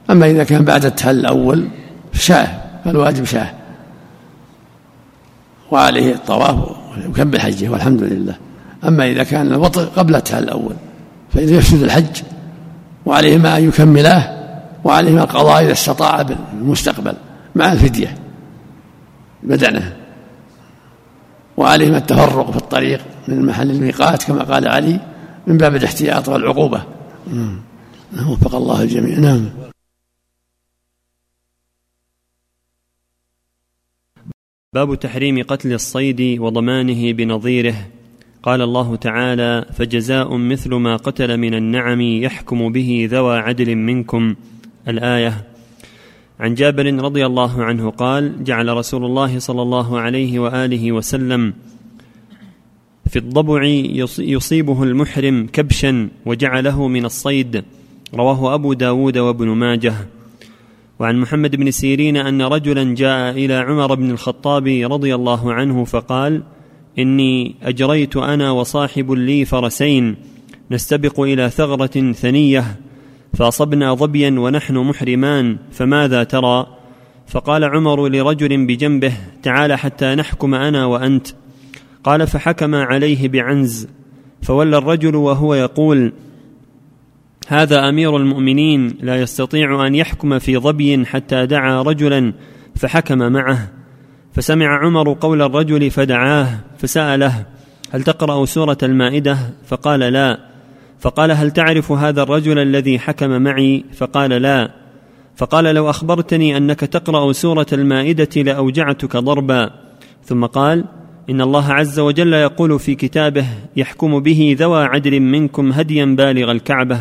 أما 0.10 0.26
إذا 0.26 0.44
كان 0.44 0.66
بعد 0.66 0.86
التحلل 0.86 1.20
الأول 1.20 1.68
شاه 2.14 2.48
فالواجب 2.86 3.24
شاه. 3.24 3.54
وعليه 5.72 6.14
الطواف 6.14 6.58
ويكمل 6.98 7.42
حجه 7.42 7.70
والحمد 7.70 8.04
لله. 8.04 8.36
أما 8.84 9.08
إذا 9.08 9.24
كان 9.24 9.48
الوطء 9.48 9.82
قبل 9.82 10.16
التحلل 10.16 10.44
الأول 10.44 10.76
فإذا 11.34 11.56
يفسد 11.56 11.84
الحج 11.84 12.22
وعليهما 13.06 13.58
أن 13.58 13.68
يكملاه 13.68 14.40
وعليهما 14.84 15.24
القضاء 15.24 15.64
إذا 15.64 15.72
استطاع 15.72 16.22
بالمستقبل 16.22 17.14
مع 17.56 17.72
الفدية 17.72 18.16
بدنه. 19.44 19.96
وعليهما 21.58 21.98
التفرق 21.98 22.52
في 22.52 22.58
الطريق 22.58 23.02
من 23.28 23.46
محل 23.46 23.72
الميقات 23.72 24.24
كما 24.24 24.44
قال 24.44 24.68
علي 24.68 25.00
من 25.48 25.58
باب 25.58 25.76
الاحتياط 25.76 26.30
والعقوبة. 26.30 26.82
وفق 28.14 28.56
الله 28.56 28.84
الجميع. 28.84 29.20
نعم. 29.20 29.50
باب 34.74 35.00
تحريم 35.00 35.44
قتل 35.44 35.74
الصيد 35.74 36.40
وضمانه 36.40 37.14
بنظيره. 37.14 37.88
قال 38.44 38.62
الله 38.62 38.96
تعالى 38.96 39.66
فجزاء 39.74 40.38
مثل 40.38 40.76
ما 40.76 40.96
قتل 40.96 41.38
من 41.38 41.54
النعم 41.54 42.02
يحكم 42.02 42.72
به 42.72 43.08
ذوى 43.12 43.38
عدل 43.38 43.76
منكم. 43.76 44.36
الآية. 44.88 45.48
عن 46.40 46.54
جابر 46.54 46.86
رضي 46.94 47.26
الله 47.26 47.64
عنه 47.64 47.90
قال 47.90 48.44
جعل 48.44 48.78
رسول 48.78 49.06
الله 49.06 49.40
صلى 49.40 49.62
الله 49.62 50.00
عليه 50.00 50.40
وآله 50.40 50.92
وسلم 50.92 51.54
في 53.10 53.20
الضبع 53.20 53.64
يصيبه 54.20 54.84
المحرم 54.84 55.48
كبشا 55.48 56.10
وجعله 56.26 56.88
من 56.88 57.06
الصيد. 57.06 57.64
رواه 58.14 58.54
أبو 58.54 58.74
داود 58.74 59.18
وابن 59.18 59.48
ماجه. 59.48 59.94
وعن 61.00 61.20
محمد 61.20 61.56
بن 61.56 61.72
سيرين 61.72 62.18
أن 62.18 62.42
رجلا 62.42 62.96
جاء 62.96 63.32
إلى 63.32 63.54
عمر 63.54 63.96
بن 63.96 64.12
الخطاب 64.12 64.68
رضي 64.92 65.16
الله 65.16 65.54
عنه 65.54 65.84
فقال 65.84 66.44
إني 67.00 67.56
أجريت 67.64 68.18
أنا 68.18 68.52
وصاحب 68.52 69.12
لي 69.12 69.46
فرسين 69.46 70.16
نستبق 70.72 71.20
إلى 71.20 71.50
ثغرة 71.50 72.12
ثنية 72.12 72.80
فأصبنا 73.34 73.94
ظبيا 73.94 74.40
ونحن 74.40 74.78
محرمان 74.78 75.58
فماذا 75.72 76.24
ترى؟ 76.24 76.68
فقال 77.28 77.64
عمر 77.64 78.08
لرجل 78.08 78.66
بجنبه 78.66 79.14
تعال 79.44 79.74
حتى 79.74 80.16
نحكم 80.16 80.56
أنا 80.56 80.86
وأنت. 80.86 81.28
قال 82.04 82.28
فحكم 82.28 82.76
عليه 82.76 83.28
بعنز. 83.28 83.88
فولى 84.42 84.78
الرجل 84.78 85.16
وهو 85.16 85.54
يقول 85.54 86.14
هذا 87.48 87.90
أمير 87.90 88.18
المؤمنين 88.18 88.98
لا 89.02 89.22
يستطيع 89.22 89.88
أن 89.88 89.96
يحكم 89.96 90.40
في 90.40 90.58
ظبي 90.58 91.06
حتى 91.06 91.46
دعا 91.46 91.82
رجلا 91.82 92.34
فحكم 92.76 93.18
معه. 93.18 93.72
فسمع 94.34 94.86
عمر 94.86 95.14
قول 95.14 95.42
الرجل 95.42 95.92
فدعاه 95.92 96.60
فسأله 96.78 97.46
هل 97.92 98.04
تقرأ 98.04 98.46
سورة 98.46 98.78
المائدة؟ 98.84 99.38
فقال 99.68 100.00
لا. 100.00 100.40
فقال 101.00 101.32
هل 101.32 101.52
تعرف 101.52 101.92
هذا 101.92 102.24
الرجل 102.24 102.60
الذي 102.60 103.00
حكم 103.00 103.42
معي؟ 103.42 103.86
فقال 103.94 104.30
لا. 104.30 104.72
فقال 105.36 105.64
لو 105.76 105.90
أخبرتني 105.90 106.58
أنك 106.58 106.80
تقرأ 106.80 107.32
سورة 107.32 107.68
المائدة 107.74 108.42
لأوجعتك 108.42 109.18
ضربا. 109.18 109.72
ثم 110.24 110.46
قال 110.46 110.86
إن 111.30 111.42
الله 111.42 111.74
عز 111.74 112.00
وجل 112.00 112.34
يقول 112.34 112.80
في 112.80 112.96
كتابه 112.96 113.46
يحكم 113.76 114.20
به 114.20 114.56
ذوى 114.60 114.84
عدل 114.84 115.20
منكم 115.20 115.72
هديا 115.72 116.06
بالغ 116.06 116.52
الكعبة. 116.52 117.00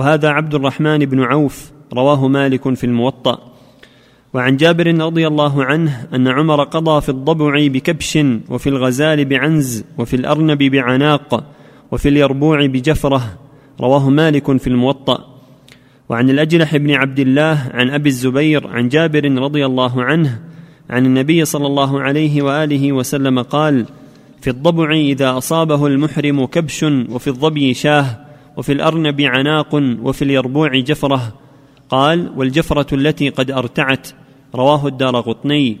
وهذا 0.00 0.28
عبد 0.28 0.54
الرحمن 0.54 0.98
بن 0.98 1.22
عوف 1.22 1.72
رواه 1.92 2.28
مالك 2.28 2.74
في 2.74 2.84
الموطأ. 2.84 3.38
وعن 4.34 4.56
جابر 4.56 4.98
رضي 4.98 5.26
الله 5.26 5.64
عنه 5.64 6.06
أن 6.14 6.28
عمر 6.28 6.64
قضى 6.64 7.00
في 7.00 7.08
الضبع 7.08 7.66
بكبش 7.66 8.18
وفي 8.48 8.68
الغزال 8.68 9.24
بعنز 9.24 9.84
وفي 9.98 10.16
الأرنب 10.16 10.58
بعناق 10.62 11.44
وفي 11.92 12.08
اليربوع 12.08 12.66
بجفرة 12.66 13.22
رواه 13.80 14.10
مالك 14.10 14.56
في 14.56 14.66
الموطأ. 14.66 15.24
وعن 16.08 16.30
الأجلح 16.30 16.76
بن 16.76 16.90
عبد 16.90 17.18
الله 17.18 17.70
عن 17.74 17.90
أبي 17.90 18.08
الزبير 18.08 18.66
عن 18.66 18.88
جابر 18.88 19.32
رضي 19.32 19.66
الله 19.66 20.02
عنه 20.02 20.38
عن 20.90 21.06
النبي 21.06 21.44
صلى 21.44 21.66
الله 21.66 22.00
عليه 22.00 22.42
وآله 22.42 22.92
وسلم 22.92 23.42
قال 23.42 23.86
في 24.40 24.50
الضبع 24.50 24.92
إذا 24.92 25.38
أصابه 25.38 25.86
المحرم 25.86 26.46
كبش 26.46 26.82
وفي 26.82 27.28
الظبي 27.28 27.74
شاه 27.74 28.29
وفي 28.60 28.72
الأرنب 28.72 29.20
عناق 29.20 29.74
وفي 29.74 30.22
اليربوع 30.22 30.80
جفرة. 30.80 31.34
قال 31.88 32.32
والجفرة 32.36 32.94
التي 32.94 33.28
قد 33.28 33.50
أرتعت. 33.50 34.08
رواه 34.54 34.86
الدار 34.86 35.20
قطني. 35.20 35.78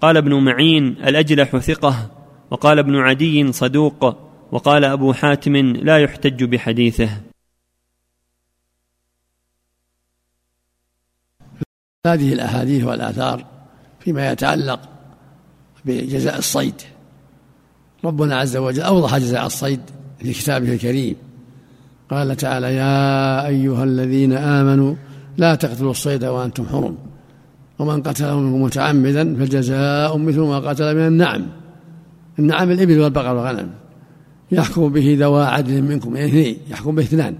قال 0.00 0.16
ابن 0.16 0.34
معين 0.34 0.86
الأجلح 0.86 1.56
ثقة. 1.56 2.10
وقال 2.50 2.78
ابن 2.78 2.96
عدي 2.96 3.52
صدوق. 3.52 4.16
وقال 4.52 4.84
أبو 4.84 5.12
حاتم 5.12 5.56
لا 5.56 5.98
يحتج 5.98 6.44
بحديثه. 6.44 7.10
هذه 12.06 12.32
الأحاديث 12.32 12.84
والآثار 12.84 13.44
فيما 14.00 14.32
يتعلق 14.32 14.80
بجزاء 15.84 16.38
الصيد. 16.38 16.82
ربنا 18.04 18.36
عز 18.38 18.56
وجل 18.56 18.82
أوضح 18.82 19.18
جزاء 19.18 19.46
الصيد 19.46 19.80
في 20.18 20.32
كتابه 20.32 20.72
الكريم. 20.72 21.25
قال 22.10 22.36
تعالى 22.36 22.74
يا 22.74 23.46
أيها 23.46 23.84
الذين 23.84 24.32
آمنوا 24.32 24.94
لا 25.36 25.54
تقتلوا 25.54 25.90
الصيد 25.90 26.24
وأنتم 26.24 26.66
حرم 26.66 26.96
ومن 27.78 28.02
قتله 28.02 28.40
منكم 28.40 28.62
متعمدا 28.62 29.36
فجزاء 29.36 30.18
مثل 30.18 30.40
ما 30.40 30.58
قتل 30.58 30.94
من 30.94 31.06
النعم 31.06 31.46
النعم 32.38 32.70
الإبل 32.70 33.00
والبقر 33.00 33.34
والغنم 33.36 33.70
يحكم 34.52 34.88
به 34.88 35.16
ذوى 35.20 35.44
عدل 35.44 35.82
منكم 35.82 36.16
يعني 36.16 36.28
اثنين 36.28 36.56
يحكم 36.68 36.94
به 36.94 37.02
اثنان 37.02 37.34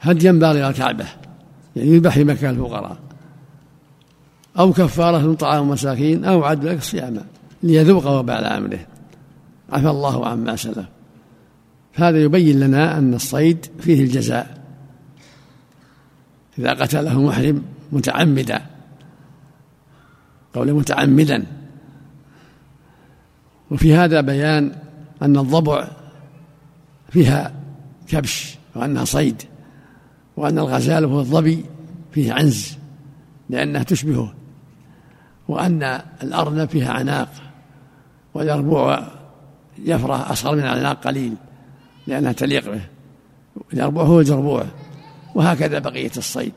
هديا 0.00 0.32
بالغ 0.32 0.68
الكعبة 0.68 1.04
يعني 1.76 1.90
يذبح 1.90 2.14
في 2.14 2.24
مكان 2.24 2.50
الفقراء 2.50 2.96
أو 4.58 4.72
كفارة 4.72 5.34
طعام 5.34 5.68
مساكين 5.68 6.24
أو 6.24 6.44
عدل 6.44 6.82
صياما 6.82 7.24
ليذوق 7.62 8.06
وبال 8.06 8.44
أمره. 8.44 8.78
عفى 9.72 9.90
الله 9.90 10.26
عما 10.26 10.56
سلف. 10.56 10.86
هذا 11.94 12.22
يبين 12.22 12.60
لنا 12.60 12.98
أن 12.98 13.14
الصيد 13.14 13.66
فيه 13.80 14.02
الجزاء. 14.02 14.64
إذا 16.58 16.70
قتله 16.70 17.22
محرم 17.22 17.62
متعمدا 17.92 18.66
قول 20.54 20.72
متعمدا. 20.72 21.46
وفي 23.70 23.94
هذا 23.94 24.20
بيان 24.20 24.72
أن 25.22 25.36
الضبع 25.36 25.88
فيها 27.10 27.52
كبش 28.08 28.56
وأنها 28.74 29.04
صيد 29.04 29.42
وأن 30.36 30.58
الغزال 30.58 31.04
هو 31.04 31.20
الظبي 31.20 31.64
فيه 32.12 32.32
عنز 32.32 32.78
لأنها 33.50 33.82
تشبهه 33.82 34.34
وأن 35.48 35.82
الأرنب 36.22 36.68
فيها 36.68 36.92
عناق 36.92 37.28
واليربوع 38.34 39.08
يفرح 39.78 40.30
أصغر 40.30 40.56
من 40.56 40.62
العناق 40.62 41.06
قليل. 41.06 41.34
لأنها 42.06 42.32
تليق 42.32 42.70
به. 42.70 42.80
اليربوع 43.72 44.04
هو 44.04 44.20
الجربوع 44.20 44.64
وهكذا 45.34 45.78
بقية 45.78 46.10
الصيد. 46.16 46.52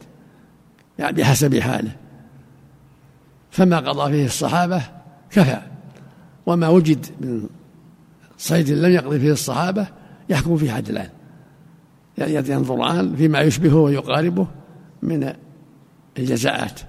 يعني 1.00 1.18
بحسب 1.18 1.60
حاله. 1.60 1.92
فما 3.52 3.80
قضى 3.80 4.12
فيه 4.12 4.26
الصحابة 4.26 4.82
كفى. 5.32 5.62
وما 6.46 6.68
وجد 6.68 7.06
من 7.22 7.50
صيد 8.38 8.70
لم 8.70 8.92
يقضي 8.92 9.20
فيه 9.20 9.32
الصحابة 9.32 9.88
يحكم 10.30 10.58
فيه 10.58 10.72
عدلان. 10.72 11.10
يعني 12.18 12.50
ينظران 12.50 13.16
فيما 13.16 13.40
يشبهه 13.40 13.76
ويقاربه 13.76 14.48
من 15.02 15.34
الجزاءات. 16.20 16.80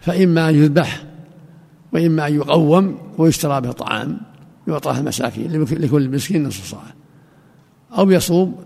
فإما 0.00 0.48
أن 0.48 0.54
يذبح 0.54 1.04
وإما 1.92 2.26
أن 2.26 2.34
يقوم 2.34 2.98
ويشترى 3.18 3.60
به 3.60 3.72
طعام 3.72 4.20
يعطاه 4.68 4.98
المساكين 4.98 5.62
لكل 5.62 6.08
مسكين 6.08 6.46
نصف 6.46 6.70
صاع. 6.70 7.01
أو 7.98 8.10
يصوم 8.10 8.56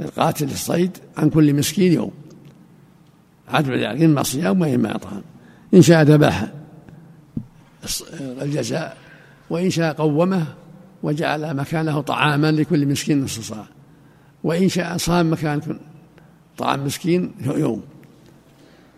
القاتل 0.00 0.44
الصيد 0.44 0.98
عن 1.16 1.30
كل 1.30 1.54
مسكين 1.54 1.92
يوم. 1.92 2.10
عدل 3.48 3.72
ذلك 3.72 4.02
إما 4.02 4.22
صيام 4.22 4.60
وإما 4.60 4.96
إطعام. 4.96 5.22
إن 5.74 5.82
شاء 5.82 6.02
ذبح 6.02 6.48
الجزاء 8.20 8.96
وإن 9.50 9.70
شاء 9.70 9.94
قومه 9.94 10.46
وجعل 11.02 11.56
مكانه 11.56 12.00
طعاما 12.00 12.52
لكل 12.52 12.86
مسكين 12.86 13.24
نصف 13.24 13.42
صاع 13.42 13.64
وإن 14.44 14.68
شاء 14.68 14.96
صام 14.96 15.32
مكان 15.32 15.60
طعام 16.58 16.84
مسكين 16.84 17.32
يوم. 17.56 17.82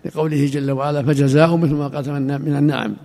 لقوله 0.04 0.46
جل 0.46 0.70
وعلا 0.70 1.02
فجزاء 1.02 1.56
مثل 1.56 1.74
ما 1.74 1.88
قتل 1.88 2.12
من 2.20 2.56
النعم. 2.56 2.96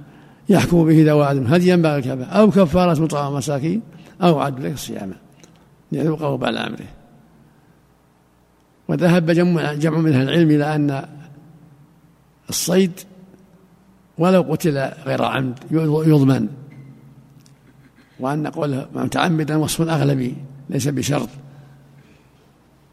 يحكم 0.50 0.86
به 0.86 1.04
ذوى 1.04 1.26
عدل 1.26 1.48
هديا 1.48 1.74
ينبغي 1.74 1.98
الكعبة 1.98 2.24
أو 2.24 2.52
كفارة 2.52 3.06
طعام 3.06 3.34
مساكين 3.34 3.82
أو 4.22 4.40
عدل 4.40 4.78
صياما 4.78 5.16
ليذوق 5.92 6.24
وبال 6.24 6.58
أمره 6.58 6.88
وذهب 8.88 9.32
جمع, 9.32 9.74
جمع 9.74 9.98
من 9.98 10.14
أهل 10.14 10.30
العلم 10.30 10.50
إلى 10.50 10.76
أن 10.76 11.10
الصيد 12.50 13.00
ولو 14.18 14.42
قتل 14.42 14.78
غير 15.06 15.24
عمد 15.24 15.60
يضمن. 15.72 16.48
وأن 18.20 18.48
قوله 18.48 18.88
متعمدا 18.94 19.56
وصف 19.56 19.82
أغلبي 19.82 20.36
ليس 20.70 20.88
بشرط. 20.88 21.30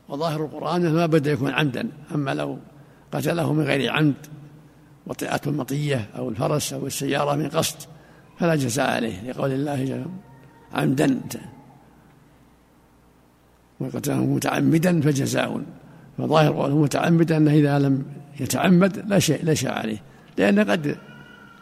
وظاهر 0.09 0.45
القرآن 0.45 0.93
ما 0.93 1.07
بدا 1.07 1.33
يكون 1.33 1.51
عمدا. 1.51 1.89
أما 2.15 2.35
لو 2.35 2.59
قتله 3.13 3.53
من 3.53 3.65
غير 3.65 3.93
عمد 3.93 4.15
وطئته 5.07 5.49
المطية 5.49 6.09
أو 6.17 6.29
الفرس 6.29 6.73
أو 6.73 6.87
السيارة 6.87 7.37
من 7.37 7.49
قصد 7.49 7.77
فلا 8.39 8.55
جزاء 8.55 8.91
عليه. 8.91 9.31
لقول 9.31 9.51
الله 9.51 9.85
جل 9.85 10.07
عمدا 13.81 13.97
وقتله 13.97 14.25
متعمدا 14.25 15.01
فجزاء. 15.01 15.63
فظاهر 16.19 16.53
قوله 16.53 16.83
متعمدا 16.83 17.37
أنه 17.37 17.53
إذا 17.53 17.79
لم 17.79 18.05
يتعمد 18.41 19.05
لا 19.09 19.19
شيء 19.19 19.45
لا 19.45 19.55
شيء 19.55 19.71
عليه. 19.71 20.03
لأن 20.39 20.71
قد 20.71 20.97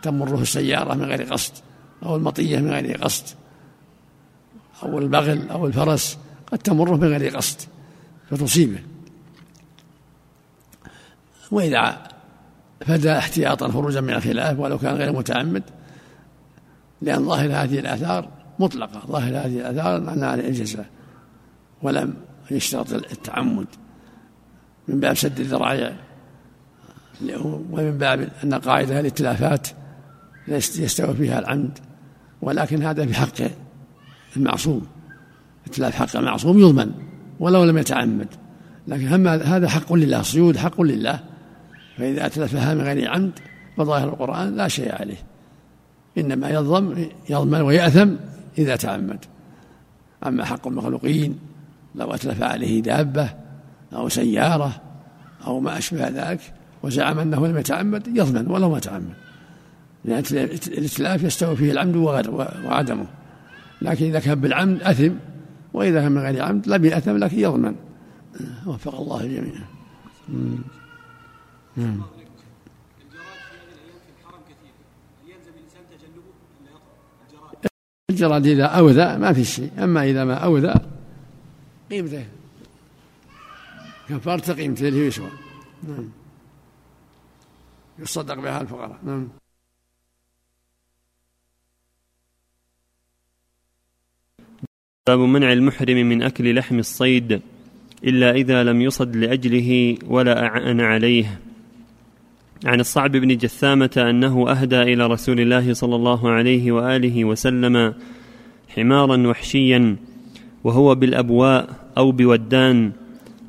تمره 0.03 0.43
السيارة 0.43 0.95
من 0.95 1.05
غير 1.05 1.23
قصد 1.23 1.53
أو 2.03 2.17
المطية 2.17 2.59
من 2.59 2.71
غير 2.71 2.97
قصد 2.97 3.37
أو 4.83 4.99
البغل 4.99 5.49
أو 5.51 5.67
الفرس 5.67 6.19
قد 6.53 6.59
تمره 6.59 6.97
من 6.97 7.09
غير 7.09 7.37
قصد 7.37 7.61
فتصيبه. 8.31 8.79
وإذا 11.51 11.99
فدى 12.81 13.13
احتياطا 13.13 13.69
خروجا 13.69 14.01
من 14.01 14.11
الخلاف 14.11 14.59
ولو 14.59 14.79
كان 14.79 14.95
غير 14.95 15.13
متعمد 15.13 15.63
لأن 17.03 17.25
ظاهر 17.25 17.53
هذه 17.53 17.79
الآثار 17.79 18.29
مطلقة. 18.59 19.03
ظاهر 19.07 19.37
هذه 19.37 19.71
الآثار 19.71 19.97
أنها 19.97 20.29
على 20.29 20.49
الجزاء. 20.49 20.87
ولم 21.85 22.15
يشترط 22.51 22.93
التعمد 22.93 23.67
من 24.89 25.01
باب 25.01 25.15
سد 25.15 25.41
الذرائع 25.41 25.97
ومن 27.71 27.99
باب 27.99 28.29
أن 28.45 28.55
قاعدة 28.55 29.01
الإتلافات 29.01 29.69
يستوي 30.49 31.15
فيها 31.15 31.39
العمد 31.39 31.79
ولكن 32.43 32.83
هذا 32.83 33.07
في 33.07 33.15
حق 33.15 33.51
المعصوم. 34.37 34.87
إتلاف 35.67 35.95
حق 35.95 36.17
المعصوم 36.17 36.59
يضمن 36.59 36.91
ولو 37.41 37.65
لم 37.65 37.79
يتعمد. 37.79 38.29
لكن 38.89 39.27
هذا 39.27 39.69
حق 39.69 39.93
لله 39.93 40.23
صيود 40.23 40.57
حق 40.57 40.81
لله. 40.81 41.21
فإذا 41.97 42.27
أتلفها 42.27 42.75
من 42.75 42.81
غير 42.81 43.11
عمد 43.11 43.39
فظاهر 43.77 44.09
القرآن 44.09 44.57
لا 44.57 44.69
شيء 44.69 44.95
عليه. 44.95 45.17
إنما 46.19 46.51
يظلم 46.51 47.09
يضمن 47.31 47.61
ويأثم 47.61 48.11
إذا 48.59 48.77
تعمد. 48.77 49.25
أما 50.27 50.45
حق 50.45 50.67
المخلوقين 50.67 51.39
لو 51.95 52.15
أتلف 52.15 52.43
عليه 52.43 52.83
دابة 52.83 53.31
أو 53.93 54.09
سيارة 54.09 54.83
أو 55.47 55.61
ما 55.61 55.79
أشبه 55.79 56.09
ذلك 56.09 56.41
وزعم 56.83 57.19
أنه 57.19 57.47
لم 57.47 57.59
يتعمد 57.59 58.17
يضمن 58.17 58.51
ولو 58.51 58.71
ما 58.71 58.79
تعمد. 58.79 59.15
لأن 60.05 60.23
الإتلاف 60.67 61.23
يستوي 61.23 61.57
فيه 61.57 61.73
العمد 61.73 61.97
وعدمه. 62.65 63.07
لكن 63.83 64.07
إذا 64.07 64.21
كان 64.21 64.41
بالعمد 64.41 64.83
أثم 64.83 65.13
وإذا 65.73 66.01
كان 66.01 66.13
من 66.13 66.23
غير 66.23 66.43
عمد 66.43 66.69
لم 66.69 66.85
يأثم 66.85 67.17
لكن 67.17 67.39
يضمن 67.39 67.75
وفق 68.67 69.01
الله 69.01 69.21
الجميع. 69.21 69.55
نعم 71.77 72.03
الجراد 78.11 78.47
إذا 78.47 78.65
أوذى 78.65 79.17
ما 79.17 79.33
في 79.33 79.45
شيء. 79.45 79.71
أما 79.79 80.05
إذا 80.05 80.25
ما 80.25 80.35
أوذى 80.35 80.75
قيمته 81.95 82.27
كفارته 84.09 84.53
قيمته 84.55 84.89
اللي 84.89 85.07
يسوى. 85.07 85.31
نعم. 85.83 86.11
يصدق 87.99 88.35
بها 88.35 88.61
الفقراء. 88.61 88.99
نعم. 89.03 89.29
باب 95.07 95.19
منع 95.19 95.53
المحرم 95.53 95.97
من 95.97 96.23
أكل 96.23 96.55
لحم 96.55 96.79
الصيد 96.79 97.41
إلا 98.05 98.31
إذا 98.31 98.65
لم 98.65 98.81
يصد 98.81 99.17
لأجله 99.17 99.99
ولا 100.07 100.47
أعان 100.47 100.81
عليه. 100.81 101.41
عن 102.65 102.81
الصعب 102.81 103.11
بن 103.11 103.37
جثامة 103.37 103.91
أنه 103.97 104.51
أهدى 104.51 104.83
إلى 104.83 105.07
رسول 105.07 105.41
الله 105.41 105.75
صلى 105.75 105.97
الله 105.97 106.31
عليه 106.31 106.73
وآله 106.73 107.25
وسلم 107.25 107.95
حمارا 108.69 109.27
وحشيا 109.27 109.97
وهو 110.65 110.95
بالأبواء 110.95 111.84
أو 111.99 112.13
بودان 112.13 112.93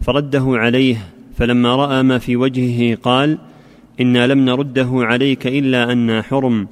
فرده 0.02 0.44
عليه 0.48 0.98
فلما 1.38 1.76
رأى 1.76 2.04
ما 2.04 2.18
في 2.18 2.36
وجهه 2.36 2.96
قال 2.96 3.38
إنا 4.02 4.28
لم 4.28 4.46
نرده 4.46 4.90
عليك 4.94 5.48
إلا 5.48 5.92
أنا 5.92 6.22
حرم. 6.22 6.68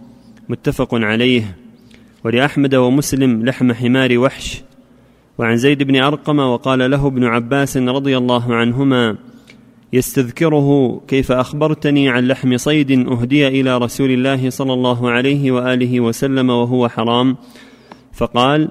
متفق 0.49 0.95
عليه. 0.95 1.57
ولأحمد 2.23 2.75
ومسلم 2.75 3.45
لحم 3.45 3.73
حمار 3.73 4.17
وحش. 4.17 4.61
وعن 5.37 5.57
زيد 5.57 5.83
بن 5.83 5.95
أرقم 5.95 6.39
وقال 6.39 6.91
له 6.91 7.07
ابن 7.07 7.23
عباس 7.23 7.77
رضي 7.77 8.17
الله 8.17 8.55
عنهما 8.55 9.17
يستذكره 9.93 11.01
كيف 11.07 11.31
أخبرتني 11.31 12.09
عن 12.09 12.27
لحم 12.27 12.57
صيد 12.57 13.07
أهدي 13.07 13.47
إلى 13.47 13.77
رسول 13.77 14.11
الله 14.11 14.49
صلى 14.49 14.73
الله 14.73 15.11
عليه 15.11 15.51
وآله 15.51 15.99
وسلم 15.99 16.49
وهو 16.49 16.89
حرام. 16.89 17.37
فقال 18.13 18.69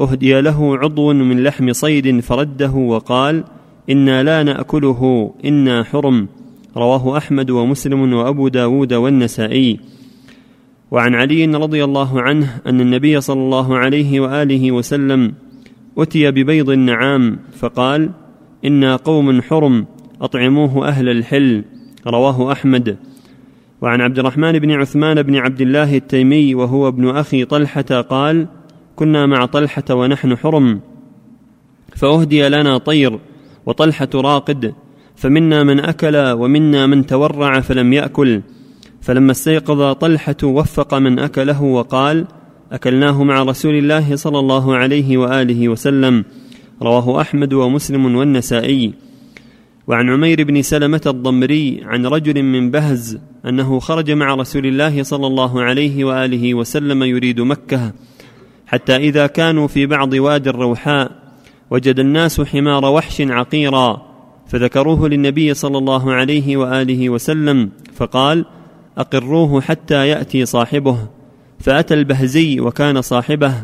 أهدي 0.00 0.40
له 0.40 0.78
عضو 0.78 1.12
من 1.12 1.42
لحم 1.42 1.72
صيد 1.72 2.20
فرده 2.20 2.70
وقال 2.70 3.44
إنا 3.90 4.22
لا 4.22 4.42
نأكله 4.42 5.30
إنا 5.44 5.84
حرم. 5.84 6.28
رواه 6.76 7.16
أحمد 7.18 7.50
ومسلم 7.50 8.12
وأبو 8.12 8.48
داود 8.48 8.92
والنسائي. 8.94 9.80
وعن 10.90 11.14
علي 11.14 11.44
رضي 11.46 11.84
الله 11.84 12.22
عنه 12.22 12.60
أن 12.66 12.80
النبي 12.80 13.20
صلى 13.20 13.40
الله 13.40 13.78
عليه 13.78 14.20
وآله 14.20 14.72
وسلم 14.72 15.32
أتي 15.98 16.30
ببيض 16.30 16.70
النعام 16.70 17.38
فقال 17.58 18.10
إنا 18.64 18.96
قوم 18.96 19.42
حرم 19.42 19.86
أطعموه 20.22 20.88
أهل 20.88 21.08
الحل. 21.08 21.64
رواه 22.06 22.52
أحمد. 22.52 22.96
وعن 23.82 24.00
عبد 24.00 24.18
الرحمن 24.18 24.58
بن 24.58 24.70
عثمان 24.70 25.22
بن 25.22 25.36
عبد 25.36 25.60
الله 25.60 25.96
التيمي 25.96 26.54
وهو 26.54 26.88
ابن 26.88 27.08
أخي 27.08 27.44
طلحة 27.44 28.00
قال 28.10 28.46
كنا 29.00 29.26
مع 29.26 29.46
طلحة 29.46 29.84
ونحن 29.90 30.36
حرم 30.36 30.80
فأهدي 31.96 32.48
لنا 32.48 32.78
طير 32.78 33.18
وطلحة 33.66 34.08
راقد 34.14 34.74
فمنا 35.16 35.64
من 35.64 35.80
أكل 35.80 36.16
ومنا 36.16 36.86
من 36.86 37.06
تورع 37.06 37.60
فلم 37.60 37.92
يأكل 37.92 38.40
فلما 39.00 39.30
استيقظ 39.32 39.92
طلحة 39.92 40.36
وفق 40.44 40.94
من 40.94 41.18
أكله 41.18 41.62
وقال 41.62 42.26
أكلناه 42.72 43.24
مع 43.24 43.42
رسول 43.42 43.74
الله 43.74 44.16
صلى 44.16 44.38
الله 44.38 44.76
عليه 44.76 45.18
وآله 45.18 45.68
وسلم 45.68 46.24
رواه 46.82 47.20
أحمد 47.20 47.52
ومسلم 47.52 48.16
والنسائي. 48.16 48.92
وعن 49.86 50.10
عمير 50.10 50.44
بن 50.44 50.62
سلمة 50.62 51.02
الضمري 51.06 51.80
عن 51.84 52.06
رجل 52.06 52.42
من 52.42 52.70
بهز 52.70 53.18
أنه 53.46 53.78
خرج 53.78 54.10
مع 54.10 54.34
رسول 54.34 54.66
الله 54.66 55.02
صلى 55.02 55.26
الله 55.26 55.62
عليه 55.62 56.04
وآله 56.04 56.54
وسلم 56.54 57.02
يريد 57.02 57.40
مكة 57.40 57.92
حتى 58.70 58.96
إذا 58.96 59.26
كانوا 59.26 59.66
في 59.66 59.86
بعض 59.86 60.12
وادي 60.12 60.50
الروحاء 60.50 61.10
وجد 61.70 61.98
الناس 61.98 62.40
حمار 62.40 62.84
وحش 62.84 63.20
عقيرا 63.20 64.02
فذكروه 64.46 65.08
للنبي 65.08 65.54
صلى 65.54 65.78
الله 65.78 66.12
عليه 66.12 66.56
وآله 66.56 67.10
وسلم 67.10 67.70
فقال 67.94 68.44
أقروه 68.98 69.60
حتى 69.60 70.08
يأتي 70.08 70.46
صاحبه. 70.46 70.98
فأتى 71.60 71.94
البهزي 71.94 72.60
وكان 72.60 73.02
صاحبه 73.02 73.54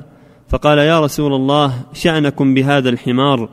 فقال 0.49 0.79
يا 0.79 1.01
رسول 1.01 1.35
الله 1.35 1.75
شأنكم 1.93 2.55
بهذا 2.55 2.89
الحمار؟ 2.89 3.49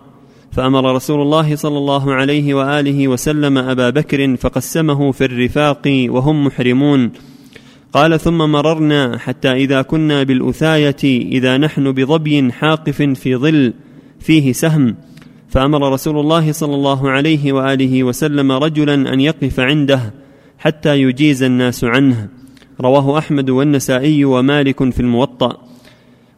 فأمر 0.52 0.96
رسول 0.96 1.22
الله 1.22 1.56
صلى 1.56 1.78
الله 1.78 2.14
عليه 2.14 2.54
وآله 2.54 3.08
وسلم 3.08 3.58
أبا 3.58 3.90
بكر 3.90 4.36
فقسمه 4.36 5.12
في 5.12 5.26
الرفاق 5.26 6.08
وهم 6.10 6.46
محرمون. 6.46 7.12
قال 7.94 8.20
ثم 8.20 8.38
مررنا 8.38 9.18
حتى 9.18 9.52
إذا 9.52 9.82
كنا 9.82 10.24
بالأثاية 10.24 11.04
إذا 11.04 11.58
نحن 11.58 11.92
بظبي 11.92 12.52
حاقف 12.52 13.02
في 13.02 13.36
ظل 13.36 13.74
فيه 14.20 14.54
سهم. 14.54 14.96
فأمر 15.50 15.94
رسول 15.94 16.20
الله 16.20 16.52
صلى 16.52 16.76
الله 16.76 17.10
عليه 17.10 17.54
وآله 17.54 18.04
وسلم 18.04 18.52
رجلا 18.52 19.14
أن 19.14 19.20
يقف 19.20 19.60
عنده 19.60 20.14
حتى 20.58 21.02
يجيز 21.02 21.44
الناس 21.44 21.84
عنه. 21.84 22.30
رواه 22.82 23.18
أحمد 23.18 23.50
والنسائي 23.50 24.26
ومالك 24.26 24.94
في 24.94 25.00
الموطأ. 25.00 25.58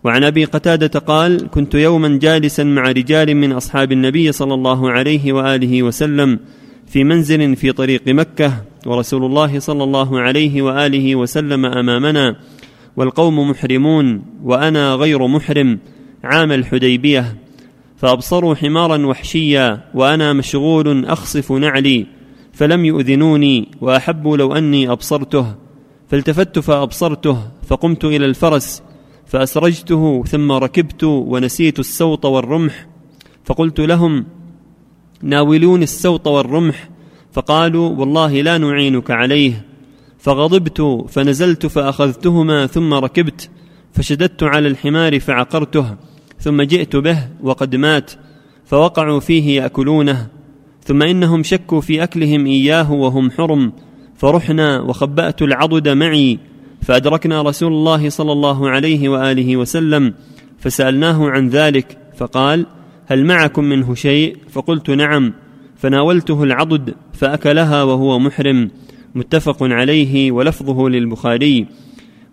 وعن 0.03 0.23
أبي 0.23 0.45
قتادة 0.45 0.99
قال 0.99 1.49
كنت 1.49 1.75
يوما 1.75 2.19
جالسا 2.21 2.63
مع 2.63 2.81
رجال 2.81 3.35
من 3.35 3.51
أصحاب 3.51 3.91
النبي 3.91 4.31
صلى 4.31 4.53
الله 4.53 4.91
عليه 4.91 5.33
وآله 5.33 5.83
وسلم 5.83 6.39
في 6.87 7.03
منزل 7.03 7.55
في 7.55 7.71
طريق 7.71 8.07
مكة 8.07 8.53
ورسول 8.85 9.25
الله 9.25 9.59
صلى 9.59 9.83
الله 9.83 10.19
عليه 10.19 10.61
وآله 10.61 11.15
وسلم 11.15 11.65
أمامنا 11.65 12.35
والقوم 12.97 13.49
محرمون 13.49 14.21
وأنا 14.43 14.95
غير 14.95 15.27
محرم 15.27 15.79
عام 16.23 16.51
الحديبية 16.51 17.35
فأبصروا 17.97 18.55
حمارا 18.55 19.05
وحشيا 19.05 19.81
وأنا 19.93 20.33
مشغول 20.33 21.05
أخصف 21.05 21.51
نعلي 21.51 22.05
فلم 22.53 22.85
يؤذنوني 22.85 23.67
وأحبوا 23.81 24.37
لو 24.37 24.53
أني 24.53 24.91
أبصرته 24.91 25.55
فالتفت 26.07 26.59
فأبصرته 26.59 27.37
فقمت 27.67 28.05
إلى 28.05 28.25
الفرس 28.25 28.83
فأسرجته 29.25 30.23
ثم 30.23 30.51
ركبت 30.51 31.03
ونسيت 31.03 31.79
السوط 31.79 32.25
والرمح 32.25 32.87
فقلت 33.43 33.79
لهم 33.79 34.25
ناولوني 35.21 35.83
السوط 35.83 36.27
والرمح 36.27 36.89
فقالوا 37.35 37.89
والله 37.89 38.41
لا 38.41 38.57
نعينك 38.57 39.11
عليه. 39.11 39.65
فغضبت 40.19 41.05
فنزلت 41.09 41.65
فأخذتهما 41.65 42.67
ثم 42.67 42.93
ركبت 42.93 43.49
فشددت 43.93 44.43
على 44.43 44.67
الحمار 44.67 45.19
فعقرته 45.19 45.95
ثم 46.39 46.61
جئت 46.61 46.95
به 46.95 47.27
وقد 47.43 47.75
مات 47.75 48.11
فوقعوا 48.65 49.19
فيه 49.19 49.61
يأكلونه. 49.61 50.27
ثم 50.83 51.03
إنهم 51.03 51.43
شكوا 51.43 51.81
في 51.81 52.03
أكلهم 52.03 52.45
إياه 52.45 52.91
وهم 52.91 53.31
حرم 53.31 53.73
فرحنا 54.17 54.81
وخبأت 54.81 55.41
العضد 55.41 55.89
معي 55.89 56.39
فأدركنا 56.81 57.41
رسول 57.41 57.73
الله 57.73 58.09
صلى 58.09 58.31
الله 58.31 58.69
عليه 58.69 59.09
وآله 59.09 59.57
وسلم 59.57 60.13
فسألناه 60.59 61.29
عن 61.29 61.49
ذلك 61.49 61.97
فقال 62.17 62.65
هل 63.05 63.25
معكم 63.25 63.63
منه 63.63 63.95
شيء؟ 63.95 64.37
فقلت 64.49 64.89
نعم. 64.89 65.33
فناولته 65.77 66.43
العضد 66.43 66.93
فأكلها 67.13 67.83
وهو 67.83 68.19
محرم 68.19 68.69
متفق 69.15 69.57
عليه 69.61 70.31
ولفظه 70.31 70.89
للبخاري. 70.89 71.67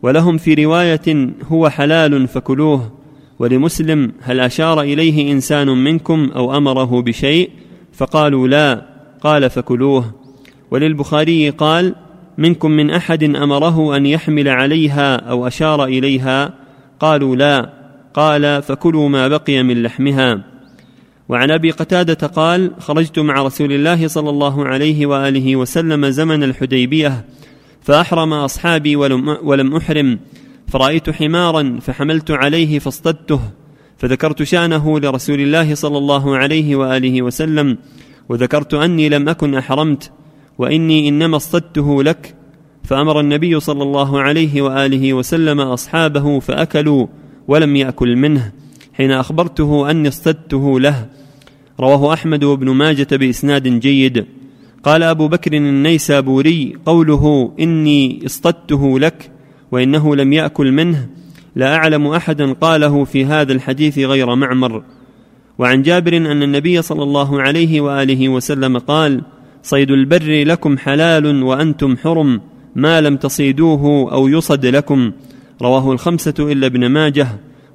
ولهم 0.03 0.37
في 0.37 0.55
رواية 0.55 1.35
هو 1.49 1.69
حلال 1.69 2.29
فكلوه 2.29 2.93
ولمسلم 3.39 4.13
هل 4.21 4.41
أشار 4.41 4.81
إليه 4.81 5.33
إنسان 5.33 5.69
منكم 5.69 6.31
أو 6.37 6.57
أمره 6.57 7.03
بشيء؟ 7.03 7.51
فقالوا 7.93 8.49
لا 8.49 8.87
قال 9.21 9.51
فكلوه. 9.51 10.15
وللبخاري 10.71 11.51
قال 11.51 11.95
منكم 12.39 12.71
من 12.71 12.91
أحد 12.91 13.25
أمره 13.25 13.97
أن 13.97 14.07
يحمل 14.07 14.49
عليها 14.49 15.17
أو 15.17 15.47
أشار 15.47 15.85
إليها؟ 15.85 16.55
قالوا 17.01 17.37
لا 17.37 17.73
قال 18.15 18.63
فكلوا 18.63 19.09
ما 19.09 19.29
بقي 19.29 19.63
من 19.63 19.83
لحمها. 19.83 20.52
وعن 21.29 21.51
أبي 21.51 21.71
قتادة 21.71 22.27
قال 22.27 22.73
خرجت 22.79 23.19
مع 23.19 23.43
رسول 23.43 23.73
الله 23.73 24.09
صلى 24.09 24.31
الله 24.31 24.65
عليه 24.65 25.07
وآله 25.07 25.57
وسلم 25.57 26.07
زمن 26.07 26.43
الحديبية 26.43 27.25
فأحرم 27.83 28.33
أصحابي 28.33 28.97
ولم, 28.97 29.39
ولم 29.43 29.77
أحرم 29.77 30.19
فرأيت 30.69 31.11
حمارا 31.11 31.79
فحملت 31.81 32.31
عليه 32.31 32.79
فاصطدته 32.79 33.41
فذكرت 33.99 34.43
شأنه 34.43 35.01
لرسول 35.01 35.41
الله 35.41 35.75
صلى 35.75 35.99
الله 35.99 36.37
عليه 36.37 36.77
وآله 36.77 37.23
وسلم 37.23 37.79
وذكرت 38.29 38.75
أني 38.75 39.09
لم 39.09 39.29
أكن 39.29 39.55
أحرمت 39.55 40.11
وإني 40.59 41.09
إنما 41.09 41.37
اصطدته 41.37 42.03
لك 42.03 42.35
فأمر 42.85 43.21
النبي 43.21 43.61
صلى 43.61 43.83
الله 43.83 44.21
عليه 44.21 44.63
وآله 44.63 45.15
وسلم 45.15 45.61
أصحابه 45.61 46.41
فأكلوا 46.41 47.07
ولم 47.49 47.77
يأكل 47.77 48.17
منه. 48.17 48.53
حين 48.93 49.11
أخبرته 49.11 49.91
أني 49.91 50.09
اصطدته 50.09 50.81
له. 50.81 51.07
رواه 51.81 52.13
أحمد 52.15 52.45
وابن 52.45 52.71
ماجة 52.71 53.07
بإسناد 53.13 53.69
جيد. 53.81 54.27
قال 54.85 55.03
أبو 55.03 55.29
بكر 55.29 55.53
النيسابوري 55.53 56.77
قوله 56.87 57.53
إني 57.61 58.27
اصطدته 58.27 58.99
لك 58.99 59.31
وإنه 59.73 60.17
لم 60.17 60.33
يأكل 60.33 60.73
منه 60.73 61.09
لا 61.57 61.75
أعلم 61.75 62.07
أحدا 62.07 62.53
قاله 62.53 63.05
في 63.05 63.25
هذا 63.25 63.53
الحديث 63.53 63.99
غير 63.99 64.35
معمر. 64.35 64.83
وعن 65.59 65.83
جابر 65.83 66.17
أن 66.17 66.43
النبي 66.43 66.83
صلى 66.83 67.03
الله 67.03 67.43
عليه 67.43 67.81
وآله 67.81 68.29
وسلم 68.29 68.79
قال 68.79 69.23
صيد 69.63 69.91
البر 69.91 70.45
لكم 70.45 70.79
حلال 70.79 71.43
وأنتم 71.43 71.97
حرم 71.97 72.41
ما 72.77 73.01
لم 73.01 73.17
تصيدوه 73.17 74.13
أو 74.13 74.29
يصد 74.29 74.67
لكم. 74.67 75.13
رواه 75.63 75.93
الخمسة 75.93 76.35
إلا 76.41 76.67
ابن 76.67 76.87
ماجة. 76.87 77.29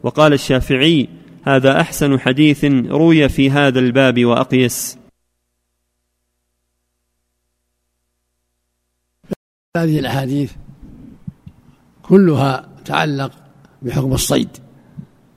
وقال 0.07 0.33
الشافعي 0.33 1.09
هذا 1.43 1.81
أحسن 1.81 2.19
حديث 2.19 2.65
روي 2.65 3.29
في 3.29 3.51
هذا 3.51 3.79
الباب 3.79 4.25
وأقيس. 4.25 4.97
هذه 9.77 9.99
الأحاديث 9.99 10.51
كلها 12.01 12.69
تعلق 12.85 13.31
بحكم 13.81 14.13
الصيد. 14.13 14.49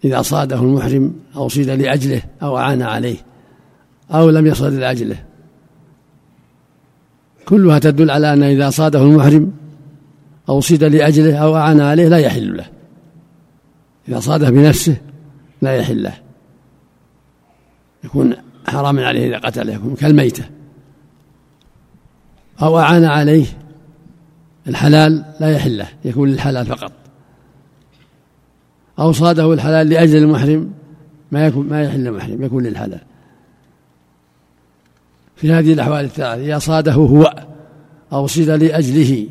إذا 0.05 0.23
صاده 0.23 0.57
المحرم 0.57 1.15
أو 1.37 1.49
صيد 1.49 1.71
لأجله 1.71 2.23
أو 2.43 2.59
أعان 2.59 2.83
عليه 2.83 3.27
أو 4.11 4.31
لم 4.31 4.47
يصد 4.47 4.73
لأجله. 4.73 5.25
كلها 7.45 7.79
تدل 7.79 8.11
على 8.11 8.33
أن 8.33 8.43
إذا 8.43 8.71
صاده 8.71 9.03
المحرم 9.03 9.53
أو 10.49 10.61
صيد 10.61 10.85
لأجله 10.85 11.37
أو 11.37 11.57
أعان 11.57 11.81
عليه 11.81 12.09
لا 12.09 12.19
يحل 12.19 12.57
له. 12.57 12.80
إذا 14.11 14.21
صاده 14.21 14.51
بنفسه 14.51 14.97
لا 15.63 15.77
يحل 15.77 16.03
له. 16.03 16.15
يكون 18.05 18.37
حراما 18.67 19.07
عليه 19.07 19.29
إذا 19.29 19.39
قتله 19.39 19.75
يكون 19.75 19.95
كالميتة. 19.95 20.45
أو 22.63 22.79
أعان 22.79 23.05
عليه 23.05 23.47
الحلال 24.69 25.25
لا 25.41 25.51
يحل 25.51 25.79
له 25.79 25.89
يكون 26.05 26.29
للحلال 26.29 26.67
فقط. 26.67 26.93
أو 28.99 29.13
صاده 29.13 29.53
الحلال 29.53 29.89
لأجل 29.89 30.17
المحرم 30.17 30.73
ما 31.33 31.47
يكون 31.47 31.69
ما 31.69 31.85
يحل 31.85 32.07
المحرم 32.07 32.43
يكون 32.43 32.65
للحلال. 32.65 33.01
في 35.37 35.53
هذه 35.53 35.73
الأحوال 35.73 36.05
الثلاثة 36.05 36.45
إذا 36.45 36.59
صاده 36.59 36.93
هو 36.93 37.47
أو 38.13 38.27
صيد 38.27 38.51
لأجله 38.51 39.27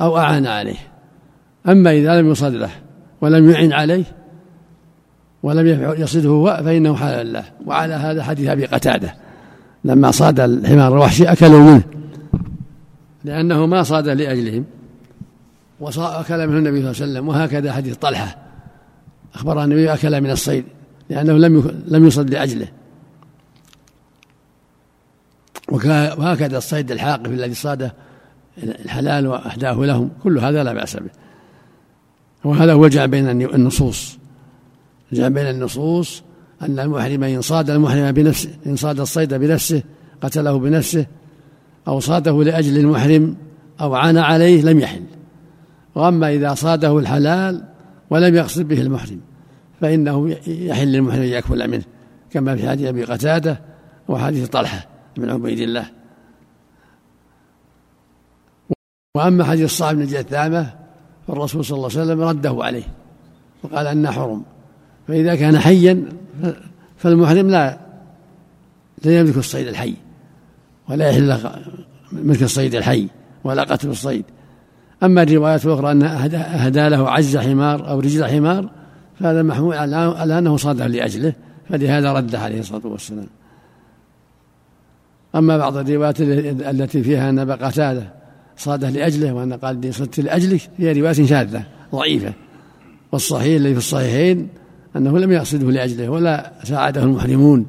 أو 0.00 0.18
أعان 0.18 0.46
عليه. 0.46 0.78
أما 1.68 1.92
إذا 1.92 2.20
لم 2.20 2.30
يصد 2.30 2.54
له 2.54 2.70
ولم 3.22 3.50
يعن 3.50 3.72
عليه 3.72 4.04
ولم 5.42 5.94
يصده 5.98 6.62
فإنه 6.64 6.96
حلال 6.96 7.32
له. 7.32 7.44
وعلى 7.66 7.94
هذا 7.94 8.22
حديث 8.22 8.48
أبي 8.48 8.66
قتادة 8.66 9.14
لما 9.84 10.10
صاد 10.10 10.40
الحمار 10.40 10.92
الوحشي 10.92 11.24
أكلوا 11.24 11.60
منه 11.60 11.82
لأنه 13.24 13.66
ما 13.66 13.82
صاد 13.82 14.08
لأجلهم 14.08 14.64
وأكل 15.80 16.46
منه 16.48 16.58
النبي 16.58 16.80
صلى 16.80 16.90
الله 16.90 17.02
عليه 17.02 17.12
وسلم. 17.12 17.28
وهكذا 17.28 17.72
حديث 17.72 17.96
طلحة 17.96 18.36
أخبر 19.34 19.64
النبي 19.64 19.92
أكل 19.92 20.20
من 20.20 20.30
الصيد 20.30 20.64
لأنه 21.10 21.32
لم 21.32 21.82
لم 21.88 22.06
يصد 22.06 22.30
لأجله. 22.30 22.68
وهكذا 26.18 26.58
الصيد 26.58 26.90
الحاقف 26.90 27.26
الذي 27.26 27.54
صاده 27.54 27.94
الحلال 28.62 29.26
وأهداه 29.26 29.74
لهم 29.74 30.10
كل 30.22 30.38
هذا 30.38 30.64
لا 30.64 30.72
بأس 30.72 30.96
به. 30.96 31.21
وهذا 32.44 32.72
هو 32.72 32.86
الجمع 32.86 33.06
بين 33.06 33.28
النصوص. 33.28 34.18
الجمع 35.12 35.28
بين 35.28 35.46
النصوص 35.46 36.22
أن 36.62 36.78
المحرم 36.78 37.24
إن 37.24 37.40
صاد 37.40 37.70
المحرم 37.70 38.12
بنفسه 38.12 38.50
إن 38.66 38.76
صاد 38.76 39.00
الصيد 39.00 39.34
بنفسه 39.34 39.82
قتله 40.20 40.58
بنفسه 40.58 41.06
أو 41.88 42.00
صاده 42.00 42.42
لأجل 42.44 42.78
المحرم 42.78 43.36
أو 43.80 43.94
عانى 43.94 44.20
عليه 44.20 44.62
لم 44.62 44.80
يحل. 44.80 45.02
وأما 45.94 46.32
إذا 46.32 46.54
صاده 46.54 46.98
الحلال 46.98 47.64
ولم 48.10 48.34
يقصد 48.34 48.68
به 48.68 48.80
المحرم 48.80 49.20
فإنه 49.80 50.36
يحل 50.46 50.88
للمحرم 50.88 51.22
أن 51.22 51.28
يأكل 51.28 51.70
منه 51.70 51.84
كما 52.30 52.56
في 52.56 52.68
حديث 52.68 52.86
أبي 52.86 53.04
قتادة 53.04 53.60
وحديث 54.08 54.48
طلحة 54.48 54.86
بن 55.16 55.30
عبيد 55.30 55.58
الله. 55.58 55.86
وأما 59.16 59.44
حديث 59.44 59.64
الصعب 59.64 59.96
بن 59.96 60.06
جثامة 60.06 60.81
فالرسول 61.28 61.64
صلى 61.64 61.76
الله 61.76 61.90
عليه 61.90 62.02
وسلم 62.02 62.20
رده 62.20 62.64
عليه 62.64 62.84
وقال 63.62 63.86
أنه 63.86 64.10
حرم 64.10 64.42
فإذا 65.08 65.34
كان 65.34 65.58
حيا 65.58 66.04
فالمحرم 66.96 67.50
لا 67.50 67.78
لا 69.04 69.18
يملك 69.18 69.36
الصيد 69.36 69.68
الحي 69.68 69.94
ولا 70.88 71.08
يحل 71.10 71.38
ملك 72.12 72.42
الصيد 72.42 72.74
الحي 72.74 73.08
ولا 73.44 73.62
قتل 73.62 73.88
الصيد 73.88 74.24
أما 75.02 75.22
الروايات 75.22 75.66
الأخرى 75.66 75.90
أن 75.90 76.02
أهدى 76.02 76.88
له 76.88 77.10
عز 77.10 77.36
حمار 77.36 77.90
أو 77.90 78.00
رجل 78.00 78.24
حمار 78.24 78.70
فهذا 79.20 79.42
محمول 79.42 79.74
على 79.74 80.38
أنه 80.38 80.56
صاده 80.56 80.86
لأجله 80.86 81.32
فلهذا 81.68 82.12
رد 82.12 82.34
عليه 82.34 82.60
الصلاة 82.60 82.86
والسلام. 82.86 83.26
أما 85.34 85.58
بعض 85.58 85.76
الروايات 85.76 86.20
التي 86.20 87.02
فيها 87.02 87.30
أن 87.30 87.38
أبا 87.38 87.54
قتادة 87.54 88.21
صاده 88.56 88.90
لأجله 88.90 89.32
وأن 89.32 89.52
قال 89.52 89.76
إني 89.76 89.92
صدت 89.92 90.20
لأجلك 90.20 90.70
هي 90.78 90.92
رواية 91.00 91.12
شاذة 91.12 91.66
ضعيفة. 91.92 92.32
والصحيح 93.12 93.56
الذي 93.56 93.72
في 93.72 93.78
الصحيحين 93.78 94.48
أنه 94.96 95.18
لم 95.18 95.32
يقصده 95.32 95.70
لأجله 95.70 96.08
ولا 96.08 96.52
ساعده 96.64 97.02
المحرمون 97.02 97.66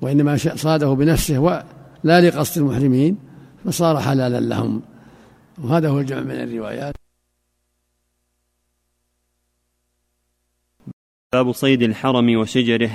وإنما 0.00 0.36
صاده 0.36 0.94
بنفسه 0.94 1.38
ولا 1.38 2.20
لقصد 2.20 2.58
المحرمين 2.62 3.16
فصار 3.64 4.00
حلالا 4.00 4.40
لهم. 4.40 4.82
وهذا 5.58 5.88
هو 5.88 6.00
الجمع 6.00 6.20
من 6.20 6.30
الروايات. 6.30 6.94
باب 11.32 11.52
صيد 11.52 11.82
الحرم 11.82 12.36
وشجره. 12.36 12.90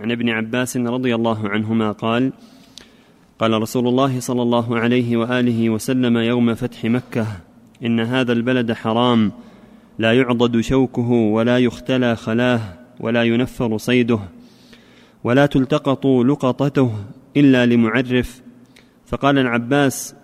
عن 0.00 0.12
ابن 0.12 0.28
عباس 0.28 0.76
رضي 0.76 1.14
الله 1.14 1.48
عنهما 1.48 1.92
قال 1.92 2.32
قال 3.38 3.62
رسول 3.62 3.88
الله 3.88 4.20
صلى 4.20 4.42
الله 4.42 4.78
عليه 4.78 5.16
وآله 5.16 5.70
وسلم 5.70 6.16
يوم 6.16 6.54
فتح 6.54 6.84
مكة 6.84 7.26
إن 7.84 8.00
هذا 8.00 8.32
البلد 8.32 8.72
حرام 8.72 9.32
لا 9.98 10.12
يعضد 10.12 10.60
شوكه 10.60 11.10
ولا 11.10 11.58
يختلى 11.58 12.16
خلاه 12.16 12.60
ولا 13.00 13.22
ينفر 13.22 13.78
صيده 13.78 14.18
ولا 15.24 15.46
تلتقط 15.46 16.06
لقطته 16.06 16.92
إلا 17.36 17.66
لمعرف 17.66 18.42
فقال 19.06 19.38
العباس 19.38 20.14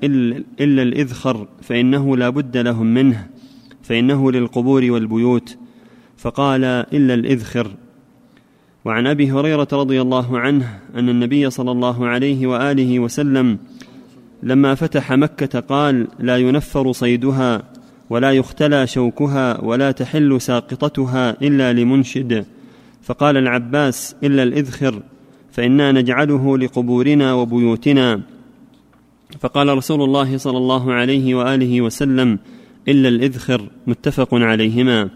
إلا 0.60 0.82
الإذخر 0.82 1.48
فإنه 1.62 2.16
لا 2.16 2.28
بد 2.28 2.56
لهم 2.56 2.86
منه 2.86 3.26
فإنه 3.82 4.32
للقبور 4.32 4.90
والبيوت 4.90 5.58
فقال 6.16 6.64
إلا 6.64 7.14
الإذخر 7.14 7.70
وعن 8.84 9.06
أبي 9.06 9.32
هريرة 9.32 9.68
رضي 9.72 10.00
الله 10.00 10.38
عنه 10.38 10.78
أن 10.94 11.08
النبي 11.08 11.50
صلى 11.50 11.70
الله 11.70 12.06
عليه 12.06 12.46
وآله 12.46 13.00
وسلم 13.00 13.58
لما 14.42 14.74
فتح 14.74 15.12
مكة 15.12 15.60
قال 15.60 16.08
لا 16.18 16.36
ينفر 16.36 16.92
صيدها 16.92 17.62
ولا 18.10 18.32
يختلى 18.32 18.86
شوكها 18.86 19.64
ولا 19.64 19.90
تحل 19.90 20.40
ساقطتها 20.40 21.30
إلا 21.42 21.72
لمنشد 21.72 22.46
فقال 23.02 23.36
العباس 23.36 24.16
إلا 24.22 24.42
الإذخر 24.42 25.02
فإنا 25.52 25.92
نجعله 25.92 26.58
لقبورنا 26.58 27.34
وبيوتنا 27.34 28.20
فقال 29.40 29.68
رسول 29.76 30.02
الله 30.02 30.36
صلى 30.36 30.58
الله 30.58 30.92
عليه 30.92 31.34
وآله 31.34 31.80
وسلم 31.80 32.38
إلا 32.88 33.08
الإذخر 33.08 33.68
متفق 33.86 34.28
عليهما 34.34 35.10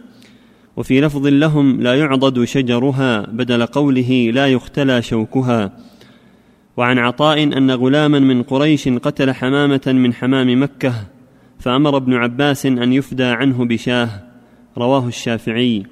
وفي 0.78 1.00
لفظ 1.00 1.26
لهم 1.26 1.80
لا 1.80 1.94
يعضد 1.94 2.44
شجرها 2.44 3.20
بدل 3.20 3.66
قوله 3.66 4.30
لا 4.34 4.46
يختلى 4.46 5.02
شوكها. 5.02 5.72
وعن 6.76 6.98
عطاء 6.98 7.42
أن 7.42 7.70
غلاما 7.70 8.18
من 8.18 8.42
قريش 8.42 8.88
قتل 8.88 9.32
حمامة 9.32 9.80
من 9.86 10.14
حمام 10.14 10.62
مكة 10.62 10.94
فأمر 11.58 11.96
ابن 11.96 12.14
عباس 12.14 12.66
أن 12.66 12.92
يفدى 12.92 13.24
عنه 13.24 13.64
بشاه. 13.64 14.08
رواه 14.78 15.08
الشافعي. 15.08 15.86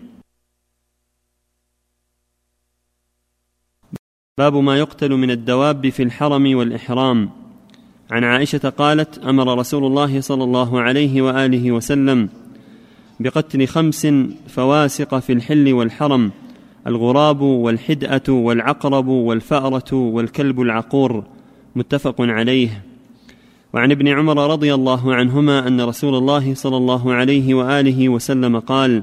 باب 4.39 4.57
ما 4.57 4.79
يقتل 4.79 5.11
من 5.11 5.31
الدواب 5.31 5.89
في 5.89 6.03
الحرم 6.03 6.57
والإحرام. 6.57 7.31
عن 8.11 8.25
عائشة 8.25 8.69
قالت 8.69 9.19
أمر 9.19 9.59
رسول 9.59 9.85
الله 9.85 10.21
صلى 10.21 10.45
الله 10.45 10.81
عليه 10.81 11.23
وآله 11.23 11.73
وسلم 11.73 12.29
بقتل 13.21 13.67
خمس 13.67 14.07
فواسق 14.49 15.19
في 15.19 15.33
الحل 15.33 15.73
والحرم 15.73 16.31
الغراب 16.87 17.41
والحدأة 17.41 18.23
والعقرب 18.29 19.07
والفأرة 19.07 19.95
والكلب 19.95 20.61
العقور 20.61 21.25
متفق 21.77 22.15
عليه. 22.21 22.83
وعن 23.73 23.91
ابن 23.91 24.09
عمر 24.09 24.51
رضي 24.51 24.75
الله 24.75 25.15
عنهما 25.15 25.69
أن 25.69 25.81
رسول 25.81 26.15
الله 26.15 26.55
صلى 26.55 26.77
الله 26.77 27.15
عليه 27.15 27.55
وآله 27.55 28.09
وسلم 28.09 28.59
قال 28.59 29.03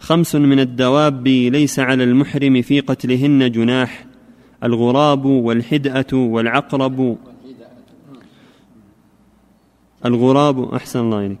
خمس 0.00 0.34
من 0.34 0.60
الدواب 0.60 1.28
ليس 1.28 1.78
على 1.78 2.04
المحرم 2.04 2.62
في 2.62 2.80
قتلهن 2.80 3.50
جناح 3.50 4.06
الغراب 4.64 5.24
والحدأة 5.24 6.12
والعقرب. 6.12 7.18
الغراب 10.04 10.74
أحسن 10.74 11.00
الله 11.00 11.26
إليك. 11.26 11.38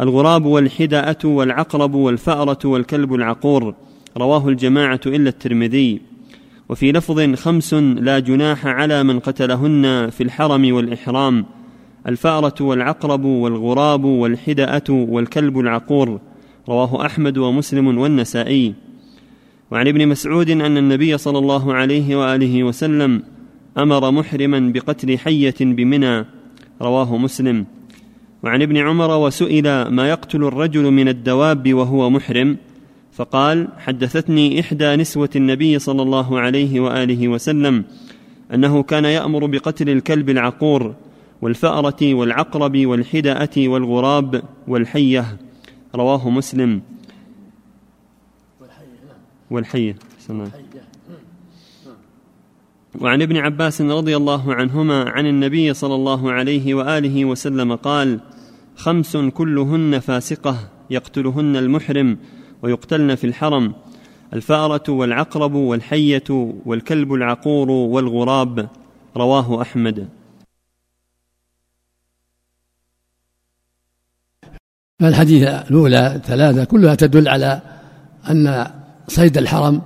الغراب 0.00 0.44
والحدأة 0.44 1.18
والعقرب 1.24 1.94
والفأرة 1.94 2.58
والكلب 2.64 3.14
العقور. 3.14 3.74
رواه 4.16 4.48
الجماعة 4.48 5.00
إلا 5.06 5.28
الترمذي. 5.28 6.00
وفي 6.68 6.92
لفظ 6.92 7.34
خمس 7.34 7.74
لا 7.74 8.18
جناح 8.18 8.66
على 8.66 9.02
من 9.02 9.18
قتلهن 9.18 10.10
في 10.10 10.22
الحرم 10.22 10.74
والإحرام. 10.74 11.46
الفأرة 12.06 12.54
والعقرب 12.60 13.24
والغراب 13.24 14.04
والحدأة 14.04 14.84
والكلب 14.90 15.58
العقور. 15.58 16.20
رواه 16.68 17.06
أحمد 17.06 17.38
ومسلم 17.38 17.98
والنسائي. 17.98 18.74
وعن 19.70 19.88
ابن 19.88 20.08
مسعود 20.08 20.50
أن 20.50 20.76
النبي 20.76 21.18
صلى 21.18 21.38
الله 21.38 21.74
عليه 21.74 22.16
وآله 22.16 22.64
وسلم 22.64 23.22
أمر 23.78 24.10
محرما 24.10 24.72
بقتل 24.74 25.18
حية 25.18 25.54
بمنى. 25.60 26.24
رواه 26.82 27.16
مسلم. 27.16 27.66
وعن 28.42 28.62
ابن 28.62 28.76
عمر 28.76 29.16
وسئل 29.18 29.88
ما 29.88 30.08
يقتل 30.08 30.44
الرجل 30.44 30.90
من 30.90 31.08
الدواب 31.08 31.74
وهو 31.74 32.10
محرم؟ 32.10 32.56
فقال 33.12 33.68
حدثتني 33.78 34.60
إحدى 34.60 34.96
نسوة 34.96 35.30
النبي 35.36 35.78
صلى 35.78 36.02
الله 36.02 36.40
عليه 36.40 36.80
وآله 36.80 37.28
وسلم 37.28 37.84
أنه 38.54 38.82
كان 38.82 39.04
يأمر 39.04 39.46
بقتل 39.46 39.88
الكلب 39.90 40.30
العقور 40.30 40.94
والفأرة 41.42 42.14
والعقرب 42.14 42.86
والحدأة 42.86 43.50
والغراب 43.56 44.42
والحية. 44.68 45.36
رواه 45.94 46.30
مسلم. 46.30 46.82
والحية 49.50 49.96
وعن 53.00 53.22
ابن 53.22 53.36
عباس 53.36 53.82
رضي 53.82 54.16
الله 54.16 54.54
عنهما 54.54 55.10
عن 55.10 55.26
النبي 55.26 55.74
صلى 55.74 55.94
الله 55.94 56.32
عليه 56.32 56.74
وآله 56.74 57.24
وسلم 57.24 57.74
قال 57.74 58.20
خمس 58.82 59.16
كلهن 59.16 59.98
فاسقة 59.98 60.56
يقتلهن 60.90 61.56
المحرم 61.56 62.18
ويقتلن 62.62 63.14
في 63.14 63.26
الحرم. 63.26 63.74
الفأرة 64.32 64.82
والعقرب 64.88 65.54
والحية 65.54 66.54
والكلب 66.66 67.12
العقور 67.12 67.70
والغراب. 67.70 68.68
رواه 69.16 69.62
أحمد. 69.62 70.08
الحديث 75.02 75.48
الأولى 75.48 76.20
ثلاثة 76.24 76.64
كلها 76.64 76.94
تدل 76.94 77.28
على 77.28 77.62
أن 78.30 78.66
صيد 79.08 79.38
الحرم 79.38 79.82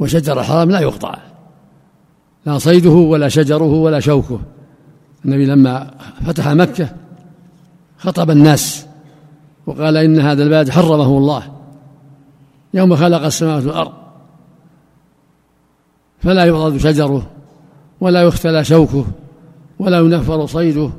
وشجر 0.00 0.40
الحرم 0.40 0.70
لا 0.70 0.80
يقطع. 0.80 1.18
لا 2.46 2.58
صيده 2.58 2.90
ولا 2.90 3.28
شجره 3.28 3.72
ولا 3.72 4.00
شوكه. 4.00 4.40
النبي 5.24 5.46
لما 5.46 5.94
فتح 6.26 6.48
مكة 6.48 7.09
خطب 8.00 8.30
الناس 8.30 8.86
وقال 9.66 9.96
إن 9.96 10.20
هذا 10.20 10.42
البلد 10.42 10.70
حرمه 10.70 11.18
الله 11.18 11.42
يوم 12.74 12.96
خلق 12.96 13.24
السماوات 13.24 13.64
والأرض 13.64 13.92
فلا 16.18 16.44
يبغض 16.44 16.76
شجره 16.76 17.30
ولا 18.00 18.22
يختلى 18.22 18.64
شوكه 18.64 19.04
ولا 19.78 19.98
ينفر 19.98 20.46
صيده 20.46 20.90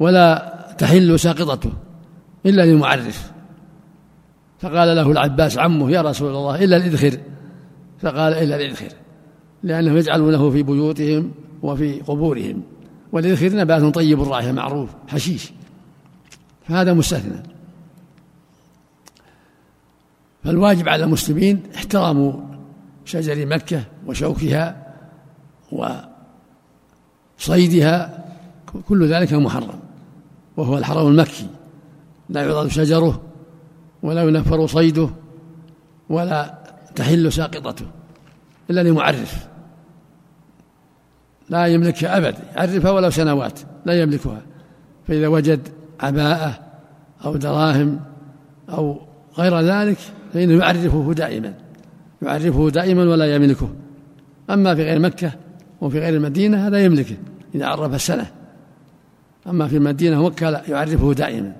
ولا 0.00 0.54
تحل 0.78 1.18
ساقطته 1.18 1.70
إلا 2.46 2.62
للمعرف 2.62 3.32
فقال 4.58 4.96
له 4.96 5.10
العباس 5.10 5.58
عمه 5.58 5.90
يا 5.90 6.02
رسول 6.02 6.34
الله 6.34 6.64
إلا 6.64 6.76
الإذخر 6.76 7.18
فقال 7.98 8.32
إلا 8.32 8.56
الإذخر 8.56 8.88
لأنهم 9.62 9.96
يجعلونه 9.96 10.50
في 10.50 10.62
بيوتهم 10.62 11.30
وفي 11.62 12.00
قبورهم 12.00 12.62
والإذخر 13.12 13.56
نبات 13.56 13.94
طيب 13.94 14.22
الرائحة 14.22 14.52
معروف 14.52 14.90
حشيش. 15.08 15.52
فهذا 16.68 16.92
مستثنى. 16.92 17.42
فالواجب 20.44 20.88
على 20.88 21.04
المسلمين 21.04 21.62
احترام 21.74 22.48
شجر 23.04 23.46
مكة 23.46 23.84
وشوكها 24.06 24.94
وصيدها 27.38 28.24
كل 28.88 29.08
ذلك 29.08 29.32
محرم 29.32 29.80
وهو 30.56 30.78
الحرم 30.78 31.06
المكي. 31.06 31.46
لا 32.28 32.42
يعضد 32.42 32.68
شجره 32.68 33.22
ولا 34.02 34.22
ينفر 34.22 34.66
صيده 34.66 35.10
ولا 36.08 36.58
تحل 36.94 37.32
ساقطته 37.32 37.86
إلا 38.70 38.82
لمعرف. 38.82 39.48
لا 41.48 41.66
يملكها 41.66 42.16
أبد 42.16 42.34
يعرفها 42.56 42.90
ولو 42.90 43.10
سنوات 43.10 43.60
لا 43.84 44.02
يملكها. 44.02 44.42
فإذا 45.08 45.28
وجد 45.28 45.68
عباءة 46.00 46.58
أو 47.24 47.36
دراهم 47.36 48.00
أو 48.68 49.00
غير 49.38 49.60
ذلك 49.60 49.98
فإنه 50.32 50.64
يعرفه 50.64 51.12
دائما 51.12 51.54
يعرفه 52.22 52.70
دائما 52.70 53.02
ولا 53.02 53.34
يملكه. 53.34 53.68
أما 54.50 54.74
في 54.74 54.82
غير 54.82 54.98
مكة 54.98 55.32
وفي 55.80 55.98
غير 55.98 56.14
المدينة 56.14 56.66
هذا 56.68 56.84
يملكه 56.84 57.16
إذا 57.54 57.66
عرف 57.66 57.94
السنة 57.94 58.30
أما 59.46 59.68
في 59.68 59.76
المدينة 59.76 60.20
ومكة 60.20 60.50
لا 60.50 60.62
يعرفه 60.68 61.12
دائما. 61.12 61.56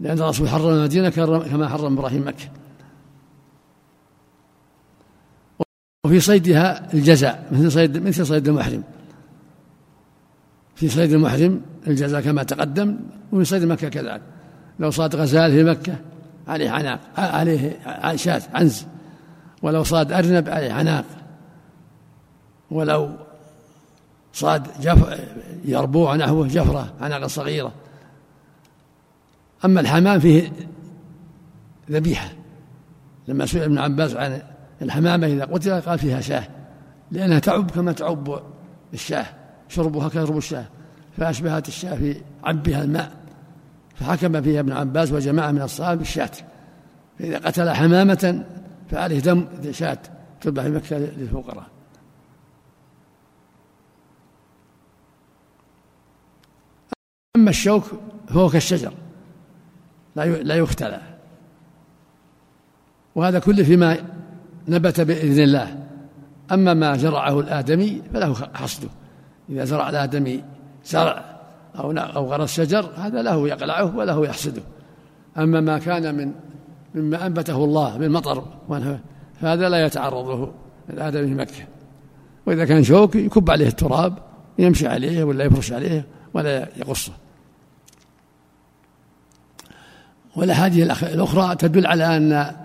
لأن 0.00 0.18
الرسول 0.18 0.48
حرم 0.48 0.68
المدينة 0.68 1.10
كما 1.10 1.68
حرم 1.68 1.98
إبراهيم 1.98 2.28
مكة. 2.28 2.48
وفي 6.04 6.20
صيدها 6.20 6.94
الجزاء 6.94 7.48
مثل 7.52 7.72
صيد 7.72 8.06
مثل 8.06 8.26
صيد 8.26 8.48
المحرم. 8.48 8.82
في 10.74 10.88
صيد 10.88 11.12
المحرم 11.12 11.60
الجزاء 11.86 12.20
كما 12.20 12.42
تقدم 12.42 12.96
وفي 13.32 13.44
صيد 13.44 13.64
مكة 13.64 13.88
كذلك. 13.88 14.20
لو 14.78 14.90
صاد 14.90 15.16
غزال 15.16 15.52
في 15.52 15.64
مكة 15.64 15.96
عليه 16.48 16.70
عناق 16.70 17.00
عليه 17.16 17.78
شاة 18.16 18.42
عنز. 18.54 18.86
ولو 19.62 19.84
صاد 19.84 20.12
أرنب 20.12 20.48
عليه 20.48 20.72
عناق. 20.72 21.04
ولو 22.70 23.10
صاد 24.32 24.66
جف 24.80 25.20
يربوع 25.64 26.16
نحوه 26.16 26.48
جفرة 26.48 26.92
عناقة 27.00 27.26
صغيرة. 27.26 27.72
أما 29.64 29.80
الحمام 29.80 30.20
فيه 30.20 30.52
ذبيحة. 31.90 32.28
لما 33.28 33.46
سئل 33.46 33.62
ابن 33.62 33.78
عباس 33.78 34.16
عن 34.16 34.42
الحمامة 34.82 35.26
إذا 35.26 35.44
قتل 35.44 35.80
قال 35.80 35.98
فيها 35.98 36.20
شاة 36.20 36.44
لأنها 37.10 37.38
تعب 37.38 37.70
كما 37.70 37.92
تعب 37.92 38.42
الشاة. 38.94 39.26
شربها 39.72 40.08
كشرب 40.08 40.36
الشاة 40.36 40.64
فأشبهت 41.16 41.68
الشاة 41.68 41.94
في 41.94 42.16
عبها 42.44 42.84
الماء 42.84 43.12
فحكم 43.94 44.42
فيها 44.42 44.60
ابن 44.60 44.72
عباس 44.72 45.12
وجماعة 45.12 45.50
من 45.50 45.62
الصحابة 45.62 45.98
بالشاة. 45.98 46.30
فإذا 47.18 47.38
قتل 47.38 47.70
حمامة 47.70 48.44
فعليه 48.90 49.20
دم 49.20 49.46
شاة 49.70 49.98
تذبح 50.40 50.62
في 50.62 50.70
مكة 50.70 50.98
للفقراء. 50.98 51.66
أما 57.36 57.50
الشوك 57.50 57.84
فهو 58.28 58.48
كالشجر 58.48 58.92
لا 60.16 60.26
لا 60.26 60.54
يختلى. 60.54 61.00
وهذا 63.14 63.38
كله 63.38 63.64
فيما 63.64 63.98
نبت 64.68 65.00
بإذن 65.00 65.42
الله. 65.42 65.88
أما 66.52 66.74
ما 66.74 66.96
زرعه 66.96 67.40
الآدمي 67.40 68.02
فله 68.12 68.34
حصده 68.54 68.88
إذا 69.50 69.64
زرع 69.64 69.90
الآدمي 69.90 70.44
زرع 70.84 71.24
أو 71.78 71.92
أو 71.92 72.32
غرس 72.32 72.56
شجر 72.56 72.90
هذا 72.96 73.22
له 73.22 73.48
يقلعه 73.48 73.96
وله 73.96 74.26
يحسده. 74.26 74.62
أما 75.38 75.60
ما 75.60 75.78
كان 75.78 76.14
من 76.14 76.32
مما 76.94 77.26
أنبته 77.26 77.64
الله 77.64 77.96
بالمطر 77.96 78.44
فهذا 79.40 79.68
لا 79.68 79.86
يتعرضه 79.86 80.52
الآدمي 80.90 81.26
في 81.26 81.34
مكة. 81.34 81.66
وإذا 82.46 82.64
كان 82.64 82.84
شوك 82.84 83.14
يكب 83.14 83.50
عليه 83.50 83.68
التراب 83.68 84.18
يمشي 84.58 84.86
عليه 84.86 85.24
ولا 85.24 85.44
يفرش 85.44 85.72
عليه 85.72 86.04
ولا 86.34 86.68
يقصه. 86.76 87.12
والأحاديث 90.36 91.02
الأخرى 91.02 91.56
تدل 91.56 91.86
على 91.86 92.16
أن 92.16 92.56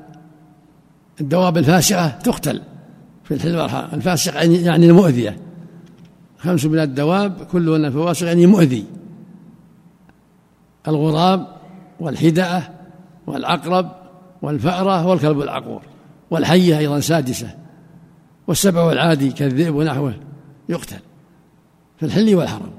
الدواب 1.22 1.58
الفاسقة 1.58 2.08
تقتل 2.08 2.62
في 3.24 3.34
الحل 3.34 3.56
والحرام 3.56 3.90
الفاسق 3.94 4.36
يعني, 4.36 4.56
يعني 4.56 4.86
المؤذية. 4.86 5.47
خمس 6.38 6.66
من 6.66 6.80
الدواب 6.80 7.44
كلهن 7.52 7.90
فواسق 7.90 8.28
يعني 8.28 8.46
مؤذي. 8.46 8.86
الغراب 10.88 11.48
والحدأة 12.00 12.64
والعقرب 13.28 13.92
والفأرة 14.42 15.08
والكلب 15.08 15.42
العقور 15.42 15.82
والحية 16.32 16.78
أيضا 16.78 17.00
سادسة 17.00 17.56
والسبع 18.48 18.84
والعادي 18.84 19.32
كالذئب 19.32 19.76
ونحوه 19.76 20.14
يقتل 20.70 21.00
في 21.98 22.06
الحل 22.06 22.36
والحرم. 22.36 22.72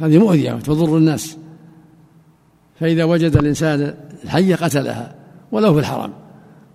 هذه 0.00 0.18
مؤذية 0.18 0.52
تضر 0.52 0.96
الناس. 0.96 1.36
فإذا 2.80 3.04
وجد 3.04 3.36
الإنسان 3.36 3.94
الحية 4.24 4.54
قتلها 4.54 5.14
ولو 5.52 5.74
في 5.74 5.80
الحرم 5.80 6.12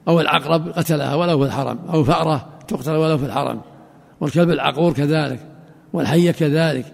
أو 0.07 0.19
العقرب 0.19 0.69
قتلها 0.69 1.15
ولو 1.15 1.39
في 1.39 1.45
الحرم 1.45 1.79
أو 1.93 2.03
فأرة 2.03 2.49
تقتل 2.67 2.91
ولو 2.91 3.17
في 3.17 3.25
الحرم 3.25 3.61
والكلب 4.21 4.49
العقور 4.49 4.93
كذلك. 4.93 5.52
والحية 5.93 6.31
كذلك 6.31 6.85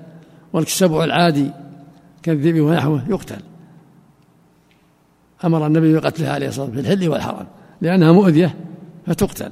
والسبع 0.54 1.04
العادي 1.04 1.52
كالذئب 2.24 2.64
ونحوه 2.64 3.10
يقتل. 3.10 3.40
أمر 5.46 5.68
النبي 5.68 5.94
بقتلها 5.94 6.32
عليه 6.32 6.48
الصلاة 6.48 6.66
والسلام 6.66 6.86
في 6.86 6.94
الحل 6.94 7.10
والحرم 7.10 7.46
لأنها 7.82 8.12
مؤذية 8.12 8.56
فتقتل. 9.08 9.52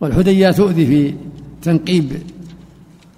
والحدية 0.00 0.50
تؤذي 0.50 0.86
في 0.86 1.14
تنقيب 1.62 2.12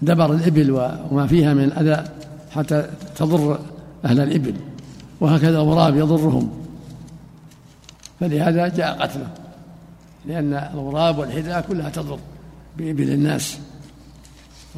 دبر 0.03 0.33
الإبل 0.33 0.71
وما 1.11 1.27
فيها 1.27 1.55
من 1.55 1.65
الأذى 1.65 2.09
حتى 2.51 2.91
تضر 3.17 3.59
أهل 4.05 4.21
الإبل 4.21 4.55
وهكذا 5.21 5.59
الغراب 5.59 5.97
يضرهم. 5.97 6.51
فلهذا 8.21 8.69
جاء 8.69 9.03
قتله 9.03 9.29
لأن 10.27 10.53
الغراب 10.75 11.19
والحذاء 11.19 11.61
كلها 11.61 11.91
تضر 11.91 12.19
بإبل 12.77 13.11
الناس. 13.11 13.59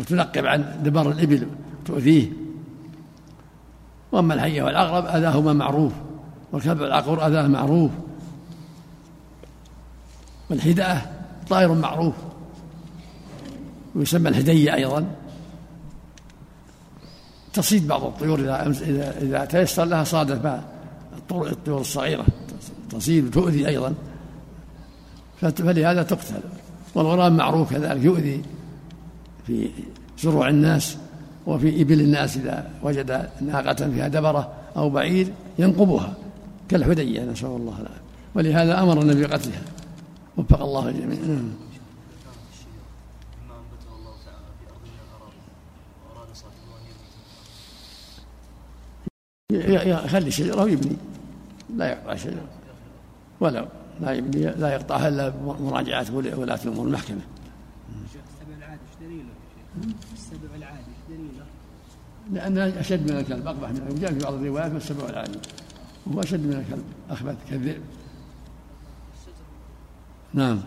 وتنقب 0.00 0.46
عن 0.46 0.80
دبر 0.84 1.10
الإبل 1.10 1.48
تؤذيه. 1.84 2.32
وأما 4.12 4.34
الحية 4.34 4.62
والعقرب 4.62 5.06
أذاهما 5.06 5.52
معروف 5.52 5.92
والكلب 6.52 6.82
العقور 6.82 7.26
أذاه 7.26 7.46
معروف. 7.46 7.90
والحداءة 10.50 11.10
طائر 11.48 11.74
معروف. 11.74 12.14
ويسمى 13.94 14.28
الهدية 14.28 14.74
أيضا. 14.74 15.06
تصيد 17.52 17.88
بعض 17.88 18.04
الطيور 18.04 18.40
إذا 18.40 18.68
إذا 18.68 19.18
إذا 19.18 19.44
تيسر 19.44 19.84
لها 19.84 20.04
صادت 20.04 20.60
الطيور 21.30 21.80
الصغيرة. 21.80 22.26
تصيد 22.90 23.26
وتؤذي 23.26 23.68
أيضا. 23.68 23.94
فلهذا 25.40 26.02
تقتل. 26.02 26.40
والغرام 26.94 27.36
معروف 27.36 27.70
كذلك 27.70 28.04
يؤذي. 28.04 28.42
في 29.50 29.70
زروع 30.18 30.48
الناس 30.48 30.96
وفي 31.46 31.82
إبل 31.82 32.00
الناس 32.00 32.36
إذا 32.36 32.70
وجد 32.82 33.28
ناقة 33.40 33.74
فيها 33.74 34.08
دبرة 34.08 34.52
أو 34.76 34.90
بعير 34.90 35.32
ينقبها 35.58 36.14
كالحدية 36.68 37.24
نسأل 37.24 37.48
الله 37.48 37.72
العافية. 37.72 38.00
ولهذا 38.34 38.82
أمر 38.82 39.02
النبي 39.02 39.26
بقتلها. 39.26 39.62
وفق 40.36 40.62
الله 40.62 40.88
الجميع. 40.88 41.18
نعم. 41.18 41.50
يخلي 50.04 50.28
الشجرة 50.28 50.62
ويبني 50.62 50.96
لا 51.76 51.88
يقطع 51.88 52.12
الشجرة 52.12 52.44
ولا 53.40 53.68
لا 54.00 54.12
يبني 54.12 54.42
لا 54.42 54.74
يقطعها 54.74 55.08
إلا 55.08 55.28
بمراجعة 55.28 56.06
ولاة 56.14 56.60
الأمور 56.64 56.86
المحكمة 56.86 57.20
السبع 58.14 58.56
العادي 58.58 58.80
إيش 58.90 59.08
دليله؟ 59.08 59.28
السبع 60.12 60.56
العادي 60.56 60.78
إيش 60.78 61.18
دليله؟ 61.18 61.44
لأنها 62.32 62.80
أشد 62.80 63.12
من 63.12 63.18
الكلب 63.18 63.46
أقبح 63.46 63.70
من 63.70 63.98
جاء 64.00 64.12
في 64.12 64.18
بعض 64.18 64.32
الروايات 64.34 64.72
السبع 64.72 65.08
العادي 65.08 65.38
وهو 66.06 66.20
أشد 66.20 66.46
من 66.46 66.52
الكلب 66.52 66.84
أخبث 67.10 67.36
كالذئب 67.50 67.82
نعم. 70.34 70.60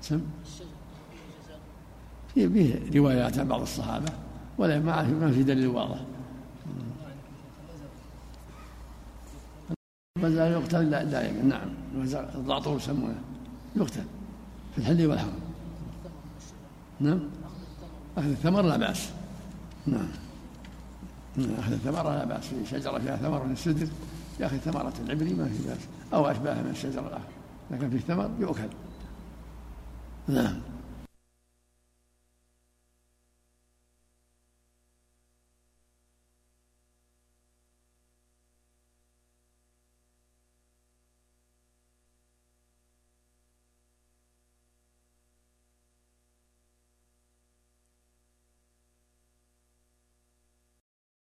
سم؟ 0.00 0.20
في 2.34 2.48
فيه 2.48 2.98
روايات 2.98 3.38
عن 3.38 3.48
بعض 3.48 3.60
الصحابة 3.60 4.12
ولا 4.58 4.78
ما 4.80 5.30
في 5.30 5.42
دليل 5.42 5.66
واضح. 5.66 6.00
الغزال 10.18 10.52
يقتل 10.52 10.90
دائما 10.90 11.42
نعم. 11.42 11.68
الضعطور 12.34 12.76
يسمونه. 12.76 13.20
يقتل 13.76 14.04
في 14.74 14.78
الحل 14.78 15.06
والحرم. 15.06 15.32
نعم. 17.00 17.20
أخذ 18.16 18.28
الثمر 18.28 18.62
لا 18.62 18.76
بأس. 18.76 19.10
نعم. 19.86 20.08
أخذ 21.38 21.72
الثمر 21.72 22.02
لا 22.02 22.24
بأس. 22.24 22.44
في 22.44 22.66
شجرة 22.70 22.98
فيها 22.98 23.16
ثمر 23.16 23.44
من 23.44 23.52
السدر 23.52 23.88
يأخذ 24.40 24.56
ثمرة 24.56 24.92
العبري 25.04 25.34
ما 25.34 25.44
في 25.44 25.68
بأس. 25.68 25.80
أو 26.14 26.26
أشباه 26.26 26.62
من 26.62 26.70
الشجرة 26.70 27.00
الآخر 27.00 27.34
لكن 27.70 27.90
في 27.90 27.96
الثمر 27.96 28.30
يؤكل. 28.40 28.68
نعم. 30.28 30.60